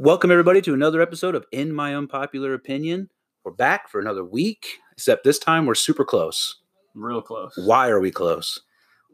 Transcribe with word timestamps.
Welcome, 0.00 0.30
everybody, 0.30 0.60
to 0.60 0.74
another 0.74 1.02
episode 1.02 1.34
of 1.34 1.44
In 1.50 1.74
My 1.74 1.92
Unpopular 1.92 2.54
Opinion. 2.54 3.10
We're 3.42 3.50
back 3.50 3.88
for 3.88 3.98
another 3.98 4.24
week, 4.24 4.78
except 4.92 5.24
this 5.24 5.40
time 5.40 5.66
we're 5.66 5.74
super 5.74 6.04
close. 6.04 6.60
Real 6.94 7.20
close. 7.20 7.58
Why 7.64 7.88
are 7.88 7.98
we 7.98 8.12
close? 8.12 8.60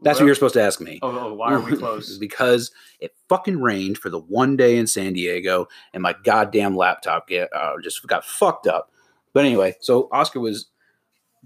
That's 0.03 0.21
what 0.21 0.27
you're 0.27 0.35
supposed 0.35 0.53
to 0.57 0.63
ask 0.63 0.83
me. 0.83 0.99
Oh, 1.01 1.19
oh, 1.19 1.33
why 1.33 1.55
are 1.55 1.61
we 1.61 1.75
close? 1.79 2.19
because 2.21 2.71
it 3.01 3.15
fucking 3.31 3.63
rained 3.63 3.97
for 3.97 4.11
the 4.11 4.19
one 4.19 4.59
day 4.59 4.77
in 4.77 4.87
San 4.87 5.15
Diego, 5.15 5.69
and 5.95 6.03
my 6.03 6.15
goddamn 6.23 6.77
laptop 6.77 7.29
get 7.29 7.49
uh, 7.57 7.77
just 7.83 8.07
got 8.07 8.23
fucked 8.23 8.67
up. 8.67 8.93
But 9.33 9.47
anyway, 9.47 9.77
so 9.81 10.11
Oscar 10.13 10.41
was 10.41 10.67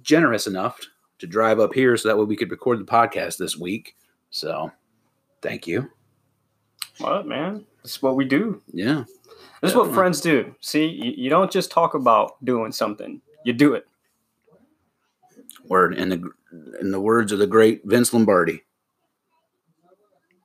generous 0.03 0.49
enough 0.49 0.81
to 1.21 1.29
drive 1.29 1.61
up 1.61 1.75
here 1.75 1.97
so 1.97 2.09
that 2.09 2.19
way 2.19 2.25
we 2.25 2.37
could 2.37 2.51
record 2.51 2.81
the 2.81 2.85
podcast 2.85 3.37
this 3.37 3.57
week. 3.57 3.95
So, 4.31 4.73
thank 5.43 5.69
you. 5.69 5.93
What, 6.99 7.27
man? 7.27 7.65
This 7.83 7.93
is 7.97 8.03
what 8.03 8.17
we 8.17 8.25
do. 8.25 8.61
Yeah, 8.73 9.05
This 9.63 9.71
is 9.73 9.77
what 9.77 9.93
friends 9.95 10.21
do. 10.21 10.55
See, 10.61 10.87
you, 10.87 11.13
you 11.17 11.31
don't 11.31 11.51
just 11.51 11.71
talk 11.71 11.95
about 11.95 12.43
doing 12.45 12.73
something, 12.73 13.21
you 13.45 13.53
do 13.53 13.75
it. 13.75 13.87
word 15.65 15.95
in 15.95 16.09
the 16.09 16.31
in 16.81 16.91
the 16.91 17.01
words 17.01 17.31
of 17.33 17.39
the 17.39 17.47
great 17.47 17.83
Vince 17.85 18.13
Lombardi. 18.13 18.63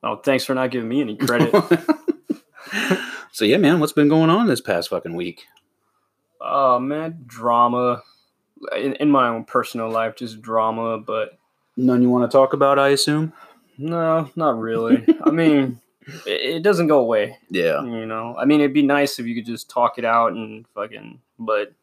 Oh, 0.03 0.17
thanks 0.17 0.43
for 0.43 0.53
not 0.53 0.69
giving 0.71 0.89
me 0.89 0.99
any 1.01 1.15
credit. 1.15 1.53
so 3.31 3.45
yeah, 3.45 3.57
man, 3.57 3.79
what's 3.79 3.93
been 3.93 4.09
going 4.09 4.29
on 4.29 4.47
this 4.47 4.61
past 4.61 4.89
fucking 4.89 5.15
week? 5.15 5.43
oh, 6.45 6.77
man, 6.77 7.23
drama. 7.25 8.03
In, 8.77 8.95
in 8.95 9.09
my 9.09 9.29
own 9.29 9.45
personal 9.45 9.89
life, 9.89 10.15
just 10.17 10.41
drama, 10.41 10.97
but 10.97 11.37
None 11.77 12.01
you 12.01 12.09
want 12.09 12.29
to 12.29 12.37
talk 12.37 12.51
about, 12.53 12.77
I 12.79 12.89
assume. 12.89 13.31
no, 13.77 14.29
not 14.35 14.59
really. 14.59 15.05
I 15.25 15.31
mean, 15.31 15.79
it, 16.25 16.63
doesn't 16.63 16.87
go 16.87 16.99
away. 16.99 17.37
Yeah, 17.49 17.83
You 17.83 18.05
know, 18.05 18.35
I 18.37 18.45
mean, 18.45 18.59
it'd 18.61 18.73
be 18.73 18.81
nice 18.83 19.19
if 19.19 19.25
you 19.25 19.35
could 19.35 19.45
just 19.45 19.69
talk 19.69 19.97
it 19.97 20.05
out 20.05 20.33
and 20.33 20.65
fucking, 20.73 21.19
but 21.39 21.73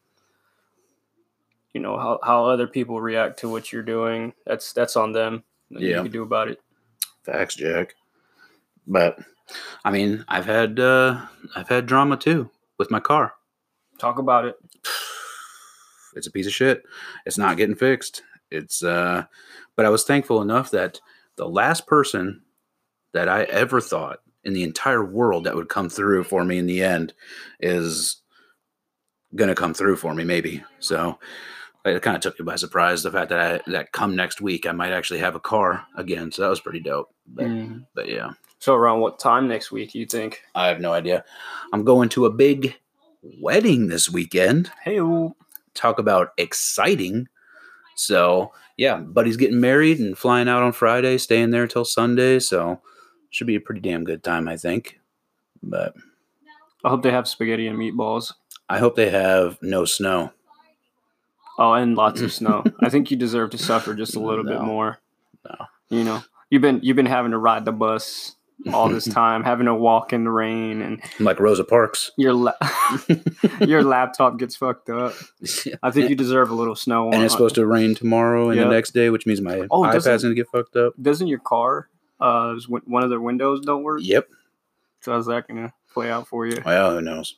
you 1.73 1.79
know 1.81 1.97
how, 1.97 2.19
how 2.23 2.45
other 2.45 2.67
people 2.67 2.99
react 3.01 3.39
to 3.39 3.49
what 3.49 3.71
you're 3.71 3.83
doing. 3.83 4.33
That's 4.45 4.73
that's 4.73 4.95
on 4.95 5.11
them. 5.11 5.43
Nothing 5.69 5.87
Yeah. 5.87 5.97
you 5.97 6.03
can 6.03 6.11
do 6.11 6.23
about 6.23 6.49
it. 6.49 6.59
facts, 7.23 7.55
Jack. 7.55 7.95
But 8.87 9.19
I 9.85 9.91
mean, 9.91 10.25
I've 10.27 10.45
had 10.45 10.79
uh 10.79 11.21
I've 11.55 11.69
had 11.69 11.85
drama 11.85 12.17
too 12.17 12.49
with 12.77 12.91
my 12.91 12.99
car. 12.99 13.33
Talk 13.99 14.19
about 14.19 14.45
it. 14.45 14.55
It's 16.13 16.27
a 16.27 16.31
piece 16.31 16.45
of 16.47 16.51
shit. 16.51 16.83
It's 17.25 17.37
not 17.37 17.55
getting 17.55 17.75
fixed. 17.75 18.23
It's 18.49 18.83
uh 18.83 19.23
but 19.77 19.85
I 19.85 19.89
was 19.89 20.03
thankful 20.03 20.41
enough 20.41 20.69
that 20.71 20.99
the 21.37 21.47
last 21.47 21.87
person 21.87 22.41
that 23.13 23.27
I 23.29 23.43
ever 23.43 23.81
thought 23.81 24.19
in 24.43 24.53
the 24.53 24.63
entire 24.63 25.03
world 25.03 25.43
that 25.43 25.55
would 25.55 25.69
come 25.69 25.89
through 25.89 26.23
for 26.23 26.43
me 26.43 26.57
in 26.57 26.65
the 26.65 26.81
end 26.83 27.13
is 27.59 28.17
gonna 29.35 29.55
come 29.55 29.73
through 29.73 29.95
for 29.95 30.13
me 30.13 30.23
maybe. 30.23 30.63
So 30.79 31.19
it 31.85 32.01
kind 32.01 32.15
of 32.15 32.21
took 32.21 32.39
me 32.39 32.43
by 32.45 32.55
surprise 32.55 33.01
the 33.03 33.11
fact 33.11 33.29
that 33.29 33.39
I 33.67 33.71
that 33.71 33.91
come 33.91 34.15
next 34.15 34.41
week 34.41 34.65
I 34.65 34.71
might 34.71 34.91
actually 34.91 35.19
have 35.19 35.35
a 35.35 35.39
car 35.39 35.85
again. 35.95 36.31
So 36.31 36.41
that 36.41 36.49
was 36.49 36.59
pretty 36.59 36.79
dope. 36.79 37.13
But, 37.27 37.45
Mhm. 37.45 37.85
but 37.93 38.07
yeah. 38.07 38.31
So 38.59 38.75
around 38.75 38.99
what 38.99 39.19
time 39.19 39.47
next 39.47 39.71
week 39.71 39.95
you 39.95 40.05
think? 40.05 40.41
I 40.53 40.67
have 40.67 40.79
no 40.79 40.93
idea. 40.93 41.23
I'm 41.73 41.83
going 41.83 42.09
to 42.09 42.25
a 42.25 42.31
big 42.31 42.75
wedding 43.23 43.87
this 43.87 44.09
weekend. 44.09 44.71
Hey, 44.83 44.99
Talk 45.73 45.99
about 45.99 46.33
exciting. 46.37 47.29
So, 47.95 48.51
yeah, 48.77 48.97
buddy's 48.97 49.37
getting 49.37 49.61
married 49.61 49.99
and 49.99 50.17
flying 50.17 50.49
out 50.49 50.63
on 50.63 50.73
Friday, 50.73 51.17
staying 51.17 51.51
there 51.51 51.65
till 51.65 51.85
Sunday. 51.85 52.39
So, 52.39 52.81
should 53.31 53.47
be 53.47 53.55
a 53.55 53.59
pretty 53.61 53.81
damn 53.81 54.03
good 54.03 54.23
time, 54.23 54.47
I 54.47 54.57
think. 54.57 54.99
But 55.63 55.95
I 56.85 56.89
hope 56.89 57.01
they 57.01 57.11
have 57.11 57.27
spaghetti 57.27 57.65
and 57.67 57.77
meatballs. 57.79 58.33
I 58.69 58.77
hope 58.79 58.95
they 58.95 59.09
have 59.09 59.57
no 59.61 59.85
snow. 59.85 60.31
Oh, 61.57 61.73
and 61.73 61.95
lots 61.95 62.21
of 62.21 62.31
snow. 62.39 62.63
I 62.81 62.89
think 62.89 63.11
you 63.11 63.17
deserve 63.17 63.49
to 63.51 63.57
suffer 63.57 63.93
just 63.93 64.15
a 64.15 64.19
little 64.19 64.43
bit 64.43 64.61
more. 64.61 64.99
No. 65.45 65.55
You 65.89 66.03
know, 66.03 66.23
you've 66.49 66.61
been 66.61 66.79
you've 66.83 66.95
been 66.95 67.05
having 67.05 67.31
to 67.31 67.37
ride 67.37 67.65
the 67.65 67.71
bus 67.71 68.35
all 68.73 68.87
this 68.89 69.05
time, 69.13 69.43
having 69.43 69.65
to 69.65 69.75
walk 69.75 70.13
in 70.13 70.23
the 70.23 70.29
rain, 70.29 70.81
and 70.81 71.01
like 71.19 71.39
Rosa 71.39 71.63
Parks. 71.63 72.11
your 72.17 72.33
la- 72.33 72.53
your 73.59 73.83
laptop 73.83 74.37
gets 74.39 74.55
fucked 74.55 74.89
up. 74.89 75.13
I 75.83 75.91
think 75.91 76.09
you 76.09 76.15
deserve 76.15 76.49
a 76.49 76.55
little 76.55 76.75
snow. 76.75 77.07
and 77.07 77.15
on- 77.15 77.23
it's 77.23 77.33
supposed 77.33 77.55
to 77.55 77.65
rain 77.65 77.93
tomorrow 77.95 78.49
and 78.49 78.57
Yep. 78.57 78.67
the 78.67 78.73
next 78.73 78.91
day, 78.91 79.09
which 79.09 79.25
means 79.25 79.41
my 79.41 79.67
Oh, 79.69 79.81
iPad's 79.81 80.21
to 80.23 80.33
get 80.33 80.47
fucked 80.47 80.75
up. 80.77 80.93
Doesn't 81.01 81.27
your 81.27 81.39
car? 81.39 81.89
Uh, 82.21 82.55
one 82.85 83.03
of 83.03 83.09
their 83.09 83.19
windows 83.19 83.61
don't 83.61 83.83
work. 83.83 84.01
Yep. 84.03 84.27
So 85.01 85.11
how's 85.13 85.25
that 85.25 85.47
gonna 85.47 85.73
play 85.93 86.11
out 86.11 86.27
for 86.27 86.45
you? 86.45 86.61
Well, 86.63 86.95
who 86.95 87.01
knows? 87.01 87.35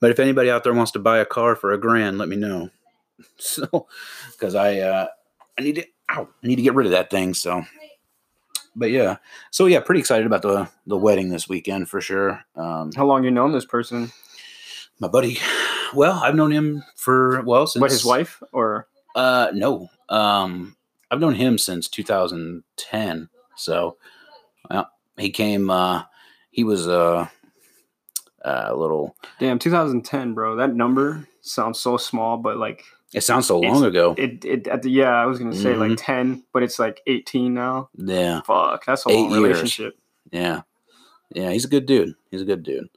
But 0.00 0.10
if 0.10 0.18
anybody 0.18 0.50
out 0.50 0.64
there 0.64 0.74
wants 0.74 0.92
to 0.92 0.98
buy 0.98 1.18
a 1.18 1.26
car 1.26 1.56
for 1.56 1.72
a 1.72 1.78
grand, 1.78 2.18
let 2.18 2.28
me 2.28 2.36
know. 2.36 2.70
So, 3.36 3.86
because 4.32 4.54
I 4.54 4.78
uh, 4.78 5.08
I 5.58 5.62
need 5.62 5.74
to, 5.74 5.84
ow, 6.10 6.26
I 6.42 6.46
need 6.46 6.56
to 6.56 6.62
get 6.62 6.74
rid 6.74 6.86
of 6.86 6.92
that 6.92 7.10
thing. 7.10 7.34
So, 7.34 7.64
but 8.74 8.90
yeah, 8.90 9.16
so 9.50 9.66
yeah, 9.66 9.80
pretty 9.80 10.00
excited 10.00 10.24
about 10.24 10.40
the 10.40 10.70
the 10.86 10.96
wedding 10.96 11.28
this 11.28 11.46
weekend 11.46 11.90
for 11.90 12.00
sure. 12.00 12.42
Um, 12.56 12.92
How 12.96 13.04
long 13.04 13.22
you 13.24 13.30
known 13.30 13.52
this 13.52 13.66
person? 13.66 14.10
my 15.00 15.08
buddy, 15.08 15.38
well, 15.94 16.20
I've 16.22 16.34
known 16.34 16.52
him 16.52 16.84
for 16.94 17.42
well 17.42 17.66
since 17.66 17.80
What 17.80 17.90
his 17.90 18.04
wife 18.04 18.42
or? 18.52 18.86
Uh, 19.14 19.48
no, 19.52 19.88
um, 20.08 20.76
I've 21.10 21.20
known 21.20 21.34
him 21.34 21.58
since 21.58 21.88
2010. 21.88 23.28
So, 23.56 23.96
well, 24.70 24.88
he 25.16 25.30
came. 25.30 25.68
Uh, 25.70 26.04
he 26.50 26.64
was 26.64 26.86
uh, 26.88 27.26
a 28.42 28.74
little. 28.74 29.16
Damn, 29.38 29.58
2010, 29.58 30.34
bro. 30.34 30.56
That 30.56 30.74
number 30.74 31.26
sounds 31.42 31.80
so 31.80 31.96
small, 31.96 32.36
but 32.36 32.56
like 32.56 32.84
It 33.12 33.22
sounds 33.22 33.46
so 33.46 33.58
long 33.60 33.84
ago. 33.84 34.14
it, 34.16 34.44
it 34.44 34.66
at 34.68 34.82
the 34.82 34.90
yeah, 34.90 35.10
I 35.10 35.26
was 35.26 35.38
gonna 35.38 35.54
say 35.54 35.72
Mhm. 35.74 35.90
like 35.90 35.98
10, 35.98 36.44
but 36.52 36.62
it's 36.62 36.78
like 36.78 37.00
18 37.06 37.54
now. 37.54 37.88
yeah. 37.96 38.40
Fuck, 38.42 38.84
that's 38.86 39.06
a 39.06 39.10
Eight 39.10 39.14
long 39.14 39.30
years. 39.30 39.42
relationship. 39.42 39.98
Yeah. 40.30 40.62
Yeah, 41.32 41.50
he's 41.50 41.64
a 41.64 41.68
good 41.68 41.86
dude. 41.86 42.14
He's 42.30 42.42
a 42.42 42.44
good 42.44 42.62
dude. 42.62 42.88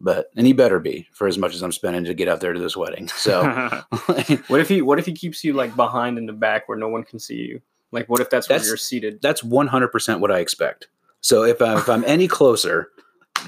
But 0.00 0.30
and 0.36 0.46
he 0.46 0.52
better 0.52 0.78
be 0.78 1.08
for 1.12 1.26
as 1.26 1.38
much 1.38 1.54
as 1.54 1.62
I'm 1.62 1.72
spending 1.72 2.04
to 2.04 2.12
get 2.14 2.28
out 2.28 2.40
there 2.40 2.52
to 2.52 2.60
this 2.60 2.76
wedding. 2.76 3.08
So 3.08 3.42
what 4.48 4.60
if 4.60 4.68
he 4.68 4.82
what 4.82 4.98
if 4.98 5.06
he 5.06 5.12
keeps 5.14 5.42
you 5.44 5.52
like 5.54 5.74
behind 5.76 6.18
in 6.18 6.26
the 6.26 6.32
back 6.34 6.68
where 6.68 6.76
no 6.76 6.88
one 6.88 7.02
can 7.04 7.18
see 7.18 7.36
you? 7.36 7.62
Like 7.92 8.08
what 8.08 8.20
if 8.20 8.28
that's, 8.28 8.46
That's- 8.48 8.64
where 8.64 8.70
you're 8.72 8.76
seated? 8.76 9.22
that's 9.22 9.42
100% 9.42 10.20
what 10.20 10.30
I 10.32 10.40
expect. 10.40 10.88
So 11.26 11.42
if 11.42 11.60
I 11.60 11.76
if 11.76 11.88
I'm 11.88 12.04
any 12.04 12.28
closer, 12.28 12.90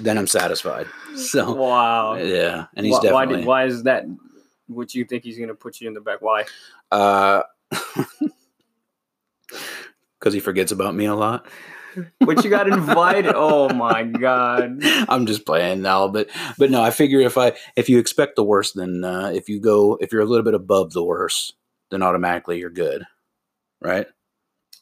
then 0.00 0.18
I'm 0.18 0.26
satisfied. 0.26 0.88
So 1.14 1.54
wow. 1.54 2.16
yeah, 2.16 2.66
and 2.74 2.84
he's 2.84 2.94
why, 2.94 2.98
why, 2.98 3.24
definitely 3.24 3.36
did, 3.36 3.46
why 3.46 3.64
is 3.66 3.84
that? 3.84 4.04
Would 4.66 4.92
you 4.92 5.04
think 5.04 5.22
he's 5.22 5.38
gonna 5.38 5.54
put 5.54 5.80
you 5.80 5.86
in 5.86 5.94
the 5.94 6.00
back? 6.00 6.20
Why? 6.20 6.44
uh 6.90 7.44
cuz 10.18 10.34
he 10.34 10.40
forgets 10.40 10.72
about 10.72 10.96
me 10.96 11.04
a 11.04 11.14
lot. 11.14 11.46
But 12.18 12.42
you 12.42 12.50
got 12.50 12.66
invited. 12.72 13.34
oh 13.36 13.72
my 13.72 14.02
god. 14.02 14.80
I'm 15.08 15.26
just 15.26 15.46
playing 15.46 15.80
now, 15.80 16.08
but 16.08 16.28
but 16.58 16.72
no, 16.72 16.82
I 16.82 16.90
figure 16.90 17.20
if 17.20 17.38
I 17.38 17.52
if 17.76 17.88
you 17.88 18.00
expect 18.00 18.34
the 18.34 18.42
worst, 18.42 18.74
then 18.74 19.04
uh, 19.04 19.30
if 19.32 19.48
you 19.48 19.60
go 19.60 19.96
if 20.00 20.10
you're 20.10 20.22
a 20.22 20.26
little 20.26 20.44
bit 20.44 20.54
above 20.54 20.94
the 20.94 21.04
worst, 21.04 21.54
then 21.92 22.02
automatically 22.02 22.58
you're 22.58 22.70
good, 22.70 23.04
right? 23.80 24.08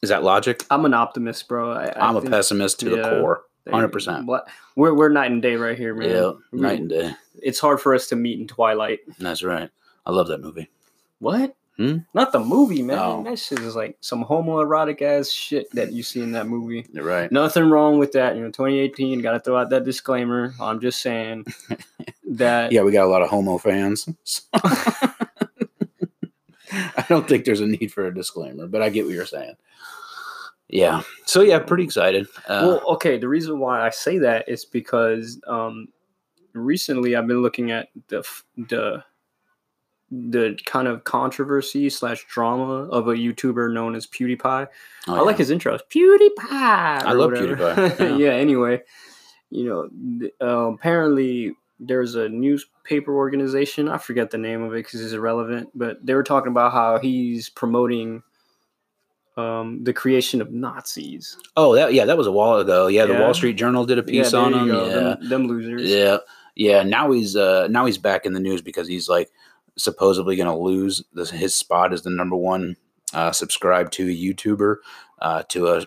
Is 0.01 0.09
that 0.09 0.23
logic? 0.23 0.63
I'm 0.69 0.85
an 0.85 0.93
optimist, 0.93 1.47
bro. 1.47 1.71
I, 1.71 1.91
I'm 1.95 2.15
a 2.15 2.21
pessimist 2.21 2.79
to 2.81 2.89
the 2.89 3.01
core. 3.01 3.43
100%. 3.67 4.25
what- 4.25 4.47
We're 4.75 4.93
we're 4.93 5.09
night 5.09 5.31
and 5.31 5.41
day 5.41 5.55
right 5.55 5.77
here, 5.77 5.93
man. 5.93 6.09
Yeah, 6.09 6.31
We- 6.51 6.61
night 6.61 6.79
and 6.79 6.89
day. 6.89 7.11
It's 7.41 7.59
hard 7.59 7.81
for 7.81 7.93
us 7.93 8.07
to 8.07 8.15
meet 8.15 8.39
in 8.39 8.47
twilight. 8.47 8.99
That's 9.19 9.43
right. 9.43 9.69
I 10.05 10.11
love 10.11 10.27
that 10.29 10.41
movie. 10.41 10.69
What? 11.19 11.55
Hmm? 11.77 11.97
Not 12.15 12.31
the 12.31 12.39
movie, 12.39 12.81
man. 12.81 12.97
Oh. 12.97 13.23
That 13.23 13.37
shit 13.37 13.59
is 13.59 13.75
like 13.75 13.97
some 14.01 14.23
homoerotic 14.25 15.01
ass 15.03 15.29
shit 15.29 15.69
that 15.73 15.91
you 15.91 16.01
see 16.01 16.21
in 16.21 16.31
that 16.31 16.47
movie. 16.47 16.87
You're 16.91 17.03
right. 17.03 17.31
Nothing 17.31 17.69
wrong 17.69 17.99
with 17.99 18.13
that. 18.13 18.35
You 18.35 18.41
know, 18.41 18.47
2018. 18.47 19.21
Got 19.21 19.33
to 19.33 19.39
throw 19.39 19.57
out 19.57 19.69
that 19.69 19.83
disclaimer. 19.83 20.53
I'm 20.59 20.79
just 20.79 21.01
saying 21.01 21.45
that. 22.31 22.71
Yeah, 22.71 22.81
we 22.81 22.91
got 22.91 23.05
a 23.05 23.09
lot 23.11 23.21
of 23.21 23.29
homo 23.29 23.57
fans. 23.59 24.07
I 26.97 27.05
don't 27.09 27.27
think 27.27 27.45
there's 27.45 27.61
a 27.61 27.67
need 27.67 27.91
for 27.91 28.05
a 28.05 28.13
disclaimer, 28.13 28.67
but 28.67 28.81
I 28.81 28.89
get 28.89 29.05
what 29.05 29.13
you're 29.13 29.25
saying. 29.25 29.55
Yeah. 30.69 31.01
So 31.25 31.41
yeah, 31.41 31.59
pretty 31.59 31.83
excited. 31.83 32.27
Uh, 32.47 32.63
Well, 32.67 32.81
okay. 32.95 33.17
The 33.17 33.27
reason 33.29 33.59
why 33.59 33.85
I 33.85 33.89
say 33.89 34.17
that 34.19 34.49
is 34.49 34.65
because 34.65 35.39
um, 35.47 35.87
recently 36.53 37.15
I've 37.15 37.27
been 37.27 37.41
looking 37.41 37.71
at 37.71 37.89
the 38.09 38.23
the 38.57 39.03
the 40.09 40.57
kind 40.65 40.87
of 40.87 41.03
controversy 41.03 41.89
slash 41.89 42.25
drama 42.29 42.85
of 42.89 43.07
a 43.09 43.13
YouTuber 43.13 43.73
known 43.73 43.93
as 43.93 44.07
PewDiePie. 44.07 44.67
oh, 45.07 45.15
I 45.15 45.19
like 45.19 45.37
his 45.37 45.51
intros. 45.51 45.81
PewDiePie. 45.89 46.39
I 46.49 47.11
love 47.11 47.31
whatever. 47.31 47.73
PewDiePie, 47.75 47.99
yeah. 47.99 48.15
yeah. 48.15 48.31
Anyway, 48.31 48.81
you 49.49 49.65
know, 49.65 50.29
uh, 50.41 50.73
apparently 50.73 51.55
there's 51.79 52.15
a 52.15 52.29
newspaper 52.29 53.15
organization. 53.15 53.87
I 53.87 53.97
forget 53.97 54.31
the 54.31 54.37
name 54.37 54.63
of 54.63 54.73
it 54.73 54.77
because 54.77 55.01
it's 55.01 55.13
irrelevant. 55.13 55.69
But 55.75 56.05
they 56.05 56.13
were 56.13 56.23
talking 56.23 56.51
about 56.51 56.71
how 56.71 56.99
he's 56.99 57.49
promoting 57.49 58.23
um, 59.37 59.83
the 59.83 59.93
creation 59.93 60.41
of 60.41 60.51
Nazis. 60.51 61.37
Oh, 61.55 61.75
that 61.75 61.93
yeah, 61.93 62.05
that 62.05 62.17
was 62.17 62.27
a 62.27 62.31
while 62.31 62.57
ago. 62.57 62.87
Yeah, 62.87 63.05
the 63.05 63.19
Wall 63.21 63.33
Street 63.33 63.53
Journal 63.53 63.85
did 63.85 63.99
a 63.99 64.03
piece 64.03 64.31
there 64.31 64.41
on 64.41 64.53
him. 64.53 64.67
go, 64.67 64.85
Yeah, 64.87 64.93
them, 64.93 65.29
them 65.29 65.47
losers. 65.47 65.83
yeah, 65.83 66.17
Yeah, 66.55 66.83
now 66.83 67.11
he's 67.11 67.35
uh 67.35 67.67
now 67.67 67.85
he's 67.85 67.99
back 67.99 68.25
in 68.25 68.33
the 68.33 68.39
news 68.39 68.61
because 68.61 68.87
he's 68.87 69.07
like 69.07 69.29
supposedly 69.77 70.35
going 70.35 70.49
to 70.49 70.55
lose 70.55 71.03
this, 71.13 71.29
his 71.29 71.55
spot 71.55 71.93
as 71.93 72.01
the 72.01 72.09
number 72.09 72.35
one 72.35 72.75
uh, 73.13 73.31
subscribed 73.31 73.93
to 73.93 74.07
YouTuber 74.07 74.77
uh, 75.19 75.43
to 75.49 75.67
a 75.67 75.85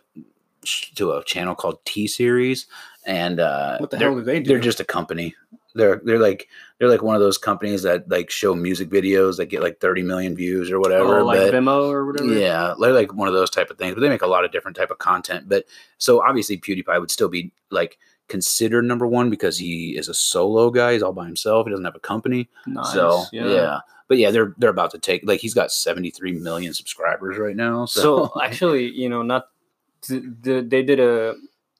to 0.95 1.13
a 1.13 1.25
channel 1.25 1.55
called 1.55 1.85
T 1.85 2.07
Series, 2.07 2.67
and 3.05 3.41
uh, 3.41 3.79
What 3.79 3.91
the 3.91 3.99
hell 3.99 4.15
do 4.15 4.23
they 4.23 4.41
do? 4.41 4.49
They're 4.49 4.61
just 4.61 4.81
a 4.81 4.85
company. 4.85 5.35
They're 5.75 6.01
they're 6.05 6.19
like 6.19 6.49
they're 6.79 6.89
like 6.89 7.03
one 7.03 7.15
of 7.15 7.21
those 7.23 7.39
companies 7.39 7.83
that 7.83 8.09
like 8.09 8.31
show 8.31 8.55
music 8.55 8.89
videos 8.91 9.37
that 9.37 9.47
get 9.47 9.63
like 9.63 9.79
30 9.81 10.03
million 10.03 10.35
views 10.35 10.71
or 10.71 10.81
whatever. 10.81 11.21
oh, 11.21 11.25
like 11.25 11.39
but- 11.39 11.55
Vimeo 11.55 11.89
or 11.91 12.07
whatever. 12.07 12.33
yeah, 12.33 12.75
they're 12.81 12.93
like 12.93 13.15
one 13.15 13.29
of 13.29 13.35
those 13.35 13.51
type 13.51 13.71
of 13.71 13.79
things, 13.79 13.95
but 13.95 14.01
they 14.01 14.09
make 14.09 14.23
a 14.23 14.27
lot 14.27 14.45
of 14.45 14.51
different 14.53 14.77
type 14.77 14.91
of 14.91 14.99
content. 14.99 15.49
But 15.49 15.67
so 15.99 16.23
obviously 16.23 16.59
PewDiePie 16.59 17.01
would 17.01 17.11
still 17.11 17.29
be 17.29 17.53
like 17.71 17.99
considered 18.29 18.85
number 18.85 19.07
one 19.07 19.31
because 19.31 19.59
he 19.59 19.97
is 19.97 20.09
a 20.09 20.15
solo 20.15 20.71
guy. 20.71 20.93
He's 20.95 21.03
all 21.03 21.13
by 21.13 21.27
himself. 21.27 21.67
He 21.67 21.71
doesn't 21.71 21.85
have 21.85 21.97
a 21.97 22.01
company. 22.01 22.49
Nice. 22.67 22.93
so 22.93 23.25
yeah. 23.33 23.47
yeah. 23.47 23.79
But 24.09 24.19
yeah, 24.19 24.33
they're 24.33 24.55
they're 24.59 24.71
about 24.71 24.91
to 24.93 24.99
take 24.99 25.23
like 25.25 25.41
he's 25.41 25.55
got 25.55 25.71
73 25.71 26.33
million 26.33 26.75
subscribers 26.75 27.39
right 27.39 27.55
now. 27.55 27.85
So, 27.87 28.01
So 28.35 28.41
actually, 28.43 28.91
you 28.91 29.09
know, 29.09 29.23
not 29.23 29.49
th- 30.03 30.25
the, 30.43 30.63
they 30.63 30.83
did 30.83 30.99
a 30.99 31.35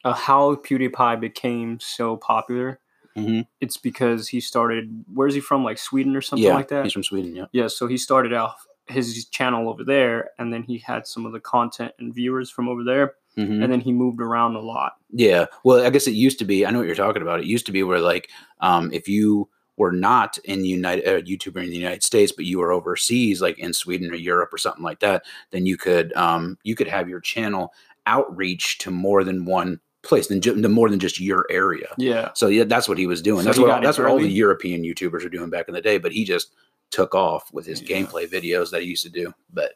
a 0.05 0.15
how 0.15 0.55
PewDiePie 0.55 1.21
became 1.21 1.79
so 1.81 2.17
popular. 2.17 2.79
Mhm. 3.17 3.47
It's 3.61 3.77
because 3.77 4.29
he 4.29 4.41
started. 4.41 5.05
Where's 5.13 5.35
he 5.35 5.41
from? 5.41 5.65
Like 5.65 5.79
Sweden 5.79 6.15
or 6.17 6.21
something 6.21 6.47
yeah, 6.47 6.55
like 6.55 6.69
that. 6.69 6.85
he's 6.85 6.93
from 6.93 7.03
Sweden. 7.05 7.35
Yeah. 7.35 7.47
Yeah, 7.53 7.67
so 7.69 7.87
he 7.87 7.97
started 7.97 8.33
out 8.33 8.55
his 8.87 9.25
channel 9.27 9.69
over 9.69 9.85
there, 9.85 10.31
and 10.39 10.53
then 10.53 10.63
he 10.63 10.79
had 10.79 11.07
some 11.07 11.27
of 11.27 11.33
the 11.33 11.41
content 11.41 11.93
and 11.99 12.15
viewers 12.15 12.51
from 12.51 12.69
over 12.69 12.83
there, 12.85 13.15
Mhm. 13.37 13.63
and 13.63 13.73
then 13.73 13.81
he 13.81 13.93
moved 13.93 14.21
around 14.21 14.57
a 14.57 14.61
lot. 14.61 14.95
Yeah. 15.11 15.47
Well, 15.65 15.85
I 15.85 15.91
guess 15.91 16.07
it 16.07 16.13
used 16.15 16.39
to 16.41 16.45
be. 16.45 16.67
I 16.67 16.71
know 16.71 16.79
what 16.79 16.87
you're 16.87 16.97
talking 16.97 17.23
about. 17.23 17.41
It 17.41 17.47
used 17.47 17.67
to 17.67 17.73
be 17.73 17.83
where 17.83 18.01
like, 18.01 18.29
um, 18.61 18.93
if 18.93 19.09
you 19.09 19.49
were 19.77 19.93
not 19.93 20.37
in 20.45 20.61
the 20.63 20.69
United 20.69 21.07
uh, 21.09 21.21
YouTuber 21.23 21.63
in 21.65 21.71
the 21.71 21.77
United 21.77 22.03
States, 22.03 22.33
but 22.33 22.45
you 22.45 22.59
were 22.59 22.71
overseas, 22.73 23.41
like 23.41 23.59
in 23.59 23.73
Sweden 23.73 24.11
or 24.11 24.15
Europe 24.15 24.53
or 24.53 24.59
something 24.59 24.83
like 24.85 25.01
that, 25.01 25.25
then 25.53 25.67
you 25.67 25.77
could 25.77 26.13
um, 26.15 26.59
you 26.65 26.75
could 26.75 26.89
have 26.89 27.09
your 27.09 27.21
channel 27.21 27.73
outreach 28.07 28.79
to 28.79 28.91
more 28.91 29.25
than 29.25 29.45
one 29.45 29.81
place, 30.03 30.29
than 30.29 30.41
ju- 30.41 30.57
more 30.69 30.89
than 30.89 30.99
just 30.99 31.21
your 31.21 31.47
area. 31.51 31.95
Yeah, 31.99 32.31
So 32.35 32.49
yeah, 32.49 32.65
that's 32.65 32.89
what 32.89 32.99
he 32.99 33.07
was 33.07 33.21
doing. 33.23 33.41
So 33.43 33.45
that's 33.51 33.59
what 33.59 33.83
that's 33.83 33.99
what 33.99 34.07
all 34.07 34.19
the? 34.19 34.29
European 34.29 34.83
YouTubers 34.83 35.23
were 35.23 35.29
doing 35.29 35.51
back 35.51 35.69
in 35.69 35.75
the 35.75 35.81
day. 35.81 35.99
But 35.99 36.13
he 36.13 36.25
just 36.25 36.53
took 36.91 37.15
off 37.15 37.53
with 37.53 37.67
his 37.67 37.83
Yeah. 37.83 37.99
gameplay 37.99 38.27
videos 38.29 38.71
that 38.71 38.83
he 38.83 38.89
used 38.89 39.05
to 39.05 39.11
do. 39.11 39.33
But 39.53 39.73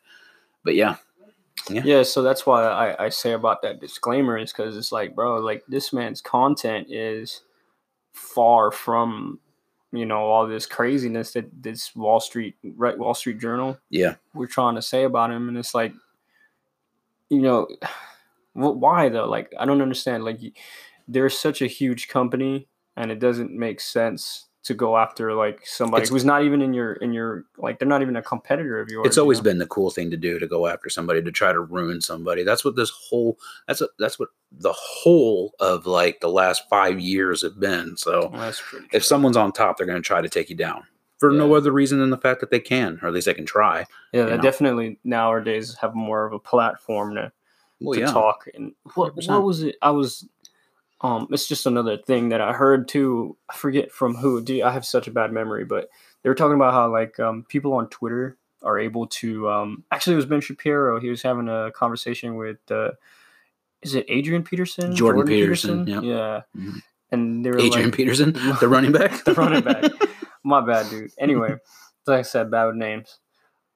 but 0.64 0.74
yeah, 0.74 0.96
yeah. 1.70 2.02
So 2.02 2.22
that's 2.22 2.46
why 2.46 2.64
I, 2.64 3.06
I 3.06 3.08
say 3.10 3.32
about 3.32 3.62
that 3.62 3.80
disclaimer 3.80 4.38
is 4.38 4.52
because 4.52 4.76
it's 4.76 4.92
like, 4.92 5.14
bro, 5.14 5.36
like 5.40 5.62
this 5.68 5.92
man's 5.92 6.20
content 6.20 6.88
is 6.90 7.42
far 8.12 8.70
from 8.70 9.40
you 9.92 10.06
know 10.06 10.18
all 10.24 10.46
this 10.46 10.66
craziness 10.66 11.32
that 11.32 11.46
this 11.62 11.94
Wall 11.94 12.18
Street 12.18 12.56
right 12.62 12.96
Wall 12.98 13.14
Street 13.14 13.38
Journal 13.38 13.78
yeah, 13.90 14.14
we're 14.34 14.46
trying 14.46 14.74
to 14.74 14.82
say 14.82 15.04
about 15.04 15.30
him 15.30 15.48
and 15.48 15.56
it's 15.58 15.74
like 15.74 15.92
you 17.28 17.40
know 17.40 17.68
wh- 18.54 18.76
why 18.80 19.08
though? 19.08 19.26
Like 19.28 19.52
i 19.58 19.64
don't 19.64 19.82
understand. 19.82 20.24
Like 20.24 20.40
they're 21.06 21.28
such 21.30 21.60
a 21.62 21.66
huge 21.66 22.08
company 22.08 22.66
and 22.96 23.10
it 23.10 23.18
doesn't 23.18 23.52
make 23.52 23.80
sense 23.80 24.46
to 24.62 24.72
go 24.72 24.96
after 24.96 25.34
like 25.34 25.66
somebody 25.66 26.04
It's- 26.04 26.08
who's 26.10 26.24
not 26.24 26.42
even 26.42 26.62
in 26.62 26.72
your 26.72 26.94
in 26.94 27.12
your 27.12 27.44
like 27.58 27.78
they're 27.78 27.86
not 27.86 28.00
even 28.00 28.16
a 28.16 28.22
competitor 28.22 28.80
of 28.80 28.88
yours 28.88 29.06
it's 29.06 29.16
you 29.18 29.22
always 29.22 29.38
know? 29.38 29.44
been 29.44 29.58
the 29.58 29.66
cool 29.66 29.90
thing 29.90 30.10
to 30.10 30.16
do 30.16 30.38
to 30.38 30.46
go 30.46 30.66
after 30.66 30.88
somebody 30.88 31.20
to 31.20 31.30
try 31.30 31.52
to 31.52 31.60
ruin 31.60 32.00
somebody. 32.00 32.44
That's 32.44 32.64
what 32.64 32.74
this 32.74 32.88
whole 32.90 33.38
that's 33.68 33.82
what 33.82 33.90
that's 33.98 34.18
what 34.18 34.30
the 34.50 34.72
whole 34.72 35.52
of 35.60 35.86
like 35.86 36.20
the 36.20 36.30
last 36.30 36.66
five 36.70 36.98
years 36.98 37.42
have 37.42 37.60
been. 37.60 37.98
So 37.98 38.30
Well, 38.32 38.52
if 38.92 39.04
someone's 39.04 39.36
on 39.36 39.52
top 39.52 39.76
they're 39.76 39.86
going 39.86 40.02
to 40.02 40.06
try 40.06 40.22
to 40.22 40.28
take 40.30 40.48
you 40.48 40.56
down 40.56 40.84
for 41.18 41.30
no 41.30 41.54
other 41.54 41.70
reason 41.70 41.98
than 41.98 42.10
the 42.10 42.16
fact 42.18 42.40
that 42.40 42.50
they 42.50 42.60
can 42.60 42.98
or 43.02 43.08
at 43.08 43.14
least 43.14 43.26
they 43.26 43.34
can 43.34 43.46
try 43.46 43.84
yeah 44.12 44.24
they 44.24 44.36
know. 44.36 44.42
definitely 44.42 44.98
nowadays 45.04 45.74
have 45.80 45.94
more 45.94 46.24
of 46.26 46.32
a 46.32 46.38
platform 46.38 47.14
to, 47.14 47.30
well 47.84 47.94
to 47.94 48.00
yeah. 48.00 48.12
talk 48.12 48.48
and 48.54 48.72
what, 48.94 49.14
what 49.26 49.42
was 49.42 49.62
it? 49.62 49.76
I 49.82 49.90
was 49.90 50.28
um 51.00 51.28
it's 51.30 51.46
just 51.46 51.66
another 51.66 51.96
thing 51.96 52.30
that 52.30 52.40
i 52.40 52.52
heard 52.52 52.88
too. 52.88 53.36
I 53.48 53.54
forget 53.54 53.92
from 53.92 54.14
who. 54.14 54.42
Do 54.42 54.62
i 54.64 54.70
have 54.70 54.84
such 54.84 55.06
a 55.06 55.10
bad 55.12 55.32
memory 55.32 55.64
but 55.64 55.88
they 56.22 56.28
were 56.28 56.34
talking 56.34 56.54
about 56.56 56.72
how 56.72 56.90
like 56.90 57.18
um 57.20 57.44
people 57.48 57.72
on 57.74 57.88
twitter 57.88 58.36
are 58.62 58.78
able 58.78 59.06
to 59.08 59.48
um 59.50 59.84
actually 59.90 60.14
it 60.14 60.16
was 60.16 60.26
ben 60.26 60.40
shapiro. 60.40 60.98
He 61.00 61.10
was 61.10 61.22
having 61.22 61.48
a 61.48 61.70
conversation 61.72 62.36
with 62.36 62.58
uh 62.70 62.92
is 63.82 63.94
it 63.94 64.06
adrian 64.08 64.42
peterson? 64.42 64.94
Jordan 64.94 65.26
Peterson, 65.26 65.86
yeah. 65.86 66.00
yeah. 66.00 66.40
Mhm. 66.56 66.82
and 67.10 67.44
they 67.44 67.50
were 67.50 67.58
adrian 67.58 67.88
like, 67.88 67.96
peterson? 67.96 68.32
The 68.60 68.68
running 68.68 68.92
back? 68.92 69.24
The 69.24 69.34
running 69.34 69.62
back. 69.62 69.92
My 70.44 70.60
bad, 70.60 70.90
dude. 70.90 71.10
Anyway, 71.18 71.56
like 72.06 72.18
I 72.18 72.22
said, 72.22 72.50
bad 72.50 72.66
with 72.66 72.76
names. 72.76 73.18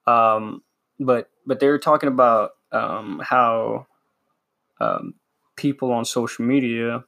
Um, 0.05 0.63
but 0.99 1.29
but 1.45 1.59
they 1.59 1.67
were 1.67 1.79
talking 1.79 2.09
about 2.09 2.51
um, 2.71 3.19
how 3.23 3.87
um, 4.79 5.13
people 5.55 5.91
on 5.91 6.05
social 6.05 6.45
media, 6.45 7.03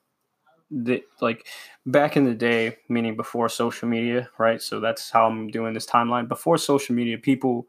that 0.71 1.03
like 1.19 1.45
back 1.85 2.15
in 2.15 2.23
the 2.23 2.33
day, 2.33 2.77
meaning 2.87 3.15
before 3.15 3.49
social 3.49 3.87
media, 3.87 4.29
right? 4.37 4.61
So 4.61 4.79
that's 4.79 5.09
how 5.09 5.27
I'm 5.27 5.49
doing 5.49 5.73
this 5.73 5.85
timeline. 5.85 6.27
Before 6.27 6.57
social 6.57 6.95
media, 6.95 7.17
people 7.17 7.67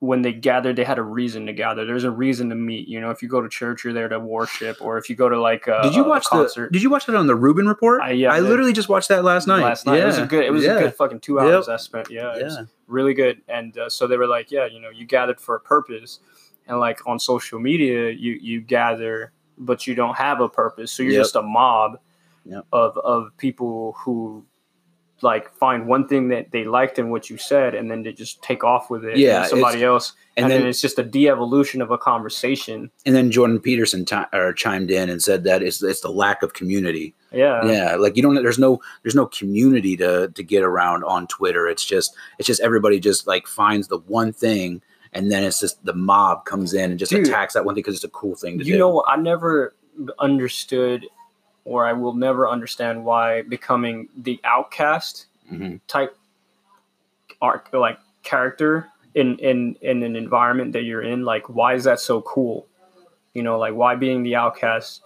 when 0.00 0.22
they 0.22 0.32
gathered, 0.32 0.76
they 0.76 0.84
had 0.84 0.98
a 0.98 1.02
reason 1.02 1.46
to 1.46 1.52
gather. 1.52 1.84
There's 1.84 2.04
a 2.04 2.10
reason 2.10 2.50
to 2.50 2.54
meet. 2.54 2.86
You 2.86 3.00
know, 3.00 3.10
if 3.10 3.20
you 3.20 3.28
go 3.28 3.40
to 3.40 3.48
church, 3.48 3.82
you're 3.82 3.92
there 3.92 4.08
to 4.08 4.20
worship, 4.20 4.76
or 4.80 4.96
if 4.98 5.10
you 5.10 5.16
go 5.16 5.28
to 5.28 5.40
like 5.40 5.66
a, 5.66 5.80
did 5.82 5.94
you 5.94 6.04
watch 6.04 6.26
the 6.30 6.68
did 6.70 6.82
you 6.82 6.90
watch 6.90 7.06
that 7.06 7.16
on 7.16 7.26
the 7.26 7.34
rubin 7.34 7.66
report 7.66 8.02
I- 8.02 8.12
yeah, 8.12 8.32
I 8.32 8.40
literally 8.40 8.72
just 8.72 8.88
watched 8.88 9.08
that 9.08 9.24
last 9.24 9.46
night 9.46 9.62
last 9.62 9.86
night. 9.86 10.00
It 10.00 10.04
was 10.04 10.18
a 10.18 10.26
good. 10.26 10.44
It 10.44 10.50
was 10.50 10.64
yeah. 10.64 10.76
a 10.76 10.80
good 10.80 10.94
fucking 10.94 11.20
two 11.20 11.34
Yep. 11.36 11.42
hours 11.42 11.68
I 11.68 11.76
spent. 11.76 12.10
Yeah, 12.10 12.36
yeah 12.38 12.64
really 12.88 13.14
good. 13.14 13.42
And 13.48 13.76
uh, 13.78 13.88
so 13.88 14.06
they 14.06 14.16
were 14.16 14.26
like, 14.26 14.50
yeah, 14.50 14.66
you 14.66 14.80
know, 14.80 14.90
you 14.90 15.06
gathered 15.06 15.40
for 15.40 15.54
a 15.54 15.60
purpose, 15.60 16.18
and 16.68 16.78
like 16.78 17.00
on 17.06 17.18
social 17.18 17.58
media, 17.58 18.10
you 18.10 18.32
you 18.40 18.60
gather, 18.60 19.32
but 19.56 19.86
you 19.86 19.94
don't 19.94 20.16
have 20.16 20.40
a 20.40 20.48
purpose. 20.48 20.92
So 20.92 21.02
you're 21.02 21.12
Yep. 21.14 21.22
just 21.22 21.36
a 21.36 21.42
mob 21.42 21.98
Yep. 22.44 22.64
of 22.72 22.96
of 22.98 23.36
people 23.38 23.94
who 23.98 24.44
like 25.20 25.52
find 25.56 25.88
one 25.88 26.06
thing 26.06 26.28
that 26.28 26.52
they 26.52 26.62
liked 26.64 26.96
in 26.98 27.10
what 27.10 27.28
you 27.28 27.36
said, 27.38 27.74
and 27.74 27.90
then 27.90 28.04
they 28.04 28.12
just 28.12 28.40
take 28.40 28.62
off 28.62 28.88
with 28.88 29.04
it. 29.04 29.16
Yeah, 29.18 29.46
somebody 29.46 29.82
else, 29.82 30.12
and, 30.36 30.44
and, 30.44 30.52
then 30.52 30.60
then, 30.60 30.68
it's 30.68 30.80
just 30.80 30.96
a 30.98 31.02
de-evolution 31.02 31.82
of 31.82 31.90
a 31.90 31.98
conversation. 31.98 32.90
and 33.04 33.16
then 33.16 33.32
jordan 33.32 33.58
peterson 33.58 34.04
ti 34.04 34.16
or 34.32 34.52
chimed 34.52 34.90
in 34.92 35.10
and 35.10 35.20
said 35.20 35.42
that 35.42 35.60
it's, 35.62 35.82
it's 35.82 36.02
the 36.02 36.10
lack 36.10 36.44
of 36.44 36.52
community 36.52 37.14
Yeah, 37.32 37.64
yeah 37.66 37.96
like 37.96 38.16
you 38.16 38.22
don't 38.22 38.36
there's 38.36 38.58
no 38.60 38.80
there's 39.02 39.16
no 39.16 39.26
community 39.26 39.96
to 39.96 40.28
to 40.28 40.42
get 40.44 40.62
around 40.62 41.02
on 41.02 41.26
twitter 41.26 41.66
it's 41.66 41.84
just 41.84 42.14
it's 42.38 42.46
just 42.46 42.60
everybody 42.60 43.00
just 43.00 43.26
like 43.26 43.48
finds 43.48 43.88
the 43.88 43.98
one 43.98 44.32
thing 44.32 44.80
and 45.12 45.30
then 45.30 45.42
it's 45.44 45.60
just 45.60 45.84
the 45.84 45.94
mob 45.94 46.44
comes 46.44 46.74
in 46.74 46.90
and 46.90 46.98
just 46.98 47.10
Dude. 47.12 47.26
attacks 47.28 47.54
that 47.54 47.64
one 47.64 47.74
thing 47.74 47.82
because 47.82 47.94
it's 47.96 48.04
a 48.04 48.08
cool 48.10 48.34
thing 48.34 48.58
to 48.58 48.64
you 48.64 48.64
do 48.64 48.70
You 48.72 48.78
know? 48.78 49.04
I 49.06 49.16
never 49.16 49.74
understood, 50.18 51.06
or 51.64 51.86
I 51.86 51.92
will 51.92 52.14
never 52.14 52.48
understand 52.48 53.04
why 53.04 53.42
becoming 53.42 54.08
the 54.16 54.40
outcast 54.44 55.26
Mhm. 55.52 55.80
type 55.88 56.16
arc 57.40 57.68
like 57.72 57.98
character 58.22 58.88
in 59.14 59.38
in 59.38 59.76
in 59.80 60.02
an 60.02 60.16
environment 60.16 60.72
that 60.72 60.82
you're 60.82 61.02
in 61.02 61.24
like 61.24 61.48
why 61.48 61.74
is 61.74 61.84
that 61.84 62.00
so 62.00 62.20
cool 62.22 62.66
you 63.34 63.42
know 63.42 63.58
like 63.58 63.74
why 63.74 63.94
being 63.94 64.22
the 64.22 64.34
outcast 64.34 65.02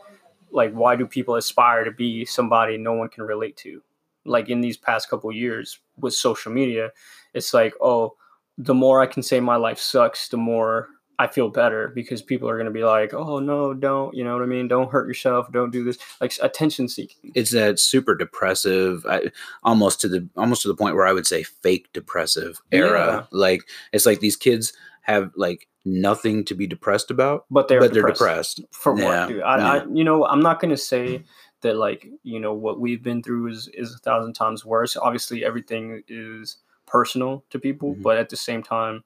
like 0.51 0.73
why 0.73 0.97
do 0.97 1.07
people 1.07 1.35
aspire 1.37 1.85
to 1.85 1.91
be 1.91 2.25
somebody 2.25 2.77
no 2.77 2.93
one 2.95 3.09
can 3.09 3.23
relate 3.25 3.57
to 3.57 3.83
like 4.25 4.49
in 4.49 4.61
these 4.61 4.77
past 4.77 5.09
couple 5.11 5.31
years 5.31 5.79
with 6.01 6.15
social 6.15 6.51
media 6.51 6.91
it's 7.35 7.53
like 7.55 7.75
oh 7.81 8.15
the 8.59 8.75
more 8.75 9.01
i 9.01 9.07
can 9.07 9.23
say 9.23 9.41
my 9.41 9.57
life 9.57 9.79
sucks 9.79 10.29
the 10.29 10.37
more 10.37 10.89
i 11.19 11.27
feel 11.27 11.49
better 11.49 11.89
because 11.95 12.23
people 12.23 12.49
are 12.49 12.57
going 12.57 12.67
to 12.67 12.73
be 12.73 12.85
like 12.85 13.15
oh 13.15 13.39
no 13.39 13.73
don't 13.75 14.15
you 14.15 14.25
know 14.25 14.35
what 14.35 14.43
i 14.43 14.47
mean 14.47 14.69
don't 14.69 14.91
hurt 14.91 15.07
yourself 15.07 15.51
don't 15.53 15.71
do 15.71 15.85
this 15.85 15.99
like 16.21 16.33
attention 16.43 16.89
seeking 16.89 17.33
it's 17.35 17.51
that 17.51 17.79
super 17.79 18.15
depressive 18.15 19.05
I, 19.09 19.31
almost 19.63 20.01
to 20.03 20.09
the 20.09 20.29
almost 20.37 20.63
to 20.63 20.69
the 20.69 20.77
point 20.77 20.97
where 20.97 21.07
i 21.07 21.13
would 21.13 21.27
say 21.27 21.43
fake 21.43 21.89
depressive 21.93 22.61
era 22.71 23.29
like 23.31 23.63
it's 23.93 24.07
like 24.07 24.21
these 24.21 24.37
kids 24.37 24.73
have 25.03 25.33
like 25.37 25.69
nothing 25.85 26.45
to 26.45 26.55
be 26.55 26.67
depressed 26.67 27.11
about 27.11 27.45
but 27.51 27.69
they're 27.69 27.81
but 27.81 27.93
depressed. 27.93 28.21
they're 28.21 28.29
depressed 28.29 28.61
for 28.71 28.99
Yeah, 28.99 29.21
what, 29.21 29.29
dude? 29.29 29.43
I, 29.43 29.57
yeah. 29.59 29.73
I, 29.73 29.87
you 29.93 30.05
know, 30.05 30.25
I'm 30.27 30.41
not 30.41 30.61
gonna 30.61 30.77
say 30.77 31.25
that 31.63 31.77
like 31.77 32.07
you 32.23 32.41
know 32.41 32.55
what 32.55 32.81
we've 32.81 33.03
been 33.03 33.23
through 33.23 33.49
is 33.49 33.69
is 33.75 33.95
a 33.95 33.99
thousand 33.99 34.35
times 34.35 34.65
worse. 34.65 34.97
Obviously, 34.97 35.45
everything 35.45 36.03
is 36.09 36.59
personal 36.93 37.43
to 37.51 37.59
people, 37.59 37.95
Mhm. 37.97 38.03
but 38.03 38.19
at 38.19 38.29
the 38.29 38.37
same 38.37 38.63
time, 38.63 39.03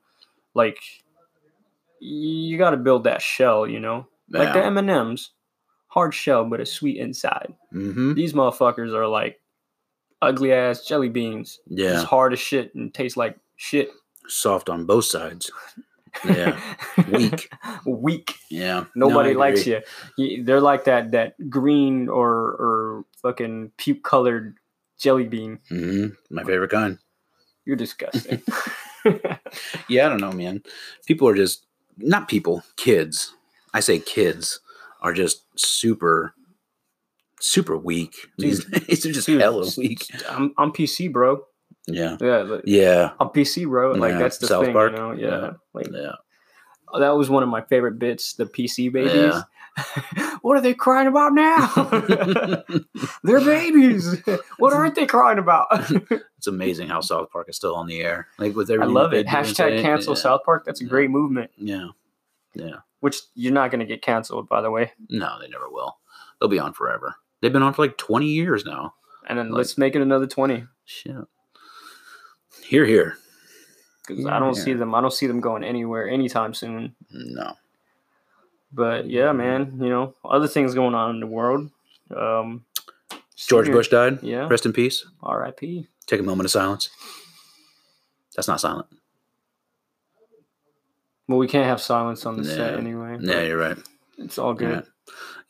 like 0.54 0.78
you 2.00 2.58
got 2.58 2.70
to 2.70 2.76
build 2.76 3.04
that 3.04 3.22
shell. 3.22 3.66
You 3.66 3.80
know, 3.80 4.06
like 4.28 4.52
the. 4.52 4.64
M 4.64 4.76
and 4.78 4.90
M's, 4.90 5.30
hard 5.88 6.12
shell 6.14 6.44
but 6.44 6.60
a 6.60 6.66
sweet 6.66 6.98
inside. 6.98 7.54
hmm 7.70 8.12
These 8.14 8.32
motherfuckers 8.34 8.92
are 8.92 9.06
like 9.08 9.40
ugly 10.20 10.52
ass 10.52 10.84
jelly 10.84 11.08
beans. 11.08 11.60
yeah 11.68 11.94
It's 11.94 12.02
hard 12.04 12.32
as 12.32 12.40
shit 12.40 12.74
and 12.74 12.92
taste 12.92 13.16
like 13.16 13.38
shit. 13.56 13.90
soft 14.28 14.68
on 14.68 14.84
both 14.86 15.04
sides 15.04 15.50
yeah 16.24 16.58
Weak. 17.08 17.48
Weak. 17.86 18.34
yeah 18.50 18.84
Nobody 18.96 19.34
No, 19.34 19.38
likes 19.38 19.66
you. 19.66 19.80
They're 20.44 20.60
like 20.60 20.84
that 20.84 21.12
that 21.12 21.36
green 21.48 22.08
or 22.08 22.32
or 22.58 23.04
fucking 23.22 23.70
puke 23.76 24.02
colored 24.02 24.56
jelly 24.98 25.28
bean. 25.28 25.60
hmm 25.68 26.08
My 26.30 26.42
favorite 26.42 26.70
kind. 26.72 26.98
You're 27.66 27.76
disgusting. 27.76 28.42
Yeah, 29.88 30.06
I 30.06 30.08
don't 30.08 30.20
know, 30.20 30.32
man. 30.32 30.62
People 31.06 31.28
are 31.28 31.34
just 31.34 31.64
not 31.98 32.26
people, 32.28 32.64
kids. 32.76 33.34
I 33.72 33.78
say 33.78 34.00
kids 34.00 34.58
are 35.00 35.12
just 35.12 35.44
super, 35.54 36.34
super 37.40 37.76
weak. 37.76 38.14
These 38.38 38.64
days 38.64 39.02
they're 39.04 39.12
just 39.12 39.26
Dude, 39.28 39.40
hella 39.40 39.66
weak. 39.78 40.06
I'm 40.28 40.52
I'm 40.58 40.72
PC, 40.72 41.12
bro. 41.12 41.42
Yeah, 41.86 42.16
Yeah, 42.20 42.38
like, 42.38 42.62
yeah, 42.64 43.10
I'm 43.20 43.28
PC, 43.28 43.68
bro. 43.68 43.92
Like 43.92 44.12
Yeah, 44.14 44.18
that's 44.18 44.38
the 44.38 44.48
South 44.48 44.64
thing, 44.64 44.74
Park. 44.74 44.92
you 44.92 44.98
know. 44.98 45.12
Yeah, 45.12 45.28
Yeah. 45.28 45.50
like 45.72 45.86
yeah. 45.92 46.12
that 46.98 47.10
was 47.16 47.30
one 47.30 47.44
of 47.44 47.48
my 47.48 47.60
favorite 47.62 48.00
bits. 48.00 48.34
The 48.34 48.46
PC 48.46 48.90
babies. 48.92 49.12
Yeah. 49.14 49.42
what 50.46 50.56
are 50.56 50.60
they 50.60 50.74
crying 50.74 51.08
about 51.08 51.32
now? 51.34 51.66
They're 53.24 53.40
babies. 53.40 54.22
What 54.58 54.72
aren't 54.72 54.94
they 54.94 55.04
crying 55.06 55.38
about? 55.40 55.66
It's 56.38 56.46
amazing 56.46 56.86
how 56.88 57.00
South 57.00 57.32
Park 57.32 57.48
is 57.48 57.56
still 57.56 57.74
on 57.74 57.88
the 57.88 58.00
air. 58.02 58.28
Like 58.38 58.54
with 58.54 58.70
I 58.70 58.76
love 58.84 59.12
it. 59.12 59.16
they 59.16 59.22
do 59.32 59.36
and 59.36 59.46
Hashtag 59.46 59.82
cancel 59.82 60.14
yeah. 60.14 60.20
South 60.20 60.42
Park. 60.44 60.64
That's 60.64 60.80
a 60.80 60.84
Yeah. 60.84 60.90
great 60.90 61.10
movement. 61.10 61.50
Yeah, 61.56 61.88
yeah. 62.54 62.76
Which 63.00 63.16
you're 63.34 63.52
not 63.52 63.72
going 63.72 63.80
to 63.80 63.86
get 63.86 64.02
canceled, 64.02 64.48
by 64.48 64.60
the 64.60 64.70
way. 64.70 64.92
No, 65.08 65.40
they 65.40 65.48
never 65.48 65.68
will. 65.68 65.96
They'll 66.38 66.48
be 66.48 66.60
on 66.60 66.72
forever. 66.74 67.16
They've 67.40 67.52
been 67.52 67.62
on 67.64 67.72
for 67.72 67.82
like 67.82 67.96
twenty 67.96 68.28
years 68.28 68.64
now. 68.64 68.94
And 69.26 69.36
then 69.36 69.50
Like- 69.50 69.56
let's 69.58 69.76
make 69.76 69.96
it 69.96 70.02
another 70.02 70.28
twenty 70.28 70.66
Shit. 70.84 71.16
Here, 72.62 72.84
here. 72.84 73.18
because 74.06 74.26
I 74.26 74.38
don't 74.38 74.54
see 74.54 74.74
them. 74.74 74.94
I 74.94 75.00
don't 75.00 75.12
see 75.12 75.26
them 75.26 75.40
going 75.40 75.64
anywhere 75.64 76.08
anytime 76.08 76.54
soon. 76.54 76.94
No. 77.10 77.54
But 78.72 79.08
yeah, 79.08 79.32
man. 79.32 79.78
You 79.80 79.88
know, 79.88 80.14
other 80.24 80.48
things 80.48 80.74
going 80.74 80.94
on 80.94 81.10
in 81.14 81.20
the 81.20 81.26
world. 81.26 81.70
Um, 82.14 82.64
George 83.36 83.70
Bush 83.70 83.88
died. 83.88 84.22
Yeah. 84.22 84.48
Rest 84.48 84.66
in 84.66 84.72
peace. 84.72 85.04
R.I.P. 85.22 85.88
Take 86.06 86.20
a 86.20 86.22
moment 86.22 86.46
of 86.46 86.50
silence. 86.50 86.88
That's 88.34 88.48
not 88.48 88.60
silent. 88.60 88.86
Well, 91.28 91.38
we 91.38 91.48
can't 91.48 91.66
have 91.66 91.80
silence 91.80 92.24
on 92.24 92.36
the 92.36 92.44
set 92.44 92.74
anyway. 92.74 93.18
Yeah, 93.20 93.42
you're 93.42 93.58
right. 93.58 93.76
It's 94.18 94.38
all 94.38 94.54
good. 94.54 94.86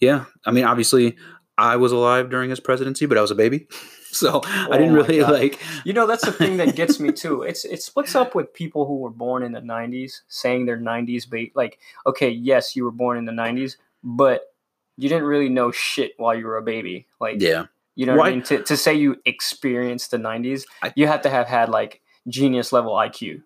Yeah. 0.00 0.08
yeah. 0.08 0.24
I 0.46 0.50
mean, 0.50 0.64
obviously, 0.64 1.16
I 1.58 1.76
was 1.76 1.92
alive 1.92 2.30
during 2.30 2.50
his 2.50 2.60
presidency, 2.60 3.06
but 3.06 3.18
I 3.18 3.20
was 3.20 3.30
a 3.30 3.34
baby. 3.34 3.68
So 4.16 4.40
I 4.44 4.78
didn't 4.78 4.92
Oh 4.92 5.02
really 5.02 5.18
God. 5.20 5.32
like. 5.32 5.60
You 5.84 5.92
know, 5.92 6.06
that's 6.06 6.24
the 6.24 6.32
thing 6.32 6.56
that 6.56 6.74
gets 6.76 6.98
me 6.98 7.12
too. 7.22 7.42
It's 7.42 7.64
it's 7.64 7.90
what's 7.94 8.14
up 8.14 8.34
with 8.34 8.52
people 8.54 8.86
who 8.86 8.96
were 8.98 9.10
born 9.10 9.42
in 9.42 9.52
the 9.52 9.60
'90s 9.60 10.20
saying 10.28 10.64
they're 10.66 10.78
'90s 10.78 11.28
ba- 11.28 11.52
Like, 11.54 11.78
okay, 12.06 12.30
yes, 12.30 12.74
you 12.76 12.84
were 12.84 12.90
born 12.92 13.18
in 13.18 13.24
the 13.26 13.32
'90s, 13.32 13.76
but 14.02 14.54
you 14.96 15.08
didn't 15.10 15.24
really 15.24 15.50
know 15.50 15.70
shit 15.70 16.12
while 16.16 16.34
you 16.34 16.46
were 16.46 16.56
a 16.56 16.62
baby. 16.62 17.06
Like, 17.20 17.42
Yeah. 17.42 17.66
you 17.94 18.06
know 18.06 18.16
what 18.16 18.28
I 18.28 18.30
mean? 18.30 18.42
To 18.44 18.62
to 18.62 18.76
say 18.76 18.94
you 18.94 19.16
experienced 19.26 20.10
the 20.12 20.18
'90s, 20.18 20.64
I- 20.82 20.92
you 20.96 21.06
have 21.06 21.20
to 21.22 21.30
have 21.30 21.46
had 21.48 21.68
like 21.68 22.00
genius 22.28 22.72
level 22.72 22.92
IQ. 22.94 23.42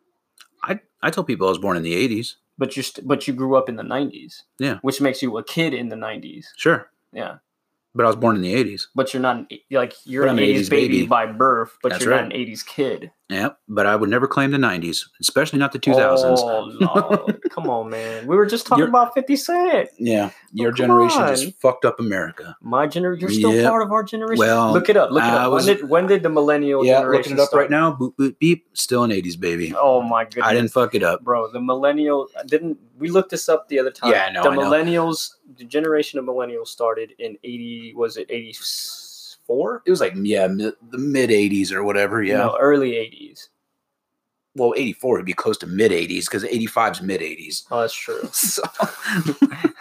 I, 0.63 0.79
I 1.03 1.11
tell 1.11 1.25
people 1.25 1.47
I 1.47 1.51
was 1.51 1.59
born 1.59 1.77
in 1.77 1.83
the 1.83 1.95
80s. 1.95 2.37
But 2.59 2.77
you 2.77 2.83
st- 2.83 3.09
but 3.09 3.27
you 3.27 3.33
grew 3.35 3.57
up 3.57 3.69
in 3.69 3.77
the 3.77 3.83
'90s. 3.83 4.43
Yeah. 4.59 4.79
which 4.83 5.01
makes 5.01 5.21
you 5.23 5.37
a 5.39 5.43
kid 5.43 5.75
in 5.75 5.89
the 5.89 5.97
'90s. 5.97 6.47
Sure. 6.57 6.91
Yeah, 7.13 7.39
But 7.95 8.05
I 8.05 8.09
was 8.09 8.17
born 8.17 8.37
in 8.37 8.43
the 8.43 8.55
80s. 8.55 8.87
but 8.95 9.13
you're 9.13 9.21
not 9.23 9.37
an, 9.37 9.49
like 9.73 9.95
you're 10.05 10.25
But 10.25 10.31
an 10.33 10.39
I'm 10.39 10.45
80s, 10.45 10.55
80s 10.67 10.71
baby, 10.71 10.89
baby. 10.99 11.07
by 11.07 11.27
birth, 11.27 11.77
but 11.83 11.91
That's 11.91 12.05
you're 12.05 12.15
right. 12.15 12.23
not 12.25 12.33
an 12.33 12.39
80s 12.39 12.65
kid. 12.65 13.11
Yep. 13.31 13.59
But 13.69 13.87
I 13.87 13.95
would 13.95 14.11
never 14.11 14.27
claim 14.27 14.51
the 14.51 14.59
90s, 14.59 15.05
especially 15.21 15.61
not 15.61 15.71
the 15.73 15.79
2000s. 15.79 16.39
Oh, 16.41 16.71
Lord. 17.25 17.41
Come 17.51 17.71
on, 17.71 17.89
man. 17.89 18.27
We 18.27 18.35
were 18.37 18.45
just 18.45 18.67
talking 18.67 18.81
You're- 18.81 18.89
about 18.91 19.15
50 19.15 19.37
Cent. 19.37 19.89
Yeah. 19.99 20.31
Oh, 20.33 20.37
your 20.53 20.71
Oh, 20.71 20.75
generation 20.75 21.23
on. 21.23 21.29
just 21.37 21.61
fucked 21.61 21.85
up 21.85 22.01
America. 22.01 22.57
My 22.61 22.89
generation, 22.89 23.21
you're 23.21 23.31
still 23.31 23.55
Yep. 23.55 23.71
part 23.71 23.83
of 23.83 23.93
our 23.93 24.03
generation. 24.03 24.41
Well, 24.41 24.73
look 24.73 24.89
it 24.89 24.97
up. 24.97 25.13
Look 25.13 25.23
it 25.23 25.27
I 25.27 25.45
up. 25.45 25.53
was- 25.53 25.67
when, 25.67 25.77
did, 25.77 25.89
when 25.89 26.07
did 26.09 26.23
the 26.25 26.29
millennial 26.29 26.85
Yeah, 26.85 26.99
generation 27.01 27.33
looking 27.33 27.39
it 27.39 27.43
up 27.43 27.49
start? 27.51 27.61
right 27.63 27.71
now. 27.71 27.93
Boop, 27.95 28.17
boop, 28.17 28.37
beep. 28.41 28.67
Still 28.73 29.05
an 29.05 29.13
80s 29.13 29.37
baby. 29.37 29.73
Oh 29.79 30.03
my 30.03 30.25
goodness. 30.25 30.47
I 30.47 30.53
didn't 30.55 30.73
fuck 30.73 30.95
it 30.97 31.03
up. 31.05 31.23
Bro, 31.23 31.53
the 31.53 31.61
millennial 31.61 32.29
uh, 32.37 32.43
didn't 32.43 32.79
we 32.99 33.11
looked 33.11 33.31
this 33.31 33.49
up 33.49 33.69
the 33.69 33.79
other 33.79 33.91
time? 33.93 34.11
Yeah, 34.11 34.25
I 34.29 34.33
know, 34.33 34.43
The 34.43 34.49
I 34.51 34.55
know. 34.57 34.63
millennials, 34.63 35.35
the 35.57 35.65
generation 35.65 36.19
of 36.19 36.25
millennials 36.25 36.67
started 36.67 37.15
in 37.21 37.37
80 37.45 37.95
was 37.95 38.17
it 38.17 38.27
84? 39.51 39.83
It 39.87 39.91
was 39.91 40.01
like, 40.01 40.13
yeah, 40.17 40.47
mid, 40.47 40.75
the 40.91 40.99
mid 40.99 41.31
80s 41.31 41.73
or 41.73 41.83
whatever. 41.83 42.23
Yeah. 42.23 42.39
No, 42.39 42.57
early 42.61 42.93
80s. 42.93 43.49
Well, 44.57 44.75
84 44.77 45.17
would 45.19 45.25
be 45.25 45.33
close 45.33 45.57
to 45.59 45.67
mid 45.67 45.93
80s 45.93 46.25
because 46.25 46.45
85 46.45 46.93
is 46.95 47.03
mid 47.03 47.21
80s. 47.21 47.65
Oh, 47.71 47.81
that's 47.81 47.95
true. 47.95 48.21
So, 48.33 48.63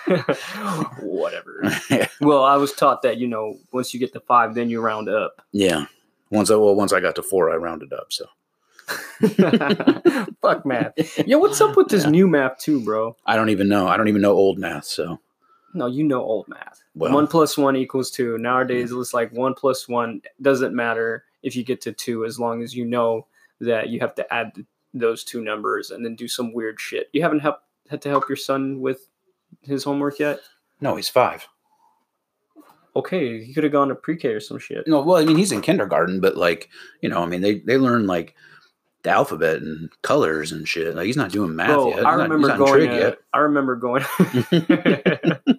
Whatever. 1.01 1.71
Well, 2.21 2.43
I 2.43 2.55
was 2.57 2.73
taught 2.73 3.01
that, 3.03 3.17
you 3.17 3.27
know, 3.27 3.57
once 3.71 3.93
you 3.93 3.99
get 3.99 4.11
to 4.13 4.19
5 4.19 4.55
then 4.55 4.69
you 4.69 4.81
round 4.81 5.09
up. 5.09 5.41
yeah. 5.51 5.85
Once 6.31 6.51
I 6.51 6.55
well, 6.55 6.75
once 6.75 6.93
I 6.93 6.99
got 6.99 7.15
to 7.15 7.23
four, 7.23 7.49
I 7.49 7.55
rounded 7.55 7.91
up. 7.91 8.13
So 8.13 8.25
Fuck 10.43 10.63
math. 10.63 10.93
Yo, 11.27 11.39
what's 11.39 11.59
up 11.59 11.75
with 11.75 11.87
this 11.87 12.03
Yeah. 12.03 12.11
new 12.11 12.27
math 12.27 12.59
too, 12.59 12.83
bro? 12.85 13.15
I 13.25 13.35
don't 13.35 13.49
even 13.49 13.67
know. 13.67 13.87
I 13.87 13.97
don't 13.97 14.09
even 14.09 14.21
know 14.21 14.33
old 14.33 14.59
math. 14.59 14.85
So 14.85 15.19
No, 15.73 15.87
you 15.87 16.03
know 16.03 16.21
old 16.21 16.47
math. 16.47 16.83
Well, 16.99 17.13
one 17.13 17.27
plus 17.27 17.57
one 17.57 17.75
equals 17.75 18.11
two. 18.11 18.37
Nowadays, 18.37 18.91
it's 18.91 19.13
like 19.13 19.31
one 19.31 19.53
plus 19.53 19.87
one 19.87 20.21
doesn't 20.41 20.75
matter 20.75 21.23
if 21.41 21.55
you 21.55 21.63
get 21.63 21.81
to 21.81 21.93
two, 21.93 22.25
as 22.25 22.39
long 22.39 22.61
as 22.61 22.75
you 22.75 22.85
know 22.85 23.25
that 23.61 23.89
you 23.89 23.99
have 23.99 24.15
to 24.15 24.33
add 24.33 24.65
those 24.93 25.23
two 25.23 25.41
numbers 25.41 25.91
and 25.91 26.03
then 26.05 26.15
do 26.15 26.27
some 26.27 26.53
weird 26.53 26.79
shit. 26.79 27.09
You 27.13 27.21
haven't 27.21 27.39
help, 27.39 27.59
had 27.89 28.01
to 28.03 28.09
help 28.09 28.27
your 28.27 28.35
son 28.35 28.81
with 28.81 29.07
his 29.61 29.83
homework 29.83 30.19
yet? 30.19 30.39
no, 30.81 30.95
he's 30.95 31.09
five. 31.09 31.47
Okay, 32.95 33.43
he 33.43 33.53
could 33.53 33.63
have 33.63 33.71
gone 33.71 33.89
to 33.89 33.95
pre-K 33.95 34.29
or 34.29 34.39
some 34.39 34.59
shit. 34.59 34.87
No, 34.87 35.01
well, 35.01 35.21
I 35.21 35.25
mean, 35.25 35.37
he's 35.37 35.51
in 35.51 35.61
kindergarten, 35.61 36.19
but 36.19 36.35
like, 36.35 36.69
you 37.01 37.09
know, 37.09 37.21
I 37.21 37.25
mean, 37.25 37.41
they 37.41 37.59
they 37.59 37.77
learn 37.77 38.07
like 38.07 38.35
the 39.03 39.11
alphabet 39.11 39.61
and 39.61 39.89
colors 40.01 40.51
and 40.51 40.67
shit. 40.67 40.95
Like, 40.95 41.05
he's 41.05 41.15
not 41.15 41.31
doing 41.31 41.55
math 41.55 41.69
Bro, 41.69 41.89
yet. 41.89 42.05
I 42.05 42.13
remember 42.13 42.47
not 42.47 42.59
in 42.59 42.65
going. 42.65 42.73
trig 42.73 42.89
To, 42.89 43.17
I 43.31 43.37
remember 43.39 43.75
going 43.75 44.03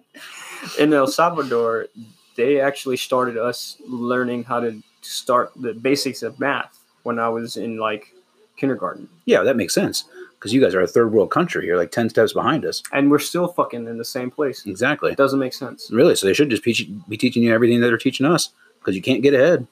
in 0.81 0.93
El 0.93 1.07
Salvador. 1.07 1.87
They 2.35 2.59
actually 2.59 2.97
started 2.97 3.37
us 3.37 3.77
learning 3.87 4.45
how 4.45 4.59
to 4.61 4.81
start 5.01 5.51
the 5.55 5.73
basics 5.73 6.23
of 6.23 6.39
math 6.39 6.79
when 7.03 7.19
I 7.19 7.29
was 7.29 7.57
in 7.57 7.77
like 7.77 8.13
kindergarten. 8.57 9.09
Yeah, 9.25 9.43
that 9.43 9.55
makes 9.57 9.73
sense 9.73 10.05
because 10.39 10.53
you 10.53 10.61
guys 10.61 10.73
are 10.73 10.81
a 10.81 10.87
third 10.87 11.11
world 11.11 11.29
country. 11.31 11.65
You're 11.65 11.77
like 11.77 11.91
ten 11.91 12.09
steps 12.09 12.33
behind 12.33 12.65
us. 12.65 12.81
and 12.93 13.11
we're 13.11 13.19
still 13.19 13.47
fucking 13.47 13.87
in 13.87 13.97
the 13.97 14.05
same 14.05 14.31
place. 14.31 14.65
Exactly. 14.65 15.11
It 15.11 15.17
doesn't 15.17 15.39
make 15.39 15.53
sense. 15.53 15.89
Really. 15.91 16.15
So 16.15 16.25
they 16.27 16.33
should 16.33 16.49
just 16.49 16.63
be 16.63 17.17
teaching 17.17 17.43
you 17.43 17.53
everything 17.53 17.79
that 17.81 17.87
they're 17.87 17.97
teaching 17.97 18.25
us 18.25 18.49
because 18.79 18.95
you 18.95 19.01
can't 19.01 19.21
get 19.21 19.33
ahead. 19.33 19.67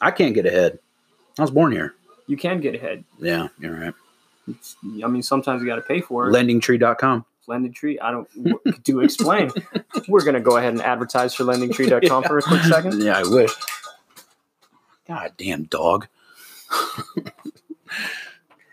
I 0.00 0.10
can't 0.10 0.34
get 0.34 0.46
ahead. 0.46 0.78
I 1.38 1.42
was 1.42 1.50
born 1.50 1.72
here. 1.72 1.94
You 2.26 2.36
can 2.36 2.60
get 2.60 2.74
ahead. 2.74 3.04
Yeah, 3.18 3.48
you're 3.58 3.74
right. 3.78 3.94
It's, 4.46 4.76
I 5.04 5.08
mean, 5.08 5.22
sometimes 5.22 5.60
you 5.62 5.68
got 5.68 5.76
to 5.76 5.82
pay 5.82 6.00
for 6.00 6.28
it. 6.28 6.32
Lendingtree.com. 6.32 7.24
Lending 7.48 7.72
Tree. 7.72 7.98
I 7.98 8.10
don't 8.10 8.28
do 8.84 9.00
explain. 9.00 9.50
We're 10.08 10.24
gonna 10.24 10.40
go 10.40 10.56
ahead 10.56 10.74
and 10.74 10.82
advertise 10.82 11.34
for 11.34 11.44
LendingTree.com 11.44 12.24
for 12.24 12.38
a 12.38 12.42
quick 12.42 12.62
second. 12.62 13.02
Yeah, 13.02 13.18
I 13.18 13.22
wish. 13.22 13.52
God 15.06 15.32
damn 15.38 15.64
dog. 15.64 16.06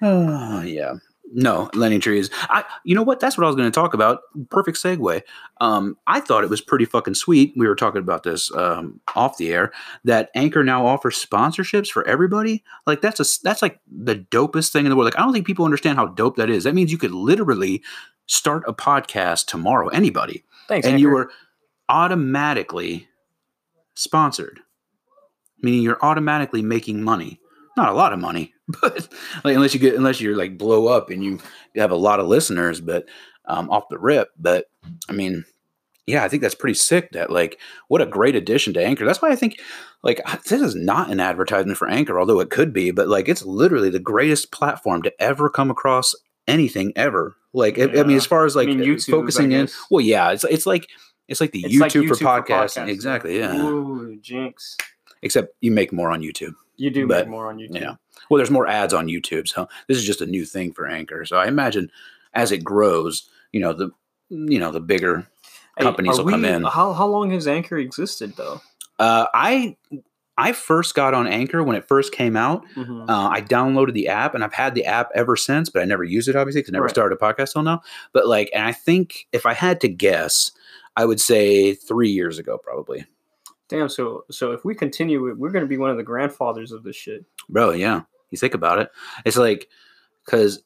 oh, 0.02 0.62
yeah. 0.66 0.96
No, 1.34 1.70
Lenny 1.74 2.00
Trees. 2.00 2.30
I 2.50 2.64
you 2.84 2.96
know 2.96 3.04
what? 3.04 3.20
That's 3.20 3.38
what 3.38 3.44
I 3.44 3.48
was 3.48 3.56
going 3.56 3.70
to 3.70 3.76
talk 3.80 3.94
about. 3.94 4.22
Perfect 4.50 4.78
segue. 4.78 5.22
Um, 5.60 5.98
I 6.08 6.20
thought 6.20 6.44
it 6.44 6.50
was 6.50 6.62
pretty 6.62 6.86
fucking 6.86 7.16
sweet. 7.16 7.54
We 7.56 7.68
were 7.68 7.76
talking 7.76 8.00
about 8.00 8.24
this 8.24 8.54
um, 8.56 9.02
off 9.16 9.38
the 9.38 9.52
air 9.52 9.72
that 10.04 10.30
Anchor 10.36 10.64
now 10.64 10.86
offers 10.86 11.24
sponsorships 11.24 11.90
for 11.90 12.08
everybody. 12.08 12.64
Like 12.86 13.02
that's 13.02 13.20
a 13.20 13.44
that's 13.44 13.62
like 13.62 13.80
the 13.92 14.16
dopest 14.16 14.72
thing 14.72 14.86
in 14.86 14.90
the 14.90 14.96
world. 14.96 15.06
Like 15.06 15.20
I 15.20 15.24
don't 15.24 15.34
think 15.34 15.48
people 15.48 15.66
understand 15.66 15.98
how 15.98 16.08
dope 16.08 16.38
that 16.38 16.50
is. 16.50 16.64
That 16.64 16.76
means 16.76 16.92
you 16.92 16.98
could 16.98 17.12
literally 17.12 17.82
start 18.28 18.64
a 18.68 18.74
podcast 18.74 19.48
tomorrow. 19.48 19.88
Anybody 19.90 20.44
Thanks, 20.68 20.88
and 20.88 21.00
you 21.00 21.10
were 21.10 21.32
automatically 21.90 23.08
sponsored, 23.96 24.60
meaning 25.62 25.82
you're 25.82 26.04
automatically 26.04 26.62
making 26.62 27.04
money. 27.04 27.40
Not 27.78 27.90
a 27.90 27.94
lot 27.94 28.14
of 28.14 28.20
money, 28.20 28.54
but 28.82 29.08
like 29.44 29.56
unless 29.56 29.74
you 29.74 29.80
get 29.80 29.96
unless 29.96 30.22
you're 30.22 30.38
like 30.38 30.58
blow 30.58 30.88
up 30.88 31.10
and 31.10 31.24
you 31.24 31.40
have 31.76 31.92
a 31.92 31.96
lot 31.96 32.20
of 32.20 32.28
listeners, 32.28 32.80
but 32.82 33.06
um, 33.46 33.70
off 33.70 33.90
the 33.90 34.00
rip. 34.00 34.30
But 34.40 34.66
I 35.10 35.14
mean, 35.14 35.46
yeah, 36.08 36.24
I 36.24 36.30
think 36.30 36.42
that's 36.42 36.56
pretty 36.56 36.76
sick. 36.76 37.12
That 37.12 37.30
like 37.32 37.60
what 37.88 38.02
a 38.02 38.06
great 38.06 38.36
addition 38.36 38.74
to 38.76 38.84
Anchor. 38.84 39.06
That's 39.06 39.22
why 39.22 39.32
I 39.32 39.36
think 39.36 39.60
like 40.04 40.22
this 40.44 40.62
is 40.62 40.76
not 40.76 41.10
an 41.10 41.20
advertisement 41.20 41.78
for 41.78 41.88
Anchor, 41.90 42.20
although 42.20 42.40
it 42.40 42.50
could 42.50 42.72
be. 42.74 42.92
But 42.92 43.08
like 43.08 43.28
it's 43.28 43.44
literally 43.46 43.90
the 43.90 44.00
greatest 44.00 44.52
platform 44.52 45.02
to 45.04 45.22
ever 45.22 45.50
come 45.50 45.70
across 45.70 46.16
anything 46.48 46.94
ever. 46.96 47.36
Like 47.54 47.78
I- 47.80 47.84
I 48.00 48.04
mean, 48.04 48.18
as 48.18 48.26
far 48.26 48.46
as 48.46 48.56
like 48.56 48.68
mean, 48.68 48.80
YouTube, 48.80 49.12
focusing 49.12 49.52
in, 49.52 49.68
well, 49.92 50.02
yeah, 50.02 50.32
it's 50.32 50.44
it's 50.44 50.66
like 50.66 50.88
it's 51.28 51.42
like 51.42 51.52
the 51.52 51.64
It's 51.66 51.74
YouTube, 51.76 52.08
like 52.08 52.18
for 52.18 52.24
podcasting. 52.24 52.84
podcasting. 52.86 52.88
Exactly, 52.90 53.40
yeah. 53.40 53.58
Ooh, 53.62 54.16
jinx. 54.22 54.78
Except 55.26 55.54
you 55.60 55.72
make 55.72 55.92
more 55.92 56.12
on 56.12 56.22
YouTube. 56.22 56.54
You 56.78 56.90
do 56.90 57.08
But, 57.08 57.26
make 57.26 57.32
more 57.32 57.48
on 57.50 57.58
YouTube. 57.58 57.82
Yeah. 57.82 57.96
Well, 58.30 58.38
there's 58.38 58.52
more 58.52 58.68
ads 58.68 58.94
on 58.94 59.08
YouTube, 59.08 59.48
so 59.48 59.68
this 59.88 59.98
is 59.98 60.06
just 60.06 60.22
a 60.22 60.26
new 60.26 60.46
thing 60.46 60.72
for 60.72 60.88
Anchor. 60.88 61.26
So 61.26 61.36
I 61.38 61.48
imagine 61.48 61.92
as 62.34 62.52
it 62.54 62.64
grows, 62.64 63.30
you 63.52 63.60
know, 63.60 63.74
the 63.74 63.92
you 64.30 64.60
know 64.60 64.72
the 64.72 64.80
bigger 64.80 65.28
companies 65.80 66.18
are 66.20 66.24
will 66.24 66.32
come 66.32 66.46
in. 66.46 66.64
How 66.64 66.94
how 66.94 67.08
long 67.08 67.32
has 67.32 67.48
Anchor 67.48 67.78
existed 67.78 68.34
though? 68.38 68.62
Uh, 69.00 69.26
I 69.34 69.76
I 70.38 70.52
first 70.52 70.96
got 70.96 71.14
on 71.14 71.28
Anchor 71.28 71.64
when 71.64 71.76
it 71.78 71.88
first 71.88 72.12
came 72.14 72.36
out. 72.36 72.66
Mhm. 72.76 73.10
Uh, 73.10 73.30
I 73.30 73.42
downloaded 73.42 73.94
the 73.94 74.10
app 74.10 74.36
and 74.36 74.44
I've 74.44 74.54
had 74.54 74.76
the 74.76 74.86
app 74.86 75.10
ever 75.16 75.36
since, 75.38 75.70
but 75.70 75.82
I 75.82 75.86
never 75.86 76.04
used 76.04 76.28
it 76.28 76.36
obviously 76.36 76.60
because 76.62 76.72
I 76.72 76.76
never 76.76 76.86
Right. 76.86 76.92
started 76.92 77.16
a 77.16 77.20
podcast 77.20 77.54
till 77.54 77.64
now. 77.64 77.82
But 78.14 78.28
like, 78.28 78.50
and 78.54 78.64
I 78.66 78.74
think 78.74 79.28
if 79.32 79.46
I 79.46 79.54
had 79.54 79.80
to 79.82 79.88
guess, 79.88 80.52
I 80.98 81.06
would 81.06 81.22
say 81.22 81.74
three 81.74 82.10
years 82.10 82.38
ago, 82.38 82.58
probably. 82.58 83.06
Damn. 83.70 83.90
So 83.90 84.26
so 84.32 84.52
if 84.52 84.64
we 84.66 84.76
continue, 84.76 85.36
we're 85.36 85.52
gonna 85.52 85.66
be 85.66 85.78
one 85.78 85.90
of 85.90 85.98
the 85.98 86.04
grandfathers 86.04 86.72
of 86.72 86.84
this 86.84 86.96
shit. 86.96 87.26
Bro, 87.50 87.72
yeah. 87.72 88.02
You 88.32 88.38
think 88.38 88.54
about 88.54 88.80
it. 88.80 88.90
It's 89.26 89.38
like, 89.38 89.70
because, 90.26 90.62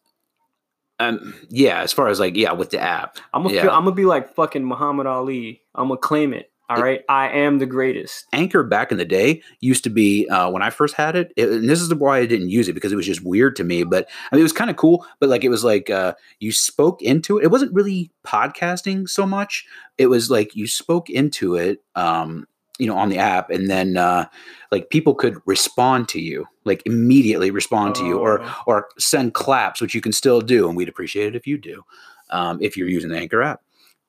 um, 0.99 1.33
yeah, 1.49 1.81
as 1.81 1.93
far 1.93 2.07
as 2.07 2.19
like, 2.19 2.35
yeah, 2.35 2.51
with 2.51 2.71
the 2.71 2.79
app, 2.79 3.17
I'm 3.33 3.43
gonna 3.43 3.55
Yeah. 3.55 3.61
feel, 3.63 3.71
I'm 3.71 3.83
gonna 3.83 3.95
be 3.95 4.05
like 4.05 4.33
fucking 4.35 4.65
Muhammad 4.65 5.07
Ali. 5.07 5.61
I'm 5.75 5.87
gonna 5.87 5.99
claim 5.99 6.33
it. 6.33 6.51
All 6.69 6.77
It- 6.77 6.81
right, 6.81 7.01
I 7.09 7.29
am 7.29 7.57
the 7.57 7.65
greatest. 7.65 8.25
Anchor 8.31 8.63
back 8.63 8.91
in 8.91 8.97
the 8.99 9.05
day 9.05 9.41
used 9.59 9.83
to 9.85 9.89
be 9.89 10.27
uh, 10.29 10.51
when 10.51 10.61
I 10.61 10.69
first 10.69 10.93
had 10.95 11.15
it, 11.15 11.31
it- 11.35 11.49
and 11.49 11.67
this 11.69 11.81
is 11.81 11.91
why 11.95 12.19
I 12.19 12.25
didn't 12.27 12.49
use 12.49 12.67
it 12.69 12.73
because 12.73 12.91
it 12.91 12.95
was 12.95 13.07
just 13.07 13.23
weird 13.23 13.55
to 13.55 13.63
me. 13.63 13.83
But 13.83 14.07
I 14.31 14.35
mean, 14.35 14.41
it 14.41 14.43
was 14.43 14.53
kind 14.53 14.69
of 14.69 14.75
cool. 14.75 15.05
But 15.19 15.29
like, 15.29 15.43
it 15.43 15.49
was 15.49 15.63
like 15.63 15.89
uh, 15.89 16.13
you 16.39 16.51
spoke 16.51 17.01
into 17.01 17.39
it. 17.39 17.45
It 17.45 17.51
wasn't 17.51 17.73
really 17.73 18.11
podcasting 18.25 19.09
so 19.09 19.25
much. 19.25 19.65
It 19.97 20.07
was 20.07 20.29
like 20.29 20.55
you 20.55 20.67
spoke 20.67 21.09
into 21.09 21.55
it, 21.55 21.81
um, 21.95 22.45
you 22.79 22.87
know, 22.87 22.95
on 22.97 23.09
the 23.09 23.17
app, 23.19 23.49
and 23.51 23.69
then 23.69 23.95
uh, 23.97 24.25
like 24.71 24.89
people 24.89 25.13
could 25.13 25.37
respond 25.45 26.07
to 26.09 26.19
you, 26.19 26.47
like 26.65 26.81
immediately 26.85 27.51
respond 27.51 27.93
to 27.95 28.05
you, 28.05 28.17
or 28.17 28.41
Oh. 28.41 28.63
or 28.65 28.87
send 28.97 29.33
claps, 29.35 29.79
which 29.81 29.93
you 29.93 30.01
can 30.01 30.11
still 30.13 30.41
do, 30.41 30.67
and 30.67 30.75
we'd 30.75 30.89
appreciate 30.89 31.27
it 31.27 31.35
if 31.35 31.45
you 31.45 31.57
do, 31.57 31.83
um, 32.31 32.57
if 32.61 32.75
you're 32.77 32.89
using 32.89 33.09
the 33.11 33.17
Anchor 33.17 33.43
app. 33.43 33.61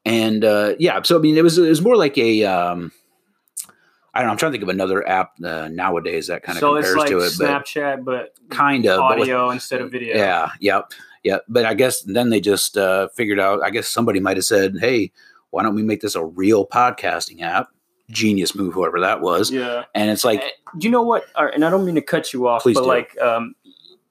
And 0.06 0.44
uh, 0.44 0.74
yeah, 0.78 1.02
so 1.02 1.18
I 1.18 1.20
mean, 1.20 1.36
it 1.36 1.42
was 1.42 1.58
it 1.58 1.68
was 1.68 1.82
more 1.82 1.96
like 1.96 2.16
a 2.16 2.44
um, 2.44 2.90
I 4.14 4.20
don't 4.20 4.26
know. 4.28 4.32
I'm 4.32 4.38
trying 4.38 4.52
to 4.52 4.54
think 4.54 4.62
of 4.62 4.68
another 4.70 5.06
app 5.06 5.32
uh, 5.44 5.68
nowadays 5.70 6.28
that 6.28 6.42
kind 6.42 6.56
of 6.56 6.60
so 6.60 6.74
compares 6.74 6.96
like 6.96 7.10
to 7.10 7.18
it, 7.18 7.32
but 7.38 7.64
Snapchat, 7.64 8.04
but 8.04 8.34
kind 8.50 8.86
of. 8.86 8.98
but 9.00 9.18
with- 9.18 9.28
audio 9.28 9.50
instead 9.50 9.80
of 9.80 9.90
video. 9.92 10.16
yeah, 10.16 10.50
yep, 10.60 10.92
yep. 11.22 11.44
But 11.48 11.64
I 11.64 11.74
guess 11.74 12.02
then 12.02 12.30
they 12.30 12.40
just 12.40 12.76
uh, 12.76 13.08
figured 13.14 13.38
out. 13.40 13.62
I 13.62 13.70
guess 13.70 13.88
somebody 13.88 14.20
might 14.20 14.36
have 14.36 14.46
said, 14.46 14.76
"Hey, 14.80 15.12
why 15.50 15.62
don't 15.62 15.74
we 15.74 15.82
make 15.82 16.00
this 16.00 16.14
a 16.14 16.24
real 16.24 16.66
podcasting 16.66 17.42
app?" 17.42 17.68
Genius 18.10 18.54
move, 18.54 18.74
whoever 18.74 19.00
that 19.00 19.20
was. 19.20 19.50
yeah. 19.50 19.84
And 19.94 20.10
it's 20.10 20.24
like, 20.24 20.40
Eh, 20.40 20.48
you 20.78 20.90
know 20.90 21.02
what? 21.02 21.24
All 21.36 21.44
right, 21.46 21.54
and 21.54 21.64
I 21.64 21.70
don't 21.70 21.84
mean 21.84 21.94
to 21.96 22.02
cut 22.02 22.32
you 22.32 22.46
off, 22.48 22.64
but 22.64 22.74
do. 22.74 22.82
like, 22.84 23.18
um, 23.20 23.54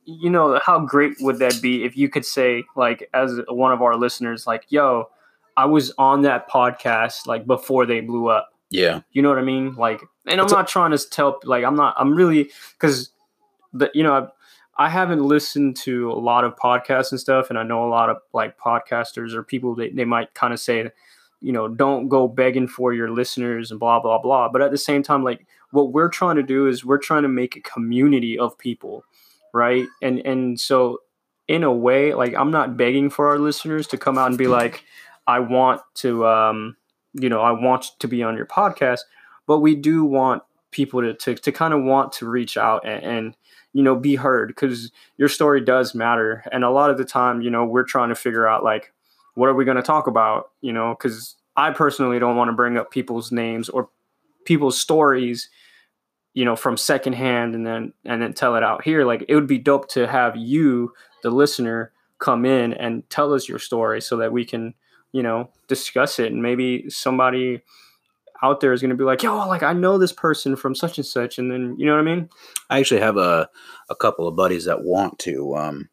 you 0.05 0.29
know, 0.29 0.59
how 0.65 0.79
great 0.79 1.13
would 1.21 1.39
that 1.39 1.61
be 1.61 1.83
if 1.83 1.95
you 1.95 2.09
could 2.09 2.25
say, 2.25 2.63
like, 2.75 3.09
as 3.13 3.39
one 3.47 3.71
of 3.71 3.81
our 3.81 3.95
listeners, 3.95 4.47
like, 4.47 4.65
"Yo, 4.69 5.09
I 5.55 5.65
was 5.65 5.91
on 5.97 6.21
that 6.23 6.49
podcast 6.49 7.27
like 7.27 7.45
before 7.45 7.85
they 7.85 8.01
blew 8.01 8.27
up." 8.29 8.49
yeah, 8.71 9.01
You 9.11 9.21
know 9.23 9.29
what 9.29 9.39
I 9.39 9.43
mean? 9.43 9.73
Like, 9.75 10.01
and 10.27 10.39
I'm 10.39 10.45
It's 10.45 10.53
a- 10.53 10.57
not 10.57 10.67
trying 10.67 10.91
to 10.91 11.09
tell, 11.09 11.39
like, 11.43 11.63
I'm 11.63 11.75
not, 11.75 11.95
I'm 11.97 12.13
really, 12.13 12.51
because 12.73 13.09
the, 13.73 13.89
you 13.95 14.03
know, 14.03 14.13
I, 14.77 14.85
I 14.85 14.89
haven't 14.89 15.23
listened 15.23 15.75
to 15.77 16.11
a 16.11 16.13
lot 16.19 16.43
of 16.43 16.55
podcasts 16.55 17.09
and 17.11 17.19
stuff, 17.19 17.49
and 17.49 17.57
I 17.57 17.63
know 17.63 17.83
a 17.83 17.89
lot 17.89 18.09
of 18.11 18.17
like 18.31 18.57
podcasters 18.59 19.33
or 19.33 19.41
people 19.43 19.73
that 19.75 19.95
they 19.95 20.05
might 20.05 20.33
kind 20.35 20.53
of 20.53 20.59
say, 20.59 20.89
you 21.41 21.51
know, 21.51 21.67
don't 21.67 22.09
go 22.09 22.27
begging 22.27 22.67
for 22.67 22.93
your 22.93 23.09
listeners 23.09 23.71
and 23.71 23.79
blah 23.79 23.99
blah 23.99 24.19
blah. 24.19 24.49
But 24.49 24.61
at 24.61 24.71
the 24.71 24.77
same 24.77 25.03
time, 25.03 25.23
like, 25.23 25.45
what 25.71 25.93
we're 25.93 26.09
trying 26.09 26.35
to 26.35 26.43
do 26.43 26.67
is 26.67 26.83
we're 26.83 26.97
trying 26.97 27.23
to 27.23 27.29
make 27.29 27.55
a 27.55 27.61
community 27.61 28.37
of 28.37 28.57
people, 28.57 29.05
right? 29.53 29.87
And 30.01 30.19
and 30.19 30.59
so 30.59 30.99
in 31.47 31.63
a 31.63 31.71
way, 31.71 32.13
like, 32.13 32.35
I'm 32.35 32.51
not 32.51 32.77
begging 32.77 33.09
for 33.09 33.27
our 33.27 33.39
listeners 33.39 33.87
to 33.87 33.97
come 33.97 34.17
out 34.17 34.27
and 34.27 34.37
be 34.37 34.47
like, 34.47 34.83
I 35.25 35.39
want 35.39 35.81
to, 35.95 36.27
um, 36.27 36.77
you 37.13 37.27
know, 37.29 37.41
I 37.41 37.51
want 37.51 37.91
to 37.99 38.07
be 38.07 38.21
on 38.21 38.37
your 38.37 38.45
podcast, 38.45 38.99
but 39.47 39.59
we 39.59 39.75
do 39.75 40.03
want 40.03 40.43
people 40.71 41.01
to 41.01 41.13
to, 41.13 41.35
to 41.35 41.51
kind 41.51 41.73
of 41.73 41.83
want 41.83 42.11
to 42.13 42.29
reach 42.29 42.57
out 42.57 42.85
and, 42.85 43.03
and 43.03 43.37
you 43.73 43.83
know 43.83 43.95
be 43.95 44.15
heard 44.15 44.49
because 44.49 44.91
your 45.17 45.29
story 45.29 45.61
does 45.61 45.95
matter 45.95 46.43
and 46.51 46.63
a 46.63 46.69
lot 46.69 46.89
of 46.89 46.97
the 46.97 47.05
time 47.05 47.41
you 47.41 47.49
know 47.49 47.65
we're 47.65 47.83
trying 47.83 48.09
to 48.09 48.15
figure 48.15 48.47
out 48.47 48.63
like 48.63 48.93
what 49.35 49.49
are 49.49 49.55
we 49.55 49.65
going 49.65 49.77
to 49.77 49.83
talk 49.83 50.07
about 50.07 50.51
you 50.61 50.73
know? 50.73 50.95
Because 50.97 51.35
i 51.57 51.71
personally 51.71 52.19
don't 52.19 52.37
want 52.37 52.49
to 52.49 52.53
bring 52.53 52.77
up 52.77 52.91
people's 52.91 53.31
names 53.31 53.69
or 53.69 53.89
people's 54.45 54.79
stories 54.79 55.49
you 56.33 56.45
know 56.45 56.55
from 56.55 56.77
secondhand 56.77 57.55
and 57.55 57.65
then 57.65 57.93
and 58.05 58.21
then 58.21 58.33
tell 58.33 58.55
it 58.55 58.63
out 58.63 58.83
here. 58.83 59.05
Like 59.05 59.25
it 59.27 59.35
would 59.35 59.47
be 59.47 59.57
dope 59.57 59.89
to 59.89 60.07
have 60.07 60.35
you 60.35 60.93
the 61.23 61.31
listener 61.31 61.91
come 62.19 62.45
in 62.45 62.73
and 62.73 63.09
tell 63.09 63.33
us 63.33 63.47
your 63.47 63.59
story 63.59 64.01
so 64.01 64.17
that 64.17 64.31
we 64.31 64.45
can 64.45 64.73
you 65.11 65.23
know 65.23 65.49
discuss 65.67 66.19
it. 66.19 66.31
And 66.31 66.41
maybe 66.41 66.89
somebody 66.89 67.61
out 68.41 68.61
there 68.61 68.71
is 68.71 68.81
going 68.81 68.89
to 68.89 68.95
be 68.95 69.03
like 69.03 69.21
yo 69.21 69.35
like 69.49 69.63
i 69.63 69.73
know 69.73 69.97
this 69.97 70.13
person 70.13 70.55
from 70.55 70.73
such 70.73 70.97
and 70.97 71.05
such 71.05 71.37
and 71.37 71.51
then 71.51 71.75
you 71.77 71.85
know 71.85 71.91
what 71.91 71.99
i 71.99 72.03
mean? 72.03 72.29
I 72.69 72.79
actually 72.79 73.01
have 73.01 73.17
a 73.17 73.49
a 73.89 73.95
couple 73.95 74.27
of 74.27 74.35
buddies 74.37 74.65
that 74.65 74.83
want 74.83 75.19
to 75.19 75.55
um 75.55 75.89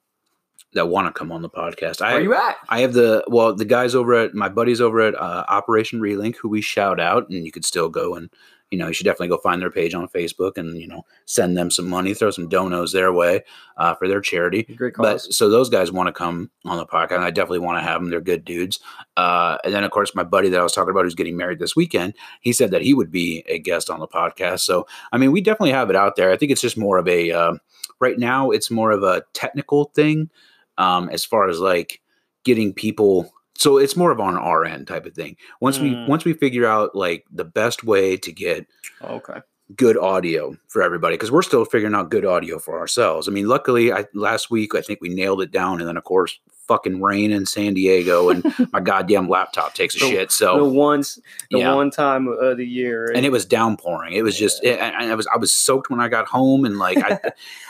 that 0.77 0.89
want 0.89 1.09
to 1.09 1.19
come 1.19 1.33
on 1.33 1.43
the 1.43 1.51
podcast. 1.51 2.01
I 2.01 2.15
where 2.15 2.23
you 2.23 2.35
at 2.35 2.57
I 2.69 2.81
have 2.81 2.93
the 2.93 3.25
well, 3.27 3.55
the 3.55 3.65
guys 3.65 3.95
over 3.95 4.15
at 4.15 4.35
my 4.35 4.49
buddies 4.49 4.81
over 4.81 5.01
at 5.01 5.15
uh, 5.15 5.45
Operation 5.49 6.01
Relink, 6.01 6.37
who 6.37 6.49
we 6.49 6.61
shout 6.61 7.01
out, 7.01 7.29
and 7.29 7.45
you 7.45 7.51
could 7.51 7.65
still 7.65 7.89
go 7.89 8.15
and 8.15 8.31
you 8.71 8.79
know 8.79 8.89
you 8.89 8.93
should 8.93 9.05
definitely 9.05 9.29
go 9.29 9.39
find 9.39 9.62
their 9.62 9.71
page 9.71 9.95
on 9.95 10.09
Facebook 10.09 10.59
and 10.59 10.79
you 10.79 10.87
know 10.87 11.05
send 11.25 11.57
them 11.57 11.71
some 11.71 11.89
money, 11.89 12.15
throw 12.15 12.31
some 12.31 12.49
donos 12.49 12.93
their 12.93 13.12
way 13.12 13.43
uh, 13.79 13.95
for 13.95 14.07
their 14.07 14.21
charity. 14.21 14.62
great 14.77 14.95
But 14.97 15.21
so 15.21 15.49
those 15.49 15.69
guys 15.69 15.91
want 15.91 16.09
to 16.09 16.12
come 16.12 16.51
on 16.65 16.77
the 16.77 16.87
podcast, 16.87 17.17
and 17.17 17.25
I 17.25 17.31
definitely 17.31 17.61
want 17.61 17.79
to 17.79 17.83
have 17.83 18.01
them. 18.01 18.11
They're 18.11 18.21
good 18.21 18.45
dudes. 18.45 18.79
Uh, 19.17 19.59
and 19.65 19.75
then 19.75 19.83
of 19.83 19.91
course 19.91 20.15
my 20.15 20.25
buddy 20.25 20.49
that 20.51 20.61
I 20.61 20.62
was 20.62 20.73
talking 20.73 20.91
about, 20.91 21.05
who's 21.05 21.15
getting 21.15 21.37
married 21.37 21.59
this 21.59 21.75
weekend, 21.75 22.15
he 22.43 22.53
said 22.53 22.71
that 22.71 22.83
he 22.83 22.95
would 22.95 23.11
be 23.11 23.45
a 23.49 23.59
guest 23.59 23.91
on 23.91 24.01
the 24.01 24.09
podcast. 24.09 24.61
So 24.61 24.87
I 25.11 25.19
mean, 25.19 25.33
we 25.33 25.41
definitely 25.41 25.73
have 25.73 25.91
it 25.91 25.97
out 25.97 26.17
there. 26.17 26.31
I 26.31 26.37
think 26.37 26.53
it's 26.53 26.61
just 26.61 26.77
more 26.77 26.99
of 26.99 27.09
a 27.09 27.33
uh, 27.33 27.55
right 28.01 28.19
now. 28.19 28.51
It's 28.51 28.71
more 28.71 28.91
of 28.91 29.03
a 29.03 29.23
technical 29.33 29.87
thing 29.95 30.31
um, 30.79 31.09
as 31.11 31.25
far 31.25 31.49
as 31.49 31.59
like 31.61 32.01
getting 32.45 32.73
people. 32.73 33.33
So 33.59 33.79
it's 33.79 33.97
more 33.97 34.11
of 34.11 34.21
on 34.21 34.37
our 34.37 34.65
end 34.65 34.87
type 34.87 35.07
of 35.07 35.15
thing. 35.15 35.37
Once 35.61 35.79
we 35.79 35.91
Mm. 35.95 36.09
once 36.09 36.25
we 36.25 36.33
figure 36.35 36.67
out 36.67 36.95
like 36.95 37.25
the 37.33 37.45
best 37.45 37.85
way 37.85 38.17
to 38.19 38.33
get 38.33 38.67
okay 39.03 39.41
good 39.75 39.97
audio 39.97 40.57
for 40.69 40.81
everybody 40.81 41.15
because 41.17 41.33
we're 41.33 41.43
still 41.43 41.65
figuring 41.65 41.93
out 41.93 42.09
good 42.09 42.25
audio 42.25 42.57
for 42.57 42.79
ourselves. 42.79 43.27
I 43.27 43.33
mean, 43.33 43.49
luckily, 43.49 43.93
I 43.93 44.05
last 44.15 44.49
week 44.51 44.75
I 44.77 44.81
think 44.81 45.01
we 45.01 45.09
nailed 45.09 45.43
it 45.43 45.51
down, 45.51 45.81
and 45.81 45.89
then 45.89 45.97
of 45.97 46.05
course, 46.05 46.39
fucking 46.69 47.01
rain 47.03 47.33
in 47.33 47.47
San 47.47 47.75
Diego, 47.75 48.29
and 48.29 48.45
my 48.73 48.79
goddamn 48.79 49.29
laptop 49.29 49.75
takes 49.75 49.97
a 49.97 49.99
The- 49.99 50.07
shit. 50.07 50.29
the 50.29 50.35
So 50.35 50.69
once 50.69 51.19
the 51.51 51.59
yeah. 51.61 51.75
one 51.75 51.91
time 51.91 52.29
of 52.29 52.59
the 52.59 52.67
year 52.67 53.07
right? 53.07 53.17
and 53.17 53.27
it 53.27 53.33
was 53.33 53.45
downpouring. 53.45 54.12
It 54.12 54.23
was 54.23 54.39
just, 54.39 54.62
it, 54.62 54.79
and 54.79 54.95
I 55.11 55.15
was 55.17 55.27
I 55.35 55.37
was 55.39 55.53
soaked 55.53 55.91
when 55.91 55.99
I 56.01 56.09
got 56.09 56.27
home, 56.29 56.65
and 56.65 56.79
like 56.79 56.99
I, 56.99 57.19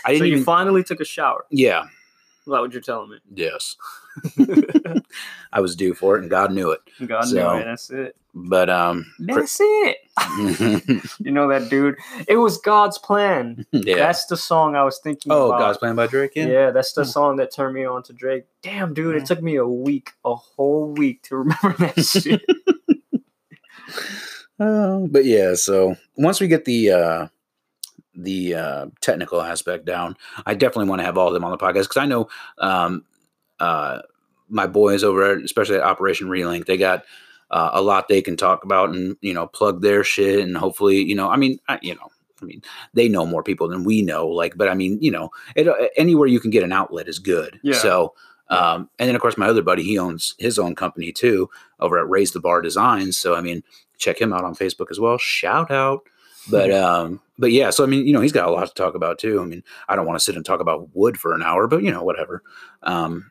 I 0.04 0.12
didn't 0.12 0.26
you 0.26 0.32
even. 0.34 0.44
finally 0.44 0.82
took 0.82 1.00
a 1.00 1.04
shower 1.06 1.46
yeah. 1.50 1.84
That 2.52 2.60
what 2.60 2.72
you're 2.72 2.82
telling 2.82 3.10
me 3.10 3.18
Yes. 3.34 3.76
I 5.52 5.60
was 5.60 5.76
due 5.76 5.94
for 5.94 6.16
it, 6.16 6.22
and 6.22 6.30
God 6.30 6.52
knew 6.52 6.70
it. 6.70 6.80
god 7.06 7.24
So, 7.24 7.34
knew 7.54 7.60
it 7.60 7.64
that's 7.64 7.90
it 7.90 8.16
But 8.34 8.70
um, 8.70 9.06
that's 9.18 9.58
it 9.60 9.98
you 11.20 11.30
know 11.30 11.48
that 11.48 11.68
dude 11.68 11.96
it 12.26 12.36
was 12.36 12.56
god's 12.58 12.96
plan 12.98 13.66
yeah. 13.72 13.96
that's 13.96 14.24
the 14.26 14.36
song 14.36 14.74
i 14.74 14.82
was 14.82 14.98
thinking 14.98 15.30
Oh, 15.32 15.48
about. 15.48 15.58
God's 15.58 15.78
plan 15.78 15.94
by 15.96 16.06
Drake. 16.06 16.32
Yeah. 16.34 16.46
Yeah. 16.46 16.70
that's 16.70 16.92
the 16.94 17.02
Hmm. 17.04 17.10
song 17.10 17.36
that 17.36 17.52
turned 17.52 17.74
me 17.74 17.84
on 17.84 18.02
to 18.04 18.12
Drake. 18.12 18.44
Damn, 18.62 18.94
dude, 18.94 19.14
Yeah. 19.16 19.22
it 19.22 19.26
took 19.26 19.42
me 19.42 19.56
a 19.56 19.66
week, 19.66 20.12
a 20.24 20.34
whole 20.34 20.92
week 20.92 21.22
to 21.24 21.36
remember 21.36 21.74
that 21.78 22.02
shit. 22.04 22.42
Uh, 24.58 25.00
but 25.10 25.24
yeah, 25.26 25.54
so 25.54 25.96
once 26.16 26.40
we 26.40 26.48
get 26.48 26.64
the 26.64 26.90
uh 26.90 27.26
the 28.16 28.54
uh 28.54 28.86
technical 29.00 29.40
aspect 29.42 29.84
down, 29.84 30.16
I 30.46 30.54
definitely 30.54 30.88
want 30.88 31.00
to 31.00 31.04
have 31.06 31.18
all 31.18 31.28
of 31.28 31.34
them 31.34 31.44
on 31.44 31.50
the 31.50 31.58
podcast 31.58 31.84
because 31.84 31.96
I 31.98 32.06
know 32.06 32.28
um 32.58 33.04
uh 33.60 34.00
my 34.48 34.66
boys 34.66 35.02
over 35.04 35.32
at 35.32 35.42
especially 35.42 35.76
at 35.76 35.82
Operation 35.82 36.28
Relink, 36.28 36.66
they 36.66 36.76
got 36.76 37.04
uh, 37.50 37.70
a 37.74 37.82
lot 37.82 38.08
they 38.08 38.22
can 38.22 38.36
talk 38.36 38.64
about 38.64 38.90
and 38.90 39.16
you 39.20 39.32
know 39.34 39.46
plug 39.46 39.82
their 39.82 40.02
shit 40.02 40.40
and 40.40 40.56
hopefully 40.56 40.96
you 41.02 41.14
know 41.14 41.28
I 41.28 41.36
mean 41.36 41.58
I, 41.68 41.78
you 41.82 41.94
know 41.94 42.08
I 42.42 42.44
mean 42.44 42.60
they 42.94 43.08
know 43.08 43.24
more 43.24 43.42
people 43.42 43.68
than 43.68 43.84
we 43.84 44.02
know 44.02 44.26
like 44.26 44.56
but 44.56 44.68
I 44.68 44.74
mean 44.74 44.98
you 45.00 45.10
know 45.10 45.30
it, 45.54 45.68
uh, 45.68 45.74
anywhere 45.96 46.26
you 46.26 46.40
can 46.40 46.50
get 46.50 46.64
an 46.64 46.72
outlet 46.72 47.06
is 47.08 47.18
good 47.20 47.60
Yeah. 47.62 47.74
so 47.78 48.14
um 48.50 48.90
and 48.98 49.08
then 49.08 49.14
of 49.14 49.20
course 49.22 49.36
my 49.38 49.46
other 49.46 49.62
buddy 49.62 49.82
he 49.84 49.96
owns 49.98 50.34
his 50.38 50.58
own 50.58 50.74
company 50.74 51.12
too 51.12 51.48
over 51.78 51.98
at 51.98 52.08
Raise 52.08 52.32
the 52.32 52.40
Bar 52.40 52.62
Designs 52.62 53.16
so 53.16 53.34
I 53.36 53.40
mean 53.40 53.62
check 53.96 54.20
him 54.20 54.32
out 54.32 54.44
on 54.44 54.54
Facebook 54.54 54.90
as 54.90 55.00
well. 55.00 55.16
Shout 55.16 55.70
out. 55.70 56.02
But 56.50 56.70
um, 56.70 57.20
but 57.38 57.52
yeah, 57.52 57.70
so 57.70 57.84
I 57.84 57.86
mean, 57.86 58.06
you 58.06 58.12
know, 58.12 58.20
he's 58.20 58.32
got 58.32 58.48
a 58.48 58.52
lot 58.52 58.66
to 58.66 58.74
talk 58.74 58.94
about 58.94 59.18
too. 59.18 59.40
I 59.40 59.44
mean, 59.44 59.62
I 59.88 59.96
don't 59.96 60.06
want 60.06 60.18
to 60.18 60.24
sit 60.24 60.36
and 60.36 60.44
talk 60.44 60.60
about 60.60 60.88
wood 60.94 61.18
for 61.18 61.34
an 61.34 61.42
hour, 61.42 61.66
but 61.66 61.82
you 61.82 61.90
know, 61.90 62.02
whatever. 62.02 62.42
Um, 62.82 63.30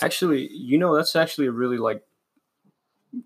actually, 0.00 0.48
you 0.52 0.78
know, 0.78 0.94
that's 0.94 1.16
actually 1.16 1.46
a 1.48 1.52
really 1.52 1.78
like 1.78 2.02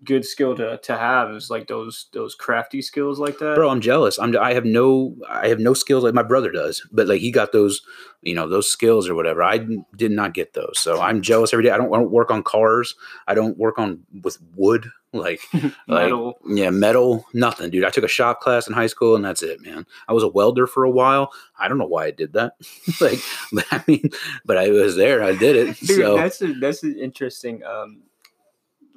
good 0.03 0.25
skill 0.25 0.53
to 0.55 0.77
to 0.79 0.97
have 0.97 1.31
is 1.31 1.49
like 1.49 1.67
those 1.67 2.07
those 2.11 2.35
crafty 2.35 2.81
skills 2.81 3.19
like 3.19 3.37
that. 3.39 3.55
bro 3.55 3.69
i'm 3.69 3.79
jealous. 3.81 4.19
I'm 4.19 4.35
i 4.37 4.53
have 4.53 4.65
no 4.65 5.15
i 5.29 5.47
have 5.47 5.59
no 5.59 5.73
skills 5.73 6.03
like 6.03 6.13
my 6.13 6.23
brother 6.23 6.51
does 6.51 6.85
but 6.91 7.07
like 7.07 7.21
he 7.21 7.31
got 7.31 7.53
those 7.53 7.81
you 8.21 8.33
know 8.33 8.47
those 8.49 8.69
skills 8.69 9.07
or 9.07 9.15
whatever. 9.15 9.41
I 9.43 9.59
didn't- 9.59 10.33
get 10.33 10.53
those 10.53 10.77
so 10.77 10.99
i'm 11.01 11.21
jealous 11.21 11.53
every 11.53 11.63
day. 11.63 11.69
I 11.71 11.77
don't, 11.77 11.93
I 11.93 11.97
don't 11.99 12.11
work 12.11 12.31
on 12.31 12.43
cars. 12.43 12.95
I 13.27 13.33
don't 13.33 13.57
work 13.57 13.79
on 13.79 14.01
with 14.23 14.37
wood 14.55 14.89
like 15.13 15.39
like 15.53 15.71
Metal. 15.87 16.37
yeah 16.45 16.69
metal 16.69 17.25
nothing 17.33 17.69
dude. 17.71 17.85
I 17.85 17.89
took 17.89 18.03
a 18.03 18.09
shop 18.09 18.41
class 18.41 18.67
in 18.67 18.73
high 18.73 18.87
school 18.87 19.15
and 19.15 19.23
that's 19.23 19.41
it 19.41 19.61
man. 19.65 19.85
I 20.09 20.13
was 20.13 20.23
a 20.23 20.27
welder 20.27 20.67
for 20.67 20.83
a 20.83 20.91
while. 20.91 21.31
I 21.57 21.69
don't 21.69 21.77
know 21.77 21.85
why 21.87 22.07
i 22.07 22.11
did 22.11 22.33
that. 22.33 22.53
Like 22.99 23.19
but 23.53 23.65
i 23.71 23.81
mean 23.87 24.09
but 24.45 24.57
i 24.57 24.67
was 24.69 24.97
there 24.97 25.23
i 25.23 25.33
did 25.33 25.55
it 25.55 25.79
Dude, 25.79 25.97
so 25.97 26.17
that's 26.17 26.41
a, 26.41 26.53
that's 26.55 26.83
an 26.83 26.99
interesting 26.99 27.63
um 27.63 28.01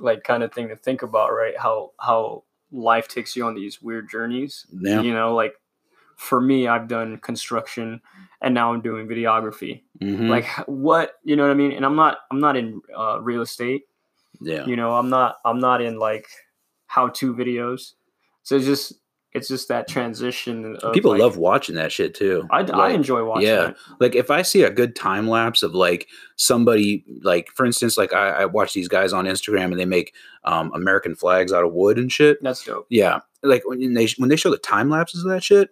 like 0.00 0.24
kind 0.24 0.42
of 0.42 0.52
thing 0.52 0.68
to 0.68 0.76
think 0.76 1.02
about, 1.02 1.30
right? 1.32 1.56
How 1.58 1.92
how 2.00 2.44
life 2.72 3.08
takes 3.08 3.36
you 3.36 3.44
on 3.46 3.54
these 3.54 3.82
weird 3.82 4.08
journeys. 4.10 4.66
yeah 4.72 5.02
You 5.02 5.12
know, 5.12 5.34
like 5.34 5.54
for 6.16 6.40
me, 6.40 6.68
I've 6.68 6.88
done 6.88 7.18
construction 7.18 8.00
and 8.42 8.54
now 8.54 8.72
I'm 8.72 8.80
doing 8.80 9.06
videography. 9.08 9.82
mhm, 10.00 10.28
Like 10.28 10.46
what, 10.66 11.14
you 11.24 11.36
know 11.36 11.42
what 11.44 11.50
I 11.50 11.54
mean? 11.54 11.72
And 11.72 11.84
I'm 11.84 11.96
not 11.96 12.18
I'm 12.30 12.40
not 12.40 12.56
in 12.56 12.80
uh, 12.96 13.20
real 13.20 13.42
estate. 13.42 13.84
yeah 14.40 14.66
You 14.66 14.76
know, 14.76 14.94
I'm 14.96 15.08
not 15.10 15.36
I'm 15.44 15.60
not 15.60 15.80
in 15.80 15.98
like 15.98 16.26
how 16.86 17.08
to 17.08 17.34
videos. 17.34 17.92
So 18.42 18.56
it's 18.56 18.66
just 18.66 18.94
it's 19.32 19.48
just 19.48 19.68
that 19.68 19.88
transition. 19.88 20.76
Of, 20.82 20.92
people 20.92 21.12
like- 21.12 21.20
love 21.20 21.36
watching 21.36 21.74
that 21.76 21.92
shit 21.92 22.14
too 22.14 22.46
I, 22.50 22.62
I 22.62 22.90
enjoy 22.90 23.24
watching 23.24 23.48
yeah. 23.48 23.68
it. 23.68 23.76
like 24.00 24.14
if 24.14 24.30
I 24.30 24.42
see 24.42 24.62
a 24.62 24.70
good 24.70 24.96
time 24.96 25.28
lapse 25.28 25.62
of 25.62 25.74
like 25.74 26.08
somebody 26.36 27.04
like 27.22 27.48
for 27.54 27.64
instance 27.64 27.96
like 27.96 28.12
I, 28.12 28.30
I 28.30 28.44
watch 28.46 28.72
these 28.72 28.88
guys 28.88 29.12
on 29.12 29.26
Instagram 29.26 29.66
and 29.66 29.78
they 29.78 29.84
make 29.84 30.14
um, 30.44 30.72
American 30.74 31.14
flags 31.14 31.52
out 31.52 31.64
of 31.64 31.72
wood 31.72 31.98
and 31.98 32.10
shit. 32.10 32.42
That's 32.42 32.64
dope. 32.64 32.86
Yeah, 32.88 33.20
like 33.42 33.62
when 33.66 33.94
they 33.94 34.08
when 34.16 34.28
they 34.28 34.36
show 34.36 34.50
the 34.50 34.58
time 34.58 34.90
lapses 34.90 35.24
of 35.24 35.30
that 35.30 35.42
shit. 35.42 35.70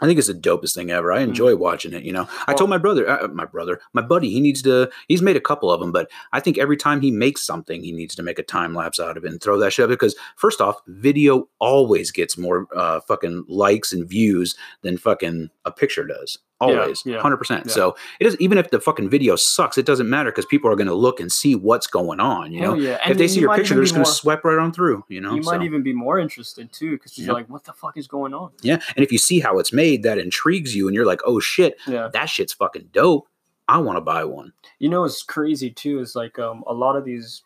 I 0.00 0.06
think 0.06 0.18
it's 0.18 0.28
the 0.28 0.34
dopest 0.34 0.74
thing 0.74 0.90
ever. 0.90 1.12
I 1.12 1.20
enjoy 1.20 1.56
watching 1.56 1.92
it. 1.92 2.04
You 2.04 2.12
know, 2.12 2.28
I 2.46 2.54
told 2.54 2.70
my 2.70 2.78
brother, 2.78 3.08
uh, 3.08 3.28
my 3.28 3.44
brother, 3.44 3.80
my 3.92 4.02
buddy, 4.02 4.30
he 4.30 4.40
needs 4.40 4.62
to. 4.62 4.90
He's 5.08 5.22
made 5.22 5.36
a 5.36 5.40
couple 5.40 5.70
of 5.70 5.80
them, 5.80 5.92
but 5.92 6.10
I 6.32 6.40
think 6.40 6.58
every 6.58 6.76
time 6.76 7.00
he 7.00 7.10
makes 7.10 7.42
something, 7.42 7.82
he 7.82 7.92
needs 7.92 8.14
to 8.14 8.22
make 8.22 8.38
a 8.38 8.42
time 8.42 8.74
lapse 8.74 8.98
out 8.98 9.16
of 9.16 9.24
it 9.24 9.30
and 9.30 9.40
throw 9.40 9.58
that 9.58 9.72
shit 9.72 9.84
up. 9.84 9.90
Because 9.90 10.16
first 10.36 10.60
off, 10.60 10.80
video 10.86 11.48
always 11.58 12.10
gets 12.10 12.38
more 12.38 12.66
uh, 12.74 13.00
fucking 13.00 13.44
likes 13.48 13.92
and 13.92 14.08
views 14.08 14.56
than 14.82 14.96
fucking 14.96 15.50
a 15.64 15.70
picture 15.70 16.06
does. 16.06 16.38
Always, 16.60 17.02
yeah, 17.06 17.20
hundred 17.20 17.38
percent. 17.38 17.64
yeah. 17.66 17.72
So 17.72 17.96
it 18.20 18.26
is 18.26 18.36
even 18.38 18.58
if 18.58 18.70
the 18.70 18.78
fucking 18.80 19.08
video 19.08 19.34
sucks, 19.36 19.78
it 19.78 19.86
doesn't 19.86 20.08
matter 20.10 20.30
because 20.30 20.44
people 20.44 20.70
are 20.70 20.76
going 20.76 20.88
to 20.88 20.94
look 20.94 21.18
and 21.18 21.32
see 21.32 21.54
what's 21.54 21.86
going 21.86 22.20
on. 22.20 22.52
You 22.52 22.60
know, 22.60 22.74
Hell 22.74 22.82
yeah. 22.82 23.10
if 23.10 23.16
they 23.16 23.28
see 23.28 23.36
you 23.36 23.46
your 23.48 23.56
picture, 23.56 23.74
they're 23.74 23.82
just 23.84 23.94
going 23.94 24.04
to 24.04 24.10
swipe 24.10 24.44
right 24.44 24.58
on 24.58 24.72
through. 24.72 25.04
You 25.08 25.20
know, 25.22 25.34
you 25.34 25.40
might 25.42 25.62
even 25.62 25.82
be 25.82 25.92
more 25.94 26.18
interested 26.18 26.70
too 26.72 26.92
because 26.92 27.16
you're 27.18 27.32
like, 27.32 27.48
what 27.48 27.64
the 27.64 27.72
fuck 27.72 27.96
is 27.96 28.06
going 28.06 28.34
on? 28.34 28.50
Yeah. 28.62 28.78
And 28.94 29.02
if 29.02 29.10
you 29.10 29.16
see 29.18 29.40
how 29.40 29.58
it's 29.58 29.72
made, 29.72 30.02
that 30.02 30.18
intrigues 30.18 30.76
you 30.76 30.86
and 30.86 30.94
you're 30.94 31.06
like, 31.06 31.20
oh 31.24 31.40
shit, 31.40 31.76
Yeah. 31.86 32.08
that 32.12 32.26
shit's 32.26 32.52
fucking 32.52 32.90
dope. 32.92 33.26
I 33.66 33.78
want 33.78 33.96
to 33.96 34.00
buy 34.02 34.24
one. 34.24 34.52
You 34.80 34.88
know, 34.88 35.04
it's 35.04 35.22
crazy 35.22 35.70
too 35.70 36.00
is 36.00 36.14
like 36.14 36.38
um, 36.38 36.64
a 36.66 36.74
lot 36.74 36.96
of 36.96 37.04
these 37.04 37.42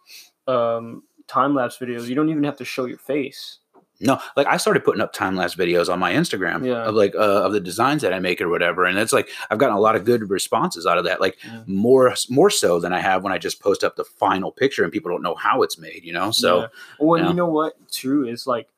um, 0.49 1.03
time 1.29 1.55
lapse 1.55 1.79
videos, 1.79 2.07
you 2.09 2.15
don't 2.15 2.31
even 2.31 2.45
have 2.45 2.57
to 2.57 2.65
show 2.65 2.87
your 2.87 2.99
face. 2.99 3.59
No, 4.05 4.21
like 4.37 4.47
I 4.47 4.57
started 4.59 4.85
putting 4.85 5.01
up 5.01 5.13
time 5.13 5.35
lapse 5.37 5.55
videos 5.55 5.93
on 5.93 5.99
my 5.99 6.13
Instagram 6.13 6.65
Yeah. 6.67 6.85
of 6.85 6.95
like 6.95 7.15
uh, 7.15 7.43
of 7.45 7.53
the 7.53 7.61
designs 7.61 8.03
that 8.03 8.13
I 8.13 8.19
make 8.19 8.41
or 8.41 8.49
whatever, 8.49 8.85
and 8.85 8.99
it's 8.99 9.13
like 9.13 9.29
I've 9.51 9.59
gotten 9.59 9.75
a 9.77 9.81
lot 9.81 9.97
of 9.97 10.05
good 10.05 10.29
responses 10.31 10.87
out 10.87 10.99
of 10.99 11.05
that. 11.05 11.21
Like 11.21 11.39
Yeah. 11.45 11.63
more 11.67 12.15
more 12.29 12.51
so 12.51 12.79
than 12.81 12.93
I 12.93 13.01
have 13.01 13.25
when 13.25 13.33
I 13.33 13.39
just 13.39 13.61
post 13.61 13.83
up 13.83 13.97
the 13.97 14.05
final 14.05 14.53
picture 14.53 14.83
and 14.85 14.93
people 14.93 15.11
don't 15.11 15.23
know 15.23 15.35
how 15.35 15.63
it's 15.63 15.79
made. 15.79 16.05
You 16.05 16.13
know, 16.13 16.31
so 16.31 16.61
Yeah. 16.61 16.67
well, 17.01 17.21
yeah. 17.21 17.29
you 17.29 17.35
know 17.35 17.49
what? 17.49 17.75
True 17.91 18.29
is 18.29 18.47
like 18.47 18.69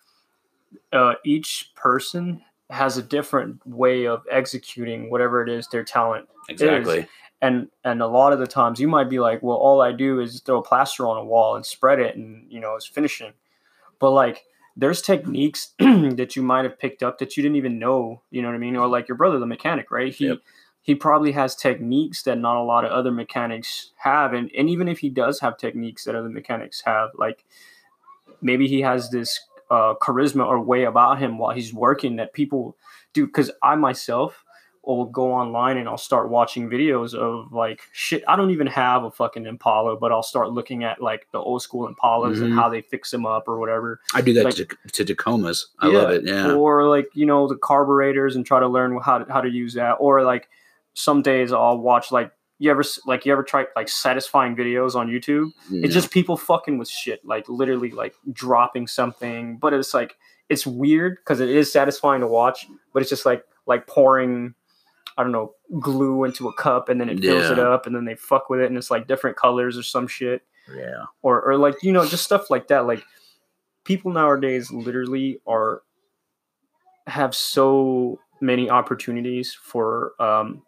uh, 0.92 1.14
each 1.24 1.72
person 1.74 2.42
has 2.70 2.96
a 2.96 3.02
different 3.02 3.64
way 3.66 4.06
of 4.06 4.24
executing 4.30 5.08
whatever 5.10 5.42
it 5.42 5.48
is 5.48 5.68
their 5.68 5.84
talent 5.84 6.28
exactly. 6.48 7.06
and 7.40 7.68
and 7.84 8.02
a 8.02 8.06
lot 8.06 8.32
of 8.32 8.40
the 8.40 8.46
times 8.46 8.80
you 8.80 8.88
might 8.88 9.08
be 9.08 9.20
like 9.20 9.40
well 9.40 9.56
all 9.56 9.80
i 9.80 9.92
do 9.92 10.18
is 10.18 10.40
throw 10.40 10.60
plaster 10.60 11.06
on 11.06 11.16
a 11.16 11.24
wall 11.24 11.54
and 11.54 11.64
spread 11.64 12.00
it 12.00 12.16
and 12.16 12.44
you 12.50 12.58
know 12.58 12.74
it's 12.74 12.84
finishing 12.86 13.32
but 14.00 14.10
like 14.10 14.44
there's 14.76 15.00
techniques 15.02 15.74
that 15.78 16.36
you 16.36 16.42
might 16.42 16.64
have 16.64 16.78
picked 16.78 17.02
up 17.02 17.18
that 17.18 17.36
you 17.36 17.42
didn't 17.42 17.56
even 17.56 17.78
know 17.78 18.22
you 18.30 18.42
know 18.42 18.48
what 18.48 18.54
i 18.54 18.58
mean 18.58 18.76
or 18.76 18.86
like 18.88 19.08
your 19.08 19.16
brother 19.16 19.38
the 19.38 19.46
mechanic 19.46 19.90
right 19.90 20.14
he 20.14 20.26
Yep. 20.26 20.38
he 20.82 20.94
probably 20.94 21.32
has 21.32 21.54
techniques 21.56 22.22
that 22.24 22.38
not 22.38 22.56
a 22.60 22.62
lot 22.64 22.84
of 22.84 22.90
other 22.92 23.10
mechanics 23.10 23.92
have 23.96 24.32
and 24.34 24.50
and 24.56 24.68
even 24.68 24.88
if 24.88 24.98
he 24.98 25.08
does 25.08 25.40
have 25.40 25.56
techniques 25.56 26.04
that 26.04 26.14
other 26.14 26.28
mechanics 26.28 26.82
have 26.84 27.10
like 27.16 27.44
maybe 28.42 28.68
he 28.68 28.80
has 28.82 29.10
this 29.10 29.40
uh, 29.70 29.94
charisma 30.00 30.46
or 30.46 30.60
way 30.60 30.84
about 30.84 31.18
him 31.18 31.38
while 31.38 31.54
he's 31.54 31.74
working 31.74 32.16
that 32.16 32.32
people 32.32 32.76
do 33.12 33.26
because 33.26 33.50
i 33.62 33.74
myself 33.74 34.44
will 34.94 35.04
go 35.06 35.32
online 35.32 35.76
and 35.78 35.88
I'll 35.88 35.98
start 35.98 36.28
watching 36.30 36.68
videos 36.70 37.12
of 37.14 37.52
like 37.52 37.80
shit. 37.92 38.22
I 38.28 38.36
don't 38.36 38.50
even 38.50 38.66
have 38.68 39.02
a 39.04 39.10
fucking 39.10 39.44
Impala, 39.46 39.96
but 39.96 40.12
I'll 40.12 40.22
start 40.22 40.52
looking 40.52 40.84
at 40.84 41.02
like 41.02 41.26
the 41.32 41.38
old 41.38 41.62
school 41.62 41.88
Impalas 41.92 42.40
and 42.42 42.52
Mhm. 42.52 42.54
how 42.54 42.68
they 42.68 42.82
fix 42.82 43.10
them 43.10 43.26
up 43.26 43.48
or 43.48 43.58
whatever. 43.58 44.00
I 44.14 44.20
do 44.20 44.32
that 44.34 44.44
like- 44.44 44.54
to, 44.54 44.66
to 45.04 45.14
Tacomas. 45.14 45.64
I 45.80 45.88
love 45.88 46.10
it. 46.10 46.24
Yeah. 46.24 46.52
Or 46.52 46.88
like 46.88 47.08
you 47.14 47.26
know 47.26 47.48
the 47.48 47.56
carburetors 47.56 48.36
and 48.36 48.46
try 48.46 48.60
to 48.60 48.68
learn 48.68 48.96
how 49.00 49.18
to, 49.18 49.32
how 49.32 49.40
to 49.40 49.50
use 49.50 49.74
that. 49.74 49.94
Or 49.94 50.22
like 50.22 50.48
some 50.94 51.20
days 51.22 51.52
I'll 51.52 51.78
watch 51.78 52.12
like 52.12 52.30
you 52.58 52.70
ever 52.70 52.82
like 53.06 53.26
you 53.26 53.32
ever 53.32 53.42
try 53.42 53.66
like 53.76 53.88
satisfying 53.88 54.56
videos 54.56 54.94
on 54.94 55.08
YouTube. 55.08 55.50
It's 55.70 55.92
just 55.92 56.10
people 56.10 56.36
fucking 56.36 56.78
with 56.78 56.88
shit, 56.88 57.22
like 57.24 57.48
literally 57.48 57.90
like 57.90 58.14
dropping 58.32 58.86
something. 58.86 59.58
But 59.58 59.74
it's 59.74 59.92
like 59.92 60.16
it's 60.48 60.64
weird 60.66 61.16
because 61.16 61.40
it 61.40 61.48
is 61.50 61.72
satisfying 61.72 62.20
to 62.20 62.26
watch, 62.28 62.66
but 62.94 63.02
it's 63.02 63.10
just 63.10 63.26
like 63.26 63.44
like 63.66 63.86
pouring, 63.88 64.54
I 65.16 65.22
don't 65.22 65.32
know, 65.32 65.52
glue 65.80 66.24
into 66.24 66.48
a 66.48 66.52
cup 66.54 66.88
and 66.88 67.00
then 67.00 67.08
it 67.08 67.20
fills 67.20 67.50
it 67.50 67.58
up 67.58 67.86
and 67.86 67.94
then 67.96 68.04
they 68.04 68.14
fuck 68.16 68.50
with 68.50 68.60
it 68.60 68.66
and 68.66 68.76
it's 68.76 68.90
like 68.90 69.06
different 69.06 69.36
colors 69.36 69.78
or 69.78 69.82
some 69.82 70.06
shit. 70.06 70.42
yeah. 70.74 71.04
Or 71.22 71.40
or 71.42 71.56
like, 71.58 71.76
you 71.82 71.92
know, 71.92 72.04
just 72.06 72.24
stuff 72.24 72.50
like 72.50 72.68
that. 72.68 72.86
Like 72.86 73.02
people 73.84 74.12
nowadays 74.12 74.70
literally 74.70 75.40
are 75.46 75.82
have 77.06 77.34
so 77.34 78.18
many 78.40 78.68
opportunities 78.68 79.54
for 79.54 80.12
um 80.20 80.62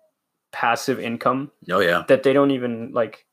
passive 0.52 0.98
income 0.98 1.50
Oh 1.70 1.80
yeah. 1.80 2.04
that 2.08 2.22
they 2.22 2.32
don't 2.32 2.52
even 2.52 2.92
like 2.92 3.26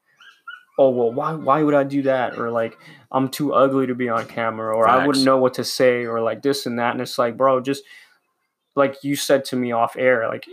oh 0.77 0.89
well 0.89 1.13
why 1.13 1.31
why 1.33 1.63
would 1.63 1.73
i 1.73 1.83
do 1.83 2.01
that 2.01 2.37
or 2.37 2.49
like 2.51 2.77
i'm 3.11 3.29
too 3.29 3.53
ugly 3.53 3.87
to 3.87 3.95
be 3.95 4.09
on 4.09 4.25
camera 4.25 4.75
or 4.75 4.89
i 4.89 5.05
wouldn't 5.07 5.23
know 5.23 5.37
what 5.37 5.53
to 5.53 5.63
say 5.63 6.05
or 6.05 6.19
like 6.19 6.41
this 6.41 6.65
and 6.65 6.77
that 6.79 6.91
and 6.91 6.99
it's 6.99 7.17
like 7.17 7.37
bro 7.37 7.61
just 7.61 7.83
like 8.75 9.01
you 9.03 9.15
said 9.15 9.45
to 9.45 9.55
me 9.55 9.71
off 9.71 9.95
air 9.97 10.27
like 10.27 10.45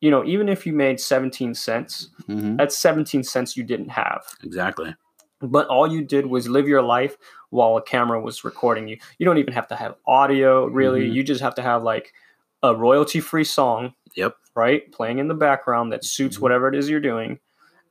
you 0.00 0.10
know 0.10 0.24
even 0.24 0.48
if 0.48 0.66
you 0.66 0.72
made 0.72 0.98
17 1.00 1.54
cents 1.54 2.08
hmm 2.26 2.56
that's 2.56 2.76
17 2.76 3.22
cents 3.22 3.56
you 3.56 3.62
didn't 3.64 3.88
have 3.90 4.22
Exactly. 4.42 4.94
but 5.40 5.66
all 5.68 5.86
you 5.86 6.02
did 6.02 6.26
was 6.26 6.48
live 6.48 6.68
your 6.68 6.82
life 6.82 7.16
while 7.50 7.76
a 7.76 7.82
camera 7.82 8.20
was 8.20 8.44
recording 8.44 8.88
you 8.88 8.98
you 9.18 9.24
don't 9.26 9.38
even 9.38 9.52
have 9.54 9.68
to 9.68 9.76
have 9.76 9.94
audio 10.06 10.66
really 10.66 11.08
Mhm. 11.08 11.12
you 11.14 11.22
just 11.24 11.40
have 11.40 11.54
to 11.56 11.62
have 11.62 11.82
like 11.82 12.12
a 12.62 12.74
royalty 12.74 13.20
free 13.20 13.44
song 13.44 13.94
Yep. 14.16 14.36
right 14.54 14.90
playing 14.92 15.18
in 15.18 15.28
the 15.28 15.34
background 15.34 15.92
that 15.92 16.04
suits 16.04 16.36
Mhm. 16.36 16.42
whatever 16.42 16.68
it 16.68 16.74
is 16.74 16.90
you're 16.90 17.00
doing 17.00 17.38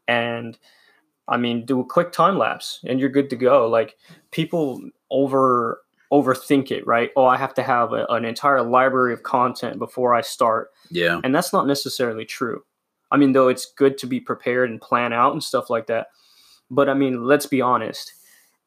and 0.07 0.57
i 1.27 1.37
mean 1.37 1.65
do 1.65 1.79
a 1.79 1.85
quick 1.85 2.11
time 2.11 2.37
lapse 2.37 2.79
and 2.87 2.99
you're 2.99 3.09
good 3.09 3.29
to 3.29 3.35
go 3.35 3.67
like 3.67 3.97
people 4.31 4.81
over 5.09 5.81
overthink 6.11 6.71
it 6.71 6.85
right 6.87 7.11
oh 7.15 7.25
i 7.25 7.37
have 7.37 7.53
to 7.53 7.61
have 7.61 7.93
a, 7.93 8.05
an 8.09 8.25
entire 8.25 8.63
library 8.63 9.13
of 9.13 9.21
content 9.23 9.77
before 9.77 10.13
i 10.15 10.21
start 10.21 10.69
Yeah. 10.89 11.21
and 11.23 11.33
that's 11.35 11.53
not 11.53 11.67
necessarily 11.67 12.25
true. 12.25 12.63
I 13.11 13.17
mean, 13.17 13.31
though 13.33 13.47
it's 13.47 13.73
good 13.73 13.97
to 13.99 14.07
be 14.07 14.19
prepared 14.19 14.69
and 14.69 14.79
plan 14.79 15.13
out 15.13 15.33
and 15.33 15.43
stuff 15.43 15.69
like 15.71 15.87
that. 15.87 16.07
But 16.69 16.89
I 16.89 16.93
mean, 16.93 17.23
let's 17.23 17.47
be 17.47 17.59
honest. 17.59 18.13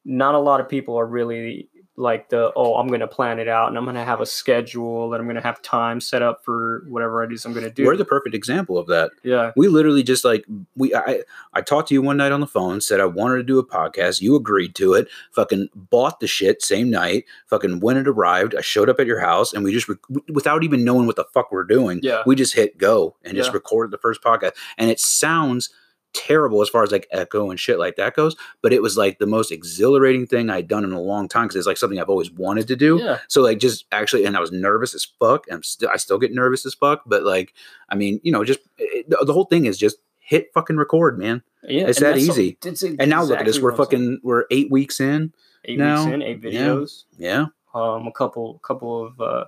Not 0.05 0.35
a 0.35 0.39
lot 0.41 0.61
of 0.61 0.69
people 0.69 0.97
are 0.99 1.07
really 1.07 1.69
like 1.97 2.31
the 2.31 2.51
oh, 2.57 2.77
I'm 2.77 2.89
going 2.89 3.01
to 3.01 3.07
plan 3.07 3.39
it 3.39 3.49
out 3.49 3.69
and 3.69 3.77
I'm 3.77 3.85
going 3.85 3.97
to 3.97 4.05
have 4.05 4.23
a 4.23 4.27
schedule 4.27 5.13
and 5.13 5.21
I'm 5.21 5.27
going 5.27 5.37
to 5.37 5.43
have 5.43 5.61
time 5.61 6.01
set 6.01 6.23
up 6.23 6.43
for 6.43 6.85
whatever 6.89 7.23
it 7.23 7.31
is 7.33 7.45
I'm 7.45 7.53
going 7.53 7.67
to 7.67 7.71
do. 7.71 7.85
We're 7.85 7.99
the 7.99 8.05
perfect 8.07 8.35
example 8.35 8.79
of 8.79 8.87
that. 8.87 9.11
yeah, 9.23 9.53
we 9.57 9.69
literally 9.69 10.03
just 10.03 10.25
like 10.25 10.45
we 10.75 10.95
I 10.95 11.23
I 11.53 11.61
talked 11.61 11.89
to 11.89 11.95
you 11.95 12.01
one 12.01 12.17
night 12.17 12.33
on 12.33 12.41
the 12.41 12.47
phone, 12.47 12.81
said 12.81 12.99
I 12.99 13.05
wanted 13.05 13.37
to 13.37 13.43
do 13.43 13.59
a 13.59 13.67
podcast. 13.67 14.23
You 14.23 14.37
agreed 14.37 14.75
to 14.77 14.95
it. 14.95 15.07
Fucking 15.33 15.69
bought 15.75 16.21
the 16.21 16.27
shit 16.27 16.63
same 16.63 16.89
night. 16.89 17.25
Fucking 17.49 17.81
when 17.81 17.99
it 17.99 18.09
arrived, 18.09 18.55
I 18.55 18.63
showed 18.63 18.89
up 18.89 18.99
at 18.99 19.07
your 19.07 19.21
house, 19.21 19.53
and 19.53 19.63
we 19.63 19.71
just 19.73 19.89
rec- 19.89 19.99
without 20.33 20.65
even 20.65 20.85
knowing 20.85 21.07
what 21.07 21.17
the 21.17 21.25
fuck 21.35 21.53
we're 21.53 21.63
doing, 21.65 22.01
Yeah. 22.03 22.23
we 22.25 22.37
just 22.37 22.55
hit 22.55 22.79
go 22.79 23.17
and 23.23 23.37
just 23.37 23.51
Yeah. 23.51 23.55
recorded 23.55 23.91
the 23.91 23.99
first 23.99 24.23
podcast. 24.23 24.53
And 24.79 24.91
it 24.91 24.99
sounds 24.99 25.69
terrible 26.15 26.63
as 26.63 26.69
far 26.69 26.83
as 26.83 26.91
like 26.93 27.07
echo 27.11 27.51
and 27.51 27.59
shit 27.59 27.79
like 27.79 27.97
that 27.97 28.15
goes, 28.15 28.37
but 28.61 28.73
it 28.73 28.83
was 28.83 28.97
like 28.97 29.19
the 29.19 29.27
most 29.27 29.51
exhilarating 29.51 30.27
thing 30.27 30.51
I'd 30.51 30.69
done 30.69 30.85
in 30.85 30.93
a 30.93 31.01
long 31.01 31.29
time 31.29 31.45
because 31.45 31.57
it's 31.57 31.67
like 31.67 31.77
something 31.77 31.99
I've 31.99 32.09
always 32.09 32.31
wanted 32.31 32.69
to 32.69 32.77
do. 32.77 32.99
yeah, 33.03 33.19
So 33.29 33.43
like 33.43 33.59
just 33.59 33.87
actually, 33.93 34.25
and 34.25 34.37
I 34.37 34.41
was 34.41 34.53
nervous 34.53 34.95
as 34.95 35.05
fuck. 35.05 35.47
I'm 35.51 35.63
still, 35.63 35.89
I 35.89 35.97
still 35.97 36.19
get 36.19 36.33
nervous 36.33 36.67
as 36.67 36.75
fuck. 36.75 37.03
But 37.07 37.23
like, 37.25 37.55
I 37.89 37.95
mean, 37.95 38.21
you 38.23 38.33
know, 38.33 38.45
just 38.45 38.61
it, 38.79 39.09
the, 39.09 39.25
the 39.25 39.33
whole 39.33 39.47
thing 39.47 39.67
is 39.67 39.79
just 39.79 39.97
hit 40.19 40.49
fucking 40.55 40.77
record, 40.77 41.19
man. 41.19 41.43
yeah. 41.63 41.87
It's 41.87 42.01
that 42.01 42.19
easy. 42.19 42.59
it's 42.65 42.83
And 42.83 43.09
now 43.09 43.23
look 43.23 43.39
at 43.41 43.47
this. 43.47 43.61
We're 43.61 43.77
fucking. 43.77 44.21
We're 44.23 44.45
eight 44.51 44.71
weeks 44.71 45.01
in. 45.01 45.33
eight 45.65 45.79
now. 45.79 46.05
weeks 46.05 46.15
in, 46.15 46.23
eight 46.23 46.41
videos. 46.43 47.05
Yeah. 47.17 47.47
um 47.75 48.07
a 48.07 48.13
couple 48.13 48.59
couple 48.59 49.07
of 49.07 49.21
uh 49.21 49.45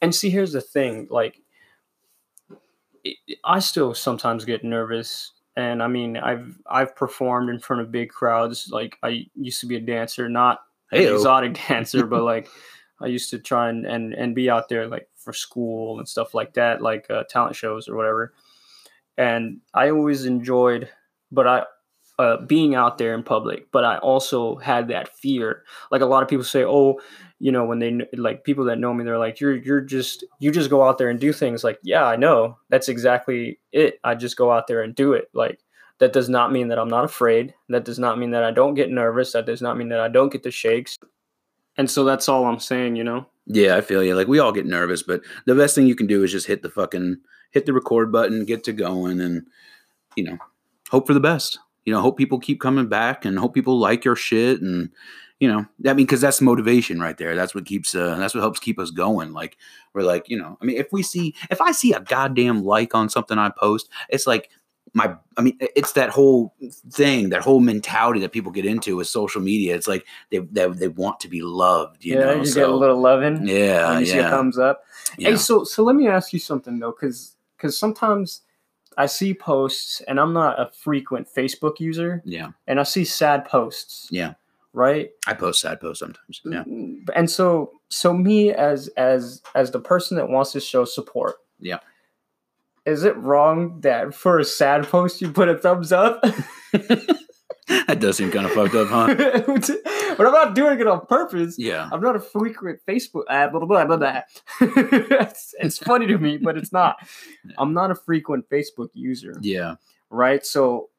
and 0.00 0.14
see 0.14 0.30
here's 0.30 0.52
the 0.52 0.60
thing 0.60 1.08
like 1.10 1.40
i 3.44 3.58
still 3.58 3.92
sometimes 3.94 4.44
get 4.44 4.62
nervous 4.64 5.32
and 5.56 5.82
i 5.82 5.86
mean 5.86 6.16
i've 6.16 6.58
i've 6.66 6.94
performed 6.96 7.50
in 7.50 7.58
front 7.58 7.82
of 7.82 7.92
big 7.92 8.10
crowds. 8.10 8.68
Like 8.70 8.98
i 9.02 9.26
used 9.34 9.60
to 9.60 9.66
be 9.66 9.76
a 9.76 9.80
dancer 9.80 10.28
not 10.28 10.60
an 10.92 11.02
exotic 11.02 11.58
dancer 11.68 12.06
but 12.06 12.22
like 12.32 12.48
i 13.00 13.06
used 13.06 13.30
to 13.30 13.38
try 13.38 13.68
and 13.68 13.86
and, 13.86 14.14
and 14.14 14.34
be 14.34 14.50
out 14.50 14.68
there 14.68 14.86
like 14.86 15.08
for 15.16 15.32
school 15.32 15.98
and 15.98 16.08
stuff 16.08 16.34
like 16.34 16.54
that 16.54 16.82
like 16.82 17.10
uh, 17.10 17.24
talent 17.28 17.56
shows 17.56 17.88
or 17.88 17.96
whatever. 17.96 18.34
And 19.16 19.60
i 19.72 19.90
always 19.90 20.24
enjoyed 20.24 20.88
but 21.32 21.46
i 21.46 21.62
uh, 22.16 22.36
being 22.42 22.76
out 22.76 22.98
there 22.98 23.12
in 23.12 23.24
public 23.24 23.72
but 23.72 23.84
i 23.84 23.98
also 23.98 24.56
had 24.56 24.88
that 24.88 25.08
fear. 25.16 25.64
Like 25.90 26.02
a 26.02 26.06
lot 26.06 26.22
of 26.22 26.28
people 26.28 26.44
say 26.44 26.64
oh 26.64 27.00
you 27.44 27.52
know 27.52 27.66
when 27.66 27.78
they 27.78 28.00
like 28.16 28.42
people 28.42 28.64
that 28.64 28.78
know 28.78 28.94
me 28.94 29.04
they're 29.04 29.18
like 29.18 29.38
you're 29.38 29.56
you're 29.56 29.82
just 29.82 30.24
you 30.38 30.50
just 30.50 30.70
go 30.70 30.82
out 30.82 30.96
there 30.96 31.10
and 31.10 31.20
do 31.20 31.30
things. 31.30 31.62
Like 31.62 31.78
yeah 31.82 32.06
i 32.06 32.16
know. 32.16 32.56
That's 32.70 32.88
exactly 32.88 33.60
it. 33.70 34.00
I 34.02 34.14
just 34.14 34.38
go 34.38 34.50
out 34.50 34.66
there 34.66 34.80
and 34.80 34.94
do 34.94 35.12
it. 35.12 35.28
Like 35.34 35.60
that 35.98 36.14
does 36.14 36.30
not 36.30 36.52
mean 36.52 36.68
that 36.68 36.78
i'm 36.78 36.88
not 36.88 37.04
afraid. 37.04 37.52
That 37.68 37.84
does 37.84 37.98
not 37.98 38.18
mean 38.18 38.30
that 38.30 38.44
i 38.44 38.50
don't 38.50 38.72
get 38.72 38.90
nervous. 38.90 39.32
That 39.32 39.44
does 39.44 39.60
not 39.60 39.76
mean 39.76 39.90
that 39.90 40.00
i 40.00 40.08
don't 40.08 40.32
get 40.32 40.42
the 40.42 40.50
shakes. 40.50 40.98
And 41.76 41.90
so 41.90 42.02
that's 42.02 42.30
all 42.30 42.46
i'm 42.46 42.58
saying 42.58 42.96
you 42.96 43.04
know? 43.04 43.26
Yeah, 43.46 43.76
I 43.76 43.82
feel 43.82 44.02
you. 44.02 44.14
Like 44.14 44.26
we 44.26 44.38
all 44.38 44.52
get 44.52 44.64
nervous, 44.64 45.02
but 45.02 45.20
the 45.44 45.54
best 45.54 45.74
thing 45.74 45.86
you 45.86 45.94
can 45.94 46.06
do 46.06 46.24
is 46.24 46.32
just 46.32 46.46
hit 46.46 46.62
the 46.62 46.70
fucking 46.70 47.18
hit 47.50 47.66
the 47.66 47.74
record 47.74 48.10
button, 48.10 48.46
get 48.46 48.64
to 48.64 48.72
going, 48.72 49.20
and 49.20 49.46
you 50.16 50.24
know, 50.24 50.38
hope 50.88 51.06
for 51.06 51.12
the 51.12 51.20
best. 51.20 51.58
You 51.84 51.92
know, 51.92 52.00
hope 52.00 52.16
people 52.16 52.38
keep 52.38 52.58
coming 52.58 52.88
back, 52.88 53.26
and 53.26 53.38
hope 53.38 53.52
people 53.52 53.78
like 53.78 54.02
your 54.02 54.16
shit, 54.16 54.62
and 54.62 54.88
you 55.44 55.52
know, 55.52 55.66
I 55.84 55.92
mean, 55.92 56.06
because 56.06 56.22
that's 56.22 56.40
motivation 56.40 57.00
right 57.00 57.18
there. 57.18 57.36
That's 57.36 57.54
what 57.54 57.66
keeps. 57.66 57.94
Uh, 57.94 58.16
that's 58.16 58.34
what 58.34 58.40
helps 58.40 58.58
keep 58.58 58.78
us 58.78 58.90
going. 58.90 59.34
Like 59.34 59.58
we're 59.92 60.00
like, 60.00 60.30
you 60.30 60.38
know, 60.38 60.56
I 60.58 60.64
mean, 60.64 60.78
if 60.78 60.90
we 60.90 61.02
see, 61.02 61.34
if 61.50 61.60
I 61.60 61.72
see 61.72 61.92
a 61.92 62.00
goddamn 62.00 62.64
like 62.64 62.94
on 62.94 63.10
something 63.10 63.36
I 63.36 63.50
post, 63.50 63.90
it's 64.08 64.26
like 64.26 64.48
my. 64.94 65.14
I 65.36 65.42
mean, 65.42 65.58
it's 65.60 65.92
that 65.92 66.08
whole 66.08 66.54
thing, 66.90 67.28
that 67.28 67.42
whole 67.42 67.60
mentality 67.60 68.20
that 68.20 68.32
people 68.32 68.52
get 68.52 68.64
into 68.64 68.96
with 68.96 69.06
social 69.06 69.42
media. 69.42 69.74
It's 69.74 69.86
like 69.86 70.06
they 70.30 70.38
they, 70.38 70.66
they 70.68 70.88
want 70.88 71.20
to 71.20 71.28
be 71.28 71.42
loved. 71.42 72.06
You 72.06 72.18
know, 72.18 72.36
you 72.36 72.46
so, 72.46 72.60
get 72.60 72.70
a 72.70 72.74
little 72.74 72.98
loving 72.98 73.46
yeah, 73.46 73.98
you 73.98 74.06
yeah. 74.06 74.30
thumbs 74.30 74.58
up 74.58 74.82
Yeah. 75.18 75.32
Hey, 75.32 75.36
so 75.36 75.64
so 75.64 75.82
let 75.82 75.94
me 75.94 76.08
ask 76.08 76.32
you 76.32 76.38
something 76.38 76.78
though, 76.78 76.92
because 76.98 77.36
because 77.58 77.78
sometimes 77.78 78.40
I 78.96 79.06
see 79.06 79.34
posts, 79.34 80.00
and 80.08 80.18
I'm 80.18 80.32
not 80.32 80.58
a 80.58 80.70
frequent 80.72 81.28
Facebook 81.28 81.80
user, 81.80 82.22
yeah. 82.24 82.52
and 82.66 82.80
I 82.80 82.84
see 82.84 83.04
sad 83.04 83.44
posts. 83.44 84.08
Yeah. 84.10 84.34
Right. 84.76 85.10
I 85.26 85.34
post 85.34 85.60
sad 85.60 85.80
posts 85.80 86.00
sometimes. 86.00 86.40
Yeah. 86.44 86.64
Mm, 86.64 87.04
And 87.14 87.30
so 87.30 87.70
so 87.90 88.12
me 88.12 88.50
as 88.52 88.88
as 88.96 89.40
as 89.54 89.70
the 89.70 89.78
person 89.80 90.16
that 90.16 90.28
wants 90.28 90.50
to 90.52 90.60
show 90.60 90.84
support. 90.84 91.36
Yeah. 91.60 91.78
Is 92.84 93.04
it 93.04 93.16
wrong 93.16 93.80
that 93.82 94.14
for 94.14 94.38
a 94.38 94.44
sad 94.44 94.86
post 94.88 95.22
you 95.22 95.30
put 95.32 95.48
a 95.48 95.56
thumbs 95.56 95.92
up? 95.92 96.20
that 96.72 97.98
does 98.00 98.16
seem 98.16 98.30
kind 98.30 98.44
of 98.46 98.52
fucked 98.52 98.74
up, 98.74 98.88
huh? 98.88 99.14
but 100.18 100.26
I'm 100.26 100.32
not 100.32 100.54
doing 100.54 100.78
it 100.80 100.86
on 100.86 101.06
purpose. 101.06 101.56
Yeah. 101.58 101.88
I'm 101.92 102.00
not 102.02 102.16
a 102.16 102.20
frequent 102.20 102.80
Facebook 102.86 103.22
uh, 103.30 103.48
blah 103.48 103.64
blah 103.64 103.84
blah 103.86 103.96
blah. 103.96 104.20
it's, 104.60 105.54
it's 105.60 105.78
funny 105.78 106.06
to 106.08 106.18
me, 106.18 106.36
but 106.36 106.56
it's 106.58 106.72
not. 106.72 106.96
I'm 107.58 107.72
not 107.72 107.90
a 107.90 107.94
frequent 107.94 108.50
Facebook 108.50 108.88
user, 108.92 109.34
Yeah. 109.40 109.76
right? 110.10 110.44
So 110.44 110.90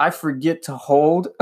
I 0.00 0.10
forget 0.10 0.62
to 0.62 0.76
hold. 0.76 1.28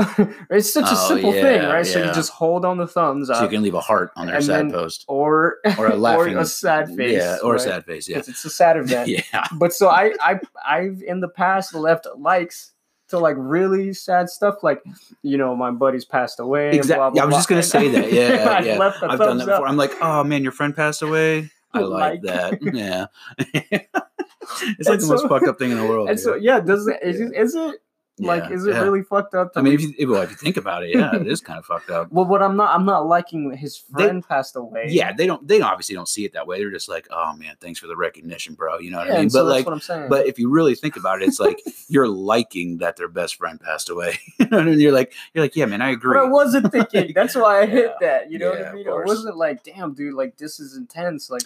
it's 0.49 0.73
such 0.73 0.85
a 0.85 0.89
Oh, 0.91 1.07
simple 1.07 1.31
thing, 1.31 1.61
yeah, 1.61 1.71
right? 1.71 1.85
So 1.85 2.03
you 2.03 2.11
just 2.13 2.31
hold 2.31 2.65
on 2.65 2.77
the 2.77 2.87
thumbs 2.87 3.27
So 3.29 3.41
you 3.43 3.47
can 3.49 3.61
leave 3.63 3.73
a 3.73 3.79
heart 3.79 4.11
on 4.17 4.27
their 4.27 4.41
sad 4.41 4.65
then- 4.65 4.71
post. 4.71 5.05
or 5.07 5.57
Or 5.77 5.87
a 5.87 5.95
laughing- 6.07 6.37
a 6.37 6.45
sad 6.45 6.89
face, 6.95 7.13
Yeah. 7.21 7.37
Or 7.43 7.55
a 7.55 7.59
sad 7.59 7.85
face. 7.85 8.09
yeah. 8.09 8.17
it's 8.19 8.43
a 8.45 8.49
sad 8.49 8.75
event. 8.77 9.07
Yeah. 9.33 9.45
But 9.53 9.71
so 9.73 9.87
I 9.89 10.13
I 10.21 10.39
I've 10.67 11.01
in 11.01 11.21
the 11.21 11.29
past 11.29 11.73
left 11.73 12.05
likes 12.17 12.73
to 13.09 13.17
like 13.17 13.35
really 13.39 13.93
sad 13.93 14.29
stuff, 14.29 14.61
like 14.61 14.83
you 15.23 15.37
know 15.37 15.55
my 15.55 15.71
buddy's 15.71 16.05
passed 16.05 16.39
away. 16.39 16.67
and 16.67 16.75
Exactly. 16.75 16.99
blah, 16.99 17.09
blah, 17.11 17.17
Yeah, 17.17 17.23
I 17.23 17.25
was 17.27 17.35
just 17.37 17.47
gonna 17.49 17.63
say 17.63 17.87
that. 17.89 18.11
Yeah, 18.13 18.55
I've 18.57 18.65
yeah. 18.65 18.77
a 18.77 19.09
I've 19.09 19.17
done 19.19 19.37
that 19.39 19.45
before. 19.47 19.65
up. 19.65 19.69
I'm 19.69 19.77
like, 19.77 19.93
oh 20.01 20.23
man, 20.23 20.43
your 20.43 20.51
friend 20.51 20.75
passed 20.75 21.01
away. 21.01 21.49
I 21.73 21.79
like, 21.79 22.21
Like. 22.21 22.21
that. 22.23 22.59
Yeah. 22.73 23.05
it's 23.39 24.87
like 24.89 24.99
And 24.99 25.01
the 25.01 25.07
most 25.07 25.21
so- 25.21 25.27
fucked 25.29 25.47
up 25.47 25.57
thing 25.59 25.71
in 25.71 25.77
the 25.77 25.85
world. 25.85 26.09
And 26.09 26.17
dude. 26.17 26.23
so 26.23 26.35
yeah, 26.35 26.59
does 26.59 26.87
it 26.87 26.97
is, 27.03 27.19
it 27.21 27.33
is 27.35 27.55
it 27.55 27.75
like 28.19 28.43
Yeah, 28.49 28.55
is 28.55 28.65
it 28.65 28.71
yeah. 28.73 28.81
really 28.81 29.01
fucked 29.03 29.33
up? 29.35 29.53
To 29.53 29.59
I 29.59 29.61
mean, 29.61 29.73
if 29.73 29.81
you, 29.99 30.09
well, 30.11 30.21
if 30.21 30.29
you 30.31 30.35
think 30.35 30.57
about 30.57 30.83
it, 30.83 30.95
yeah, 30.95 31.15
it 31.15 31.27
is 31.27 31.41
kind 31.41 31.57
of 31.59 31.65
fucked 31.65 31.89
up. 31.89 32.07
well, 32.11 32.25
what 32.25 32.41
I'm 32.41 32.55
not 32.57 32.75
I'm 32.75 32.85
not 32.85 33.07
liking 33.07 33.55
his 33.55 33.83
They- 33.95 34.03
friend 34.05 34.27
passed 34.27 34.55
away. 34.55 34.85
Yeah, 34.89 35.13
they 35.13 35.25
don't. 35.27 35.47
They 35.47 35.61
obviously 35.61 35.95
don't 35.95 36.07
see 36.07 36.25
it 36.25 36.33
that 36.33 36.47
way. 36.47 36.59
They're 36.59 36.71
just 36.71 36.89
like, 36.89 37.07
oh 37.11 37.33
man, 37.35 37.55
thanks 37.59 37.79
for 37.79 37.87
the 37.87 37.95
recognition, 37.95 38.53
bro. 38.53 38.79
You 38.79 38.91
know 38.91 38.97
what 38.97 39.07
Yeah, 39.07 39.15
I 39.15 39.19
mean? 39.21 39.29
so 39.29 39.43
But 39.43 39.49
like, 39.49 39.65
what 39.65 39.73
I'm 39.73 39.79
saying. 39.81 40.09
But 40.09 40.27
if 40.27 40.37
you 40.39 40.49
really 40.49 40.75
think 40.75 40.95
about 40.97 41.21
it, 41.21 41.27
it's 41.27 41.39
like 41.39 41.61
you're 41.87 42.07
liking 42.07 42.77
that 42.79 42.95
their 42.97 43.07
best 43.07 43.35
friend 43.35 43.59
passed 43.59 43.89
away. 43.89 44.19
You 44.39 44.47
know, 44.47 44.59
and 44.59 44.81
you're 44.81 44.93
like, 44.93 45.13
you're 45.33 45.43
like, 45.43 45.55
yeah, 45.55 45.65
man, 45.65 45.81
I 45.81 45.89
agree. 45.91 46.13
But 46.15 46.25
I 46.25 46.29
wasn't 46.29 46.71
thinking. 46.71 47.11
That's 47.15 47.35
why 47.35 47.61
I 47.61 47.65
hit 47.65 47.93
that. 48.01 48.31
You 48.31 48.39
know 48.39 48.51
what 48.51 48.65
I 48.65 48.71
mean? 48.73 48.87
It 48.87 49.05
wasn't 49.05 49.37
like, 49.37 49.63
damn, 49.63 49.93
dude, 49.93 50.13
like 50.13 50.37
this 50.37 50.59
is 50.59 50.75
intense. 50.77 51.29
Like 51.29 51.43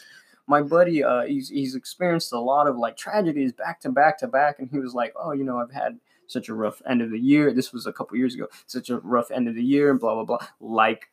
my 0.48 0.62
buddy, 0.62 1.04
uh, 1.04 1.24
he's 1.24 1.50
he's 1.50 1.74
experienced 1.76 2.32
a 2.34 2.40
lot 2.40 2.68
of 2.68 2.78
like 2.78 2.96
tragedies 2.98 3.52
back 3.52 3.80
to 3.82 3.90
back 3.90 4.20
to 4.20 4.28
back, 4.28 4.60
and 4.60 4.70
he 4.70 4.78
was 4.80 4.94
like, 4.94 5.14
oh, 5.16 5.32
you 5.32 5.44
know, 5.44 5.58
I've 5.58 5.72
had 5.72 6.00
such 6.34 6.50
a 6.50 6.54
rough 6.54 6.82
end 6.90 7.02
of 7.02 7.12
the 7.12 7.20
year. 7.20 7.54
This 7.54 7.72
was 7.72 7.86
a 7.88 7.94
couple 7.94 8.18
years 8.18 8.36
ago. 8.36 8.48
Such 8.66 8.90
a 8.90 8.98
rough 9.00 9.32
end 9.32 9.48
of 9.48 9.56
the 9.56 9.64
year, 9.64 9.92
and 9.92 10.00
blah 10.00 10.16
blah 10.16 10.26
blah. 10.26 10.48
Like, 10.60 11.10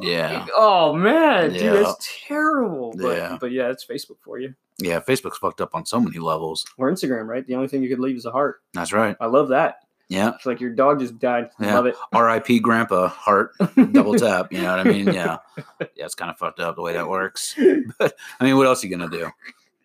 yeah, 0.00 0.46
oh 0.56 0.94
man, 0.94 1.52
dude, 1.52 1.84
that's 1.84 2.08
terrible. 2.26 2.92
But 2.96 3.16
Yeah. 3.16 3.36
but 3.40 3.52
yeah, 3.52 3.70
it's 3.70 3.84
Facebook 3.84 4.16
for 4.22 4.38
you 4.38 4.54
yeah. 4.78 5.00
Facebook's 5.00 5.38
fucked 5.38 5.60
up 5.60 5.74
on 5.74 5.86
so 5.86 6.00
many 6.00 6.18
levels. 6.18 6.64
or 6.76 6.90
Instagram, 6.90 7.26
right? 7.26 7.46
The 7.46 7.54
only 7.54 7.68
thing 7.68 7.82
you 7.82 7.88
could 7.88 8.00
leave 8.00 8.16
is 8.16 8.26
a 8.26 8.32
heart. 8.32 8.62
That's 8.72 8.92
right. 8.92 9.16
I 9.20 9.26
love 9.26 9.48
that. 9.48 9.76
Yeah. 10.08 10.32
It's 10.34 10.44
like 10.44 10.60
your 10.60 10.70
dog 10.70 10.98
just 11.00 11.18
died. 11.18 11.50
Yeah. 11.60 11.74
Love 11.74 11.86
it. 11.86 11.96
R.I.P. 12.12 12.60
Grandpa 12.60 13.08
Heart 13.08 13.52
double 13.92 14.14
tap. 14.14 14.52
You 14.52 14.62
know 14.62 14.76
what 14.76 14.86
I 14.86 14.90
mean? 14.90 15.06
Yeah. 15.06 15.38
Yeah. 15.80 16.04
It's 16.06 16.14
kind 16.14 16.30
of 16.30 16.38
fucked 16.38 16.60
up 16.60 16.76
the 16.76 16.82
way 16.82 16.94
that 16.94 17.08
works. 17.08 17.54
But 17.98 18.14
I 18.40 18.44
mean, 18.44 18.56
what 18.56 18.66
else 18.66 18.82
are 18.82 18.86
you 18.88 18.96
gonna 18.96 19.10
do? 19.10 19.30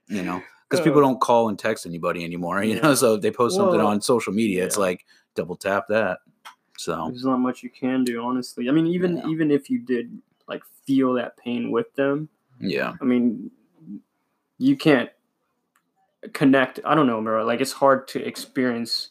You 0.08 0.24
know, 0.24 0.42
because 0.70 0.84
people 0.84 1.02
don't 1.02 1.20
call 1.22 1.50
and 1.50 1.58
text 1.58 1.86
anybody 1.86 2.24
anymore. 2.24 2.64
You 2.64 2.82
know, 2.82 2.96
so 2.96 3.16
if 3.16 3.22
they 3.22 3.32
post 3.32 3.56
something 3.56 3.78
Well, 3.78 3.88
on 3.88 4.02
social 4.02 4.34
media, 4.34 4.66
it's 4.66 4.78
like 4.78 5.06
double 5.36 5.56
tap 5.56 5.86
that. 5.90 6.20
So 6.78 7.08
There's 7.10 7.26
not 7.26 7.38
much 7.40 7.64
you 7.64 7.70
can 7.70 8.04
do, 8.04 8.22
honestly. 8.24 8.70
I 8.70 8.72
mean, 8.72 8.88
even 8.88 9.18
Yeah. 9.18 9.28
even 9.28 9.50
if 9.52 9.70
you 9.70 9.80
did 9.80 10.16
like 10.48 10.64
feel 10.86 11.14
that 11.14 11.38
pain 11.38 11.72
with 11.72 11.94
them, 11.96 12.30
yeah, 12.60 12.94
I 13.02 13.06
mean, 13.06 13.50
you 14.58 14.76
can't 14.78 15.10
connect. 16.34 16.80
I 16.86 16.96
don't 16.96 17.08
know, 17.08 17.22
bro. 17.22 17.46
Like 17.46 17.62
it's 17.62 17.72
hard 17.72 18.08
to 18.10 18.26
experience 18.26 19.10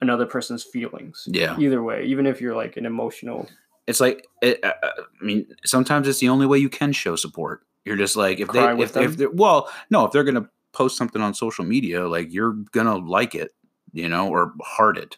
another 0.00 0.26
person's 0.26 0.62
feelings. 0.62 1.26
yeah. 1.30 1.58
Either 1.58 1.82
way, 1.82 2.04
even 2.04 2.26
if 2.26 2.40
you're 2.40 2.54
like 2.54 2.76
an 2.76 2.86
emotional. 2.86 3.48
it's 3.86 4.00
like 4.00 4.26
it, 4.42 4.62
uh, 4.64 4.72
uh, 4.82 4.90
I 5.20 5.24
mean, 5.24 5.46
sometimes 5.64 6.08
it's 6.08 6.18
the 6.18 6.28
only 6.28 6.46
way 6.46 6.58
you 6.58 6.68
can 6.68 6.92
show 6.92 7.16
support. 7.16 7.62
You're 7.84 7.96
just 7.96 8.16
like 8.16 8.40
if 8.40 8.48
Cry 8.48 8.74
they 8.74 8.82
if, 8.82 8.96
if 8.96 9.16
they're 9.16 9.30
well, 9.30 9.70
no, 9.90 10.04
if 10.04 10.12
they're 10.12 10.24
gonna 10.24 10.48
post 10.76 10.96
something 10.98 11.22
on 11.22 11.32
social 11.32 11.64
media, 11.64 12.06
like 12.06 12.32
you're 12.32 12.52
gonna 12.72 12.96
like 12.96 13.34
it, 13.34 13.54
you 13.92 14.08
know, 14.08 14.28
or 14.28 14.52
heart 14.60 14.98
it, 14.98 15.16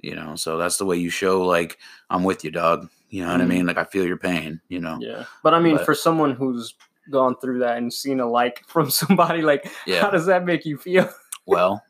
you 0.00 0.14
know. 0.14 0.36
So 0.36 0.58
that's 0.58 0.76
the 0.76 0.84
way 0.86 0.96
you 0.96 1.10
show 1.10 1.42
like 1.42 1.78
I'm 2.10 2.22
with 2.22 2.44
you, 2.44 2.50
dog. 2.52 2.88
You 3.10 3.24
know 3.24 3.32
what 3.32 3.40
I 3.40 3.44
Mhm. 3.44 3.48
mean? 3.48 3.66
Like 3.66 3.78
I 3.78 3.84
feel 3.84 4.06
your 4.06 4.16
pain. 4.16 4.60
You 4.68 4.80
know? 4.80 4.98
Yeah, 5.00 5.24
but 5.42 5.54
I 5.54 5.60
mean, 5.60 5.76
But- 5.76 5.84
for 5.86 5.94
someone 5.94 6.32
who's 6.34 6.74
gone 7.10 7.34
through 7.40 7.58
that 7.58 7.78
and 7.78 7.92
seen 7.92 8.20
a 8.20 8.30
like 8.30 8.62
from 8.68 8.88
somebody, 8.90 9.42
like, 9.42 9.68
how 10.00 10.08
does 10.10 10.26
that 10.26 10.44
make 10.44 10.64
you 10.64 10.78
feel? 10.78 11.08
Well, 11.46 11.82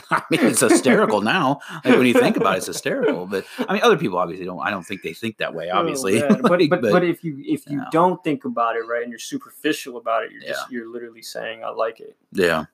I 0.10 0.22
mean, 0.30 0.40
it's 0.40 0.60
hysterical 0.60 1.20
now. 1.20 1.60
Like 1.84 1.96
when 1.98 2.06
you 2.06 2.14
think 2.14 2.36
about 2.38 2.54
it, 2.54 2.58
it's 2.58 2.66
hysterical. 2.66 3.26
But 3.26 3.44
I 3.58 3.74
mean, 3.74 3.82
other 3.82 3.98
people 3.98 4.18
obviously 4.18 4.46
don't. 4.46 4.60
I 4.60 4.70
don't 4.70 4.84
think 4.84 5.02
they 5.02 5.12
think 5.12 5.36
that 5.38 5.54
way. 5.54 5.70
Oh, 5.70 5.78
Obviously, 5.78 6.20
but, 6.28 6.50
Like, 6.50 6.70
but 6.70 6.80
but 6.80 7.04
if 7.04 7.22
you 7.22 7.36
if 7.44 7.68
you 7.68 7.78
yeah. 7.78 7.88
don't 7.90 8.22
think 8.24 8.44
about 8.44 8.76
it 8.76 8.86
right 8.86 9.02
and 9.02 9.10
you're 9.10 9.18
superficial 9.18 9.98
about 9.98 10.24
it, 10.24 10.32
you're 10.32 10.42
just 10.42 10.70
you're 10.70 10.88
literally 10.88 11.22
saying 11.22 11.62
I 11.62 11.70
like 11.70 12.00
it. 12.00 12.16
yeah, 12.32 12.64